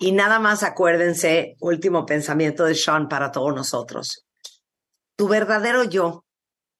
Y 0.00 0.10
nada 0.10 0.40
más 0.40 0.62
acuérdense, 0.64 1.56
último 1.60 2.04
pensamiento 2.06 2.64
de 2.64 2.74
Sean 2.74 3.08
para 3.08 3.30
todos 3.30 3.54
nosotros. 3.54 4.24
Tu 5.16 5.28
verdadero 5.28 5.84
yo, 5.84 6.24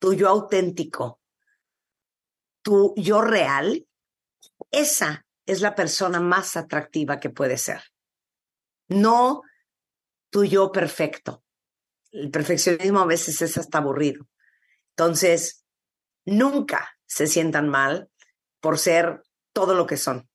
tu 0.01 0.15
yo 0.15 0.29
auténtico, 0.29 1.21
tu 2.63 2.95
yo 2.97 3.21
real, 3.21 3.87
esa 4.73 5.25
es 5.47 5.61
la 5.61 5.75
persona 5.75 6.19
más 6.19 6.57
atractiva 6.57 7.21
que 7.21 7.31
puede 7.31 7.59
ser. 7.59 7.92
No 8.93 9.43
tu 10.31 10.45
yo 10.45 10.71
perfecto. 10.73 11.45
El 12.11 12.31
perfeccionismo 12.31 13.01
a 13.01 13.07
veces 13.07 13.41
es 13.43 13.57
hasta 13.59 13.79
aburrido. 13.79 14.27
Entonces, 14.97 15.65
nunca 16.25 16.97
se 17.07 17.27
sientan 17.27 17.69
mal 17.69 18.09
por 18.61 18.79
ser 18.79 19.23
todo 19.53 19.75
lo 19.75 19.87
que 19.87 19.97
son. 19.97 20.29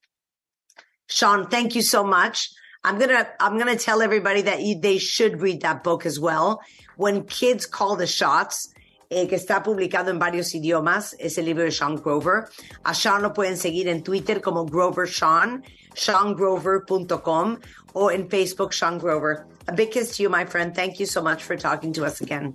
Sean, 1.07 1.49
thank 1.49 1.73
you 1.73 1.81
so 1.81 2.03
much. 2.03 2.49
I'm 2.83 2.99
gonna 2.99 3.27
I'm 3.39 3.57
gonna 3.57 3.75
tell 3.75 4.01
everybody 4.01 4.43
that 4.43 4.61
you, 4.61 4.79
they 4.79 4.97
should 4.97 5.41
read 5.41 5.61
that 5.61 5.83
book 5.83 6.05
as 6.05 6.19
well. 6.19 6.61
When 6.95 7.23
Kids 7.23 7.65
Call 7.65 7.95
the 7.95 8.07
Shots, 8.07 8.73
eh, 9.09 9.27
que 9.27 9.35
está 9.35 9.63
publicado 9.63 10.11
en 10.11 10.19
varios 10.19 10.53
idiomas, 10.53 11.15
es 11.19 11.37
el 11.37 11.45
libro 11.45 11.63
de 11.63 11.71
Sean 11.71 11.95
Grover. 11.95 12.45
A 12.83 12.93
Sean 12.93 13.21
lo 13.21 13.33
pueden 13.33 13.57
seguir 13.57 13.87
en 13.87 14.03
Twitter 14.03 14.41
como 14.41 14.65
Grover 14.65 15.07
Sean, 15.07 15.63
seangrover.com 15.93 17.57
o 17.93 18.11
en 18.11 18.29
Facebook 18.29 18.73
Sean 18.73 18.99
Grover. 18.99 19.45
A 19.67 19.73
big 19.73 19.89
kiss 19.91 20.15
to 20.17 20.23
you, 20.23 20.29
my 20.29 20.45
friend. 20.45 20.73
Thank 20.75 20.99
you 20.99 21.05
so 21.05 21.21
much 21.21 21.43
for 21.43 21.57
talking 21.57 21.93
to 21.93 22.05
us 22.05 22.21
again. 22.21 22.53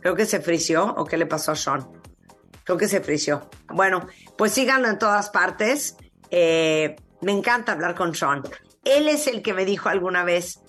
Creo 0.00 0.16
que 0.16 0.26
se 0.26 0.40
frició 0.40 0.94
o 0.96 1.04
qué 1.04 1.16
le 1.16 1.26
pasó 1.26 1.52
a 1.52 1.56
Sean. 1.56 1.86
Creo 2.64 2.76
que 2.76 2.88
se 2.88 3.00
frició. 3.00 3.48
Bueno, 3.68 4.06
pues 4.36 4.52
síganlo 4.52 4.88
en 4.88 4.98
todas 4.98 5.30
partes. 5.30 5.96
Eh, 6.30 6.96
me 7.20 7.32
encanta 7.32 7.72
hablar 7.72 7.94
con 7.94 8.14
Sean. 8.14 8.42
Él 8.84 9.08
es 9.08 9.28
el 9.28 9.42
que 9.42 9.54
me 9.54 9.64
dijo 9.64 9.88
alguna 9.88 10.24
vez, 10.24 10.60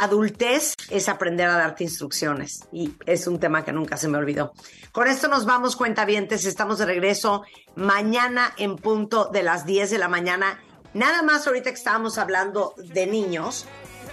adultez 0.00 0.74
es 0.90 1.08
aprender 1.08 1.48
a 1.48 1.56
darte 1.56 1.84
instrucciones. 1.84 2.60
Y 2.72 2.94
es 3.06 3.26
un 3.26 3.38
tema 3.38 3.64
que 3.64 3.72
nunca 3.72 3.96
se 3.96 4.08
me 4.08 4.18
olvidó. 4.18 4.52
Con 4.92 5.08
esto 5.08 5.28
nos 5.28 5.44
vamos, 5.44 5.76
cuentavientes. 5.76 6.44
Estamos 6.44 6.78
de 6.78 6.86
regreso 6.86 7.42
mañana 7.74 8.52
en 8.56 8.76
punto 8.76 9.26
de 9.32 9.42
las 9.42 9.66
10 9.66 9.90
de 9.90 9.98
la 9.98 10.08
mañana. 10.08 10.60
Nada 10.94 11.22
más 11.22 11.46
ahorita 11.46 11.70
que 11.70 11.76
estábamos 11.76 12.18
hablando 12.18 12.74
de 12.78 13.06
niños, 13.06 13.66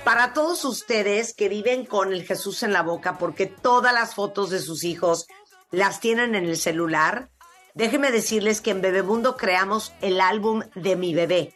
para 0.03 0.33
todos 0.33 0.65
ustedes 0.65 1.33
que 1.33 1.47
viven 1.47 1.85
con 1.85 2.11
el 2.11 2.23
Jesús 2.23 2.63
en 2.63 2.73
la 2.73 2.81
boca, 2.81 3.17
porque 3.17 3.45
todas 3.45 3.93
las 3.93 4.15
fotos 4.15 4.49
de 4.49 4.59
sus 4.59 4.83
hijos 4.83 5.27
las 5.71 6.01
tienen 6.01 6.35
en 6.35 6.45
el 6.45 6.57
celular, 6.57 7.29
déjenme 7.73 8.11
decirles 8.11 8.59
que 8.59 8.71
en 8.71 8.81
Bebemundo 8.81 9.37
creamos 9.37 9.93
el 10.01 10.19
álbum 10.19 10.63
de 10.75 10.95
mi 10.97 11.13
bebé 11.13 11.55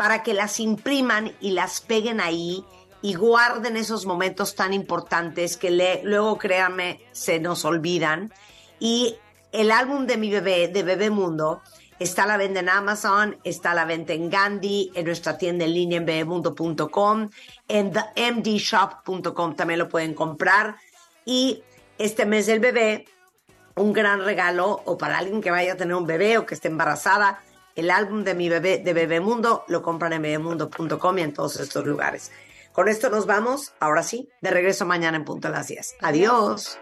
para 0.00 0.22
que 0.22 0.32
las 0.32 0.60
impriman 0.60 1.36
y 1.40 1.50
las 1.50 1.82
peguen 1.82 2.22
ahí 2.22 2.64
y 3.02 3.14
guarden 3.14 3.76
esos 3.76 4.04
momentos 4.06 4.54
tan 4.54 4.72
importantes 4.72 5.56
que 5.56 5.70
le- 5.70 6.00
luego, 6.04 6.38
créanme, 6.38 7.00
se 7.12 7.40
nos 7.40 7.64
olvidan. 7.64 8.32
Y 8.78 9.16
el 9.52 9.70
álbum 9.70 10.06
de 10.06 10.16
mi 10.16 10.30
bebé, 10.30 10.68
de 10.68 10.82
Bebemundo, 10.82 11.62
está 11.98 12.22
a 12.24 12.26
la 12.26 12.36
venta 12.36 12.60
en 12.60 12.68
Amazon, 12.68 13.38
está 13.44 13.72
a 13.72 13.74
la 13.74 13.84
venta 13.84 14.12
en 14.12 14.30
Gandhi, 14.30 14.90
en 14.94 15.04
nuestra 15.06 15.36
tienda 15.36 15.64
en 15.64 15.74
línea 15.74 15.98
en 15.98 16.06
bebemundo.com, 16.06 17.30
en 17.68 17.92
themdshop.com 17.92 19.54
también 19.56 19.78
lo 19.78 19.88
pueden 19.88 20.14
comprar. 20.14 20.76
Y 21.24 21.62
este 21.98 22.24
mes 22.26 22.46
del 22.46 22.60
bebé, 22.60 23.06
un 23.76 23.92
gran 23.92 24.24
regalo 24.24 24.82
o 24.84 24.96
para 24.98 25.18
alguien 25.18 25.40
que 25.40 25.50
vaya 25.50 25.74
a 25.74 25.76
tener 25.76 25.94
un 25.94 26.06
bebé 26.06 26.38
o 26.38 26.46
que 26.46 26.54
esté 26.54 26.68
embarazada, 26.68 27.40
el 27.76 27.90
álbum 27.90 28.24
de 28.24 28.34
mi 28.34 28.48
bebé 28.48 28.78
de 28.78 28.92
Bebemundo 28.92 29.64
lo 29.68 29.80
compran 29.82 30.12
en 30.12 30.22
bebemundo.com 30.22 31.18
y 31.18 31.22
en 31.22 31.32
todos 31.32 31.60
estos 31.60 31.86
lugares. 31.86 32.30
Con 32.72 32.88
esto 32.88 33.10
nos 33.10 33.26
vamos, 33.26 33.74
ahora 33.80 34.02
sí, 34.02 34.28
de 34.40 34.50
regreso 34.50 34.86
mañana 34.86 35.16
en 35.16 35.24
punto 35.24 35.48
a 35.48 35.50
las 35.50 35.68
10. 35.68 35.96
Adiós. 36.00 36.78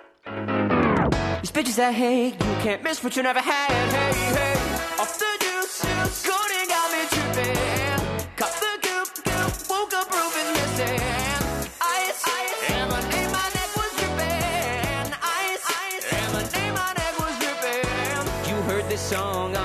Song 19.08 19.57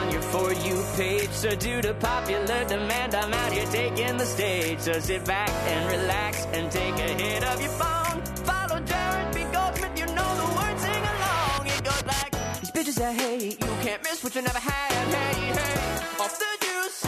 so 1.43 1.53
due 1.55 1.81
to 1.81 1.93
popular 1.95 2.63
demand, 2.63 3.13
I'm 3.13 3.33
out 3.33 3.51
here 3.51 3.65
taking 3.65 4.15
the 4.15 4.25
stage. 4.25 4.79
So 4.79 4.93
sit 4.93 5.25
back 5.25 5.49
and 5.49 5.81
relax 5.91 6.45
and 6.53 6.71
take 6.71 6.93
a 6.93 7.09
hit 7.21 7.43
of 7.43 7.59
your 7.59 7.71
phone. 7.71 8.21
Follow 8.47 8.79
Jared 8.79 9.35
B. 9.35 9.43
Goldsmith, 9.51 9.99
you 9.99 10.05
know 10.05 10.31
the 10.41 10.47
words, 10.57 10.81
sing 10.81 11.03
along. 11.13 11.67
It 11.67 11.83
goes 11.83 12.05
like 12.05 12.31
these 12.61 12.71
bitches 12.71 13.01
I 13.01 13.11
hate. 13.11 13.59
You 13.59 13.75
can't 13.83 14.01
miss 14.03 14.23
what 14.23 14.33
you 14.35 14.41
never 14.41 14.59
had. 14.59 14.91
Hey, 15.17 15.51
hey. 15.59 16.23
Off 16.23 16.33
the 16.43 16.51
juice, 16.65 16.99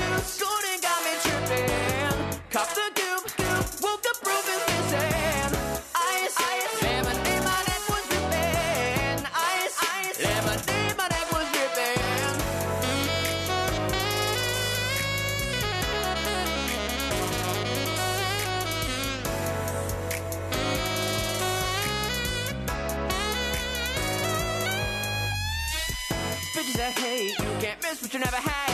golden 0.42 0.78
got 0.82 1.00
me 1.06 1.14
tripping. 1.24 2.42
Cop 2.52 2.68
the 2.76 3.05
you 28.16 28.20
never 28.20 28.38
had. 28.38 28.65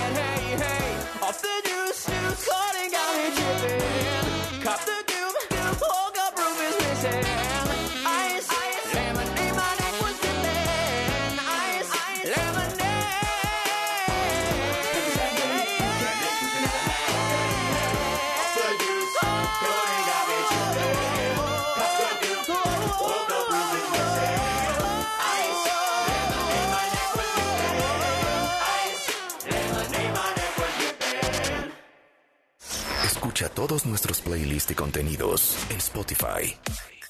Escucha 33.42 33.56
todos 33.56 33.88
nuestros 33.88 34.22
playlists 34.22 34.70
y 34.70 34.76
contenidos 34.76 35.58
en 35.72 35.78
Spotify. 35.78 36.56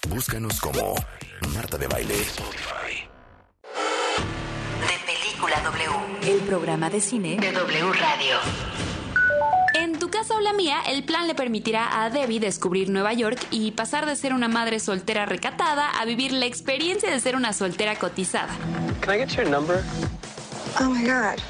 Búscanos 0.07 0.61
como 0.61 0.95
Marta 1.53 1.77
de 1.77 1.87
Baile. 1.87 2.15
De 2.15 2.23
Película 5.05 5.59
W. 5.61 6.33
El 6.33 6.39
programa 6.47 6.89
de 6.89 7.01
cine 7.01 7.35
de 7.35 7.51
W 7.51 7.91
Radio. 7.91 8.37
En 9.73 9.99
tu 9.99 10.09
casa 10.09 10.37
o 10.37 10.39
la 10.39 10.53
mía, 10.53 10.77
el 10.87 11.03
plan 11.03 11.27
le 11.27 11.35
permitirá 11.35 12.01
a 12.01 12.09
Debbie 12.09 12.39
descubrir 12.39 12.89
Nueva 12.89 13.11
York 13.11 13.45
y 13.51 13.71
pasar 13.71 14.05
de 14.05 14.15
ser 14.15 14.33
una 14.33 14.47
madre 14.47 14.79
soltera 14.79 15.25
recatada 15.25 15.89
a 15.89 16.05
vivir 16.05 16.31
la 16.31 16.45
experiencia 16.45 17.11
de 17.11 17.19
ser 17.19 17.35
una 17.35 17.51
soltera 17.51 17.97
cotizada. 17.97 18.55
Can 19.01 19.15
I 19.15 19.17
get 19.17 19.35
your 19.35 19.49
number? 19.49 19.83
Oh 20.79 20.85
my 20.85 21.03
God. 21.03 21.41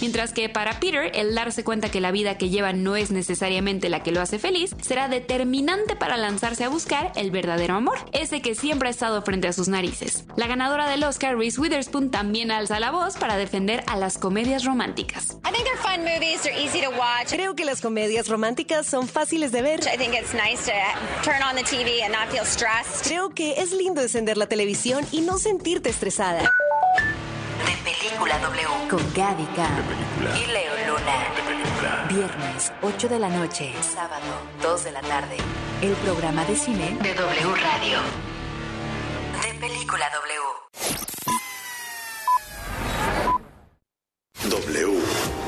Mientras 0.00 0.32
que 0.32 0.48
para 0.48 0.78
Peter, 0.80 1.10
el 1.14 1.34
darse 1.34 1.64
cuenta 1.64 1.90
que 1.90 2.00
la 2.00 2.10
vida 2.10 2.38
que 2.38 2.48
lleva 2.50 2.72
no 2.72 2.96
es 2.96 3.10
necesariamente 3.10 3.88
la 3.88 4.02
que 4.02 4.12
lo 4.12 4.20
hace 4.20 4.38
feliz, 4.38 4.74
será 4.80 5.08
determinante 5.08 5.96
para 5.96 6.16
lanzarse 6.16 6.64
a 6.64 6.68
buscar 6.68 7.12
el 7.16 7.30
verdadero 7.30 7.74
amor, 7.74 7.98
ese 8.12 8.40
que 8.40 8.54
siempre 8.54 8.88
ha 8.88 8.90
estado 8.90 9.22
frente 9.22 9.48
a 9.48 9.52
sus 9.52 9.68
narices. 9.68 10.24
La 10.36 10.46
ganadora 10.46 10.88
del 10.88 11.02
Oscar, 11.04 11.36
Reese 11.36 11.60
Witherspoon, 11.60 12.10
también 12.10 12.50
alza 12.50 12.80
la 12.80 12.90
voz 12.90 13.16
para 13.16 13.36
defender 13.36 13.82
a 13.86 13.96
las 13.96 14.18
comedias 14.18 14.64
románticas. 14.64 15.36
I 15.44 15.52
think 15.52 15.64
they're 15.64 15.76
fun 15.78 16.04
movies. 16.04 16.42
They're 16.42 16.58
easy 16.58 16.80
to 16.82 16.90
watch. 16.90 17.30
Creo 17.30 17.54
que 17.54 17.64
las 17.64 17.80
comedias 17.80 18.28
románticas 18.28 18.86
son 18.86 19.08
fáciles 19.08 19.52
de 19.52 19.62
ver. 19.62 19.80
I 19.80 19.96
think 19.96 20.14
it's 20.14 20.34
nice 20.34 20.64
to 20.66 20.72
turn 21.24 21.42
on 21.42 21.56
the 21.56 21.62
TV 21.62 22.02
and 22.02 22.12
not 22.12 22.28
feel 22.30 22.44
stressed. 22.44 23.06
Creo 23.06 23.30
que 23.30 23.60
es 23.60 23.72
lindo 23.72 24.00
encender 24.00 24.36
la 24.36 24.46
televisión 24.46 25.04
y 25.12 25.20
no 25.22 25.38
sentirte 25.38 25.90
estresada. 25.90 26.50
Película 28.16 28.38
W. 28.38 28.88
Con 28.88 29.12
Gaby 29.12 29.44
K. 29.54 29.68
Y 30.38 30.46
Leo 30.46 30.72
Luna. 30.88 32.08
Viernes, 32.08 32.72
8 32.80 33.08
de 33.08 33.18
la 33.18 33.28
noche. 33.28 33.74
Sábado, 33.82 34.24
2 34.62 34.84
de 34.84 34.92
la 34.92 35.02
tarde. 35.02 35.36
El 35.82 35.92
programa 35.96 36.42
de 36.46 36.56
cine 36.56 36.96
de 37.02 37.12
W 37.12 37.54
Radio. 37.56 37.98
De 39.42 39.52
Película 39.60 40.06
W. 40.14 40.40
W. 44.48 44.98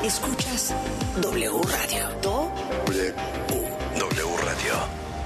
Escuchas 0.03 0.75
W 1.21 1.61
Radio. 1.63 2.07
Do 2.21 2.51
W. 2.85 3.13
W 3.97 4.37
Radio. 4.45 4.73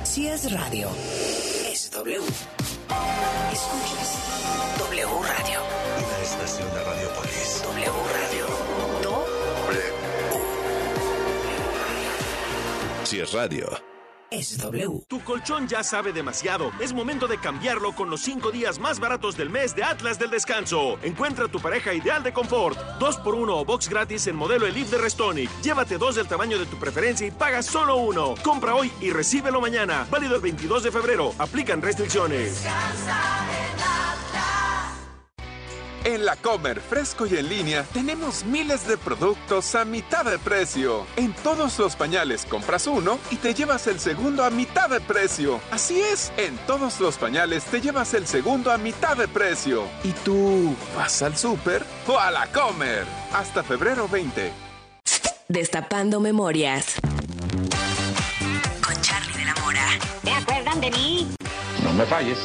si 0.04 0.28
es 0.30 0.50
radio, 0.50 0.90
es 1.70 1.92
W. 1.92 2.22
Escuchas 3.52 4.18
W 4.80 5.08
Radio. 5.28 5.73
Estación 6.44 6.74
de 6.74 6.84
Radiopolis. 6.84 7.64
W 7.64 7.86
Radio. 8.12 8.46
Do 9.02 9.26
W. 9.70 9.82
Si 13.06 13.20
es 13.22 13.32
radio, 13.32 13.70
es 14.30 14.58
W. 14.58 15.06
Tu 15.08 15.24
colchón 15.24 15.70
ya 15.70 15.84
sabe 15.84 16.12
demasiado. 16.12 16.74
Es 16.82 16.92
momento 16.92 17.28
de 17.30 17.38
cambiarlo 17.38 17.96
con 17.96 18.10
los 18.10 18.20
cinco 18.20 18.52
días 18.52 18.78
más 18.78 19.00
baratos 19.00 19.38
del 19.38 19.50
mes 19.50 19.74
de 19.74 19.86
Atlas 19.86 20.20
del 20.20 20.32
Descanso. 20.32 21.00
Encuentra 21.02 21.48
tu 21.48 21.62
pareja 21.62 21.94
ideal 21.94 22.24
de 22.24 22.34
confort. 22.34 22.78
Dos 23.00 23.16
por 23.18 23.36
uno 23.36 23.58
o 23.58 23.64
box 23.64 23.88
gratis 23.88 24.28
en 24.28 24.36
modelo 24.36 24.68
Elite 24.68 24.98
de 24.98 24.98
Restonic. 24.98 25.50
Llévate 25.62 25.98
dos 25.98 26.16
del 26.16 26.28
tamaño 26.28 26.60
de 26.60 26.66
tu 26.66 26.78
preferencia 26.78 27.26
y 27.26 27.32
paga 27.32 27.64
solo 27.64 27.96
uno. 27.96 28.36
Compra 28.44 28.76
hoy 28.76 28.92
y 29.00 29.12
recíbelo 29.12 29.62
mañana. 29.62 30.06
Válido 30.12 30.36
el 30.36 30.42
22 30.42 30.84
de 30.84 30.92
febrero. 30.92 31.34
Aplican 31.38 31.82
restricciones. 31.82 32.66
En 36.06 36.26
la 36.26 36.36
Comer, 36.36 36.82
fresco 36.82 37.26
y 37.26 37.38
en 37.38 37.48
línea, 37.48 37.84
tenemos 37.94 38.44
miles 38.44 38.86
de 38.86 38.98
productos 38.98 39.74
a 39.74 39.86
mitad 39.86 40.26
de 40.26 40.38
precio. 40.38 41.08
En 41.16 41.32
todos 41.32 41.80
los 41.80 41.96
pañales 41.96 42.46
compras 42.46 42.88
uno 42.88 43.20
y 43.32 43.38
te 43.38 43.54
llevas 43.54 43.88
el 43.88 44.02
segundo 44.02 44.44
a 44.44 44.50
mitad 44.50 44.90
de 44.90 45.00
precio. 45.00 45.62
Así 45.72 46.02
es, 46.02 46.34
en 46.36 46.58
todos 46.68 47.00
los 47.00 47.18
pañales 47.18 47.64
te 47.64 47.80
llevas 47.80 48.14
el 48.16 48.28
segundo 48.28 48.70
a 48.74 48.78
mitad 48.78 49.16
de 49.16 49.30
precio. 49.30 49.86
¿Y 50.04 50.12
tú 50.12 50.76
vas 50.94 51.22
al 51.22 51.38
súper 51.38 51.86
o 52.06 52.20
a 52.20 52.32
la 52.32 52.48
Comer? 52.48 53.06
Hasta 53.32 53.64
febrero 53.64 54.10
20. 54.10 54.52
Destapando 55.48 56.20
memorias. 56.20 56.96
Con 58.86 59.02
Charlie 59.02 59.38
de 59.38 59.46
la 59.46 59.56
Mora. 59.64 59.88
¿Te 60.22 60.32
acuerdan 60.32 60.82
de 60.82 60.92
mí? 60.92 61.32
No 61.82 61.94
me 61.94 62.06
falles. 62.06 62.40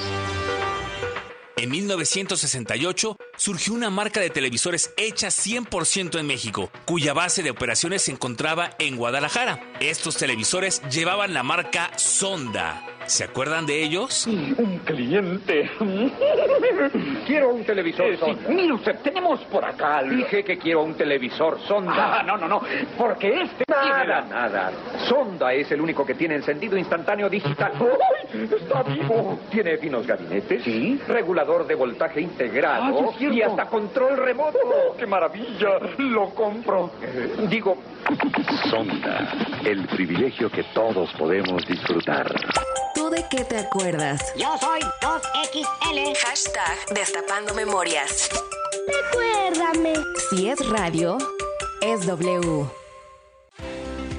En 1.59 1.71
1968 1.71 3.17
surgió 3.37 3.75
una 3.75 3.91
marca 3.91 4.21
de 4.21 4.31
televisores 4.31 4.93
hecha 4.97 5.27
100% 5.27 6.21
en 6.21 6.25
México, 6.25 6.71
cuya 6.85 7.15
base 7.15 7.43
de 7.43 7.51
operaciones 7.51 8.03
se 8.03 8.13
encontraba 8.13 8.71
en 8.79 8.97
Guadalajara. 8.97 9.61
Estos 9.81 10.17
televisores 10.17 10.81
llevaban 10.89 11.35
la 11.35 11.43
marca 11.43 11.91
Sonda. 11.99 12.98
¿Se 13.09 13.25
acuerdan 13.25 13.65
de 13.65 13.83
ellos? 13.83 14.27
Un 14.27 14.81
cliente. 14.85 15.71
quiero 17.27 17.51
un 17.55 17.65
televisor 17.65 18.07
Eh, 18.07 18.17
Sonda. 18.19 18.49
Mire 18.51 18.73
usted, 18.75 18.97
tenemos 19.03 19.41
por 19.47 19.65
acá. 19.65 20.03
Dije 20.03 20.45
que 20.45 20.59
quiero 20.59 20.83
un 20.85 20.95
televisor 20.95 21.59
Sonda. 21.67 22.21
Ah, 22.21 22.23
no, 22.23 22.37
no, 22.37 22.47
no, 22.47 22.61
porque 22.99 23.29
este 23.43 23.65
tiene 23.65 23.89
Nada, 23.91 24.05
la- 24.05 24.25
nada. 24.27 24.73
Sonda 25.09 25.53
es 25.55 25.71
el 25.73 25.81
único 25.81 26.05
que 26.05 26.15
tiene 26.15 26.35
encendido 26.37 26.77
instantáneo 26.77 27.31
digital. 27.31 27.73
¡Ay! 27.81 28.49
Está 28.61 28.83
vivo. 28.83 29.39
Tiene 29.51 29.79
finos 29.79 30.07
gabinetes. 30.07 30.63
Sí. 30.63 31.01
Regulador 31.09 31.67
de 31.67 31.75
voltaje 31.75 32.21
integrado. 32.21 33.09
Ah, 33.09 33.13
sí, 33.19 33.27
y 33.33 33.41
hasta 33.41 33.67
control 33.67 34.19
remoto. 34.19 34.59
Oh, 34.65 34.95
¡Qué 34.97 35.07
maravilla! 35.07 35.79
Lo 35.97 36.29
compro. 36.35 36.91
Digo, 37.49 37.79
Sonda, 38.71 39.33
el 39.65 39.87
privilegio 39.87 40.51
que 40.51 40.65
todos 40.75 41.11
podemos 41.15 41.67
disfrutar. 41.67 42.27
¿Tú 42.99 43.11
de 43.11 43.25
qué 43.31 43.45
te 43.45 43.57
acuerdas? 43.57 44.21
Yo 44.37 44.49
soy 44.59 44.81
2XL. 44.81 46.17
Hashtag 46.17 46.77
Destapando 46.93 47.55
Memorias. 47.55 48.29
Recuérdame. 48.89 49.95
Si 50.29 50.49
es 50.49 50.69
radio, 50.69 51.17
es 51.81 52.05
W. 52.09 52.67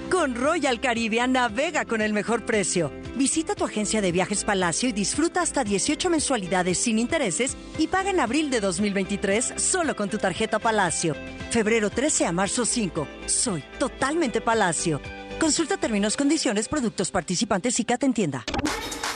Con 0.10 0.34
Royal 0.34 0.80
Caribbean 0.80 1.34
navega 1.34 1.84
con 1.84 2.00
el 2.00 2.14
mejor 2.14 2.46
precio. 2.46 2.90
Visita 3.16 3.54
tu 3.54 3.66
agencia 3.66 4.00
de 4.00 4.14
viajes 4.14 4.46
Palacio 4.46 4.88
y 4.88 4.94
disfruta 4.94 5.42
hasta 5.42 5.66
18 5.66 6.10
mensualidades 6.10 6.78
sin 6.78 7.00
intereses 7.00 7.58
y 7.78 7.88
paga 7.88 8.12
en 8.12 8.22
abril 8.22 8.50
de 8.50 8.62
2023 8.62 9.56
solo 9.58 9.94
con 9.98 10.10
tu 10.10 10.20
tarjeta 10.20 10.58
Palacio. 10.58 11.18
Febrero 11.52 11.90
13 11.90 12.28
a 12.28 12.32
marzo 12.32 12.66
5. 12.66 13.06
Soy 13.26 13.62
totalmente 13.78 14.40
Palacio. 14.40 15.02
Consulta 15.40 15.78
términos, 15.78 16.18
condiciones, 16.18 16.68
productos 16.68 17.12
participantes 17.12 17.80
y 17.80 17.86
que 17.86 17.98
te 17.98 18.06
entienda. 18.06 18.44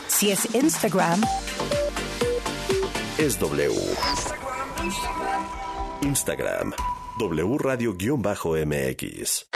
Si 0.08 0.32
es 0.32 0.54
Instagram, 0.56 1.22
Es 3.18 3.40
W. 3.40 3.72
Instagram. 6.02 6.74
W 7.20 7.58
Radio-MX. 7.58 9.48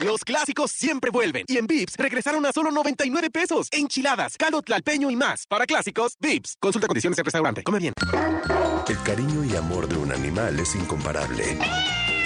Los 0.00 0.24
clásicos 0.24 0.70
siempre 0.70 1.10
vuelven. 1.10 1.44
Y 1.46 1.58
en 1.58 1.66
Vips 1.66 1.96
regresaron 1.96 2.44
a 2.46 2.52
solo 2.52 2.70
99 2.70 3.30
pesos. 3.30 3.68
Enchiladas, 3.70 4.36
caldo 4.36 4.62
tlalpeño 4.62 5.10
y 5.10 5.16
más. 5.16 5.46
Para 5.46 5.66
clásicos, 5.66 6.16
Vips. 6.20 6.56
Consulta 6.58 6.86
condiciones 6.86 7.18
en 7.18 7.24
restaurante. 7.24 7.62
Come 7.62 7.78
bien. 7.78 7.94
El 8.88 9.02
cariño 9.02 9.44
y 9.44 9.56
amor 9.56 9.88
de 9.88 9.96
un 9.96 10.12
animal 10.12 10.58
es 10.58 10.74
incomparable. 10.74 11.58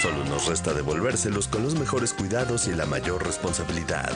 Solo 0.01 0.23
nos 0.25 0.45
resta 0.45 0.73
devolvérselos 0.73 1.47
con 1.47 1.63
los 1.63 1.73
mejores 1.73 2.13
cuidados 2.13 2.67
y 2.67 2.73
la 2.73 2.85
mayor 2.85 3.25
responsabilidad. 3.25 4.11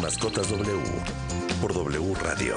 Mascotas 0.00 0.50
W. 0.50 0.80
Por 1.60 1.74
W 1.74 2.14
Radio. 2.22 2.54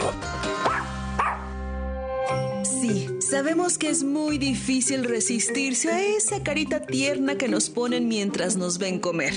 Sí, 2.64 3.10
sabemos 3.22 3.80
que 3.80 3.90
es 3.90 4.04
muy 4.04 4.38
difícil 4.38 5.04
resistirse 5.06 5.92
a 5.92 6.02
esa 6.02 6.44
carita 6.44 6.82
tierna 6.82 7.38
que 7.38 7.48
nos 7.48 7.72
ponen 7.72 8.08
mientras 8.08 8.56
nos 8.56 8.78
ven 8.78 9.00
comer. 9.00 9.34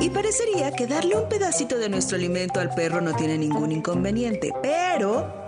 Y 0.00 0.10
parecería 0.10 0.72
que 0.72 0.88
darle 0.88 1.16
un 1.16 1.28
pedacito 1.28 1.78
de 1.78 1.88
nuestro 1.88 2.16
alimento 2.16 2.58
al 2.58 2.74
perro 2.74 3.00
no 3.00 3.14
tiene 3.14 3.38
ningún 3.38 3.70
inconveniente, 3.70 4.52
pero... 4.62 5.47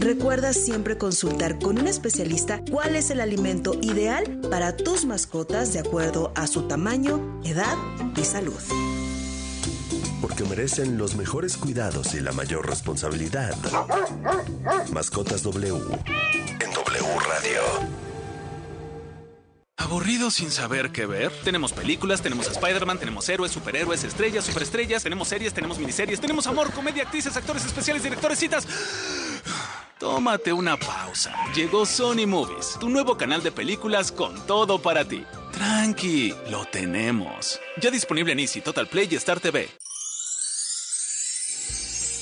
Recuerda 0.00 0.54
siempre 0.54 0.96
consultar 0.96 1.58
con 1.58 1.78
un 1.78 1.86
especialista 1.86 2.62
cuál 2.70 2.96
es 2.96 3.10
el 3.10 3.20
alimento 3.20 3.74
ideal 3.82 4.40
para 4.50 4.74
tus 4.74 5.04
mascotas 5.04 5.74
de 5.74 5.80
acuerdo 5.80 6.32
a 6.36 6.46
su 6.46 6.62
tamaño, 6.62 7.42
edad 7.44 7.76
y 8.16 8.24
salud. 8.24 8.58
Porque 10.22 10.44
merecen 10.44 10.96
los 10.96 11.16
mejores 11.16 11.58
cuidados 11.58 12.14
y 12.14 12.20
la 12.20 12.32
mayor 12.32 12.66
responsabilidad. 12.66 13.54
Mascotas 14.90 15.42
W. 15.42 15.68
En 15.68 16.72
W 16.72 17.18
Radio. 17.28 17.60
¿Aburrido 19.76 20.30
sin 20.30 20.50
saber 20.50 20.92
qué 20.92 21.04
ver? 21.04 21.30
Tenemos 21.44 21.72
películas, 21.72 22.22
tenemos 22.22 22.48
a 22.48 22.52
Spider-Man, 22.52 22.98
tenemos 22.98 23.28
héroes, 23.28 23.52
superhéroes, 23.52 24.04
estrellas, 24.04 24.46
superestrellas, 24.46 25.02
tenemos 25.02 25.28
series, 25.28 25.52
tenemos 25.52 25.78
miniseries, 25.78 26.20
tenemos 26.20 26.46
amor, 26.46 26.72
comedia, 26.72 27.02
actrices, 27.02 27.36
actores 27.36 27.66
especiales, 27.66 28.02
directores, 28.02 28.38
citas. 28.38 28.66
Tómate 30.00 30.50
una 30.50 30.78
pausa. 30.78 31.34
Llegó 31.54 31.84
Sony 31.84 32.26
Movies, 32.26 32.78
tu 32.80 32.88
nuevo 32.88 33.18
canal 33.18 33.42
de 33.42 33.52
películas 33.52 34.10
con 34.10 34.34
todo 34.46 34.80
para 34.80 35.04
ti. 35.04 35.26
Tranqui, 35.52 36.34
lo 36.50 36.64
tenemos. 36.64 37.60
Ya 37.82 37.90
disponible 37.90 38.32
en 38.32 38.40
Easy, 38.40 38.62
Total 38.62 38.88
Play 38.88 39.08
y 39.10 39.16
Star 39.16 39.40
TV. 39.40 39.68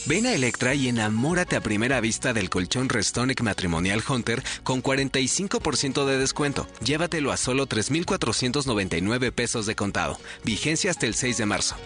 Ven 0.07 0.27
a 0.27 0.33
Electra 0.33 0.75
y 0.75 0.89
enamórate 0.89 1.55
a 1.55 1.61
primera 1.61 2.01
vista 2.01 2.33
del 2.33 2.51
colchón 2.51 2.89
Restonic 2.89 3.43
Matrimonial 3.43 4.03
Hunter 4.09 4.43
con 4.65 4.83
45% 4.83 6.05
de 6.05 6.19
descuento. 6.19 6.67
Llévatelo 6.83 7.31
a 7.31 7.37
solo 7.37 7.67
3,499 7.67 9.31
pesos 9.31 9.67
de 9.67 9.77
contado. 9.77 10.19
Vigencia 10.43 10.91
hasta 10.91 11.07
el 11.07 11.15
6 11.15 11.39
de 11.39 11.47
marzo. 11.47 11.77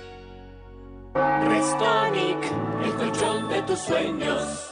Restonic, 1.15 2.39
el 2.83 2.95
colchón 2.95 3.51
de 3.51 3.63
tus 3.63 3.79
sueños. 3.81 4.72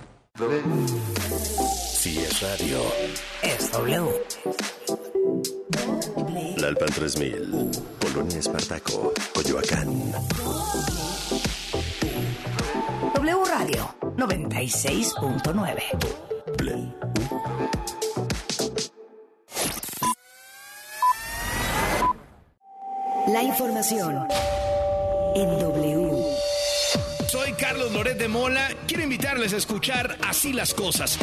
Si 1.93 2.17
es 2.17 2.41
radio, 2.41 2.79
Es 3.43 3.71
W. 3.71 4.11
La 6.57 6.67
Alpan 6.69 6.89
3000, 6.89 7.69
Polonia 7.99 8.39
Espartaco, 8.39 9.13
Coyoacán. 9.35 10.11
W 13.13 13.45
Radio 13.45 13.93
96.9. 14.17 15.83
La 23.27 23.43
información 23.43 24.27
en 25.35 25.59
W. 25.59 26.40
Carlos 27.61 27.91
Loret 27.91 28.17
de 28.17 28.27
Mola. 28.27 28.69
Quiero 28.87 29.03
invitarles 29.03 29.53
a 29.53 29.57
escuchar 29.57 30.17
Así 30.27 30.51
las 30.51 30.73
cosas. 30.73 31.19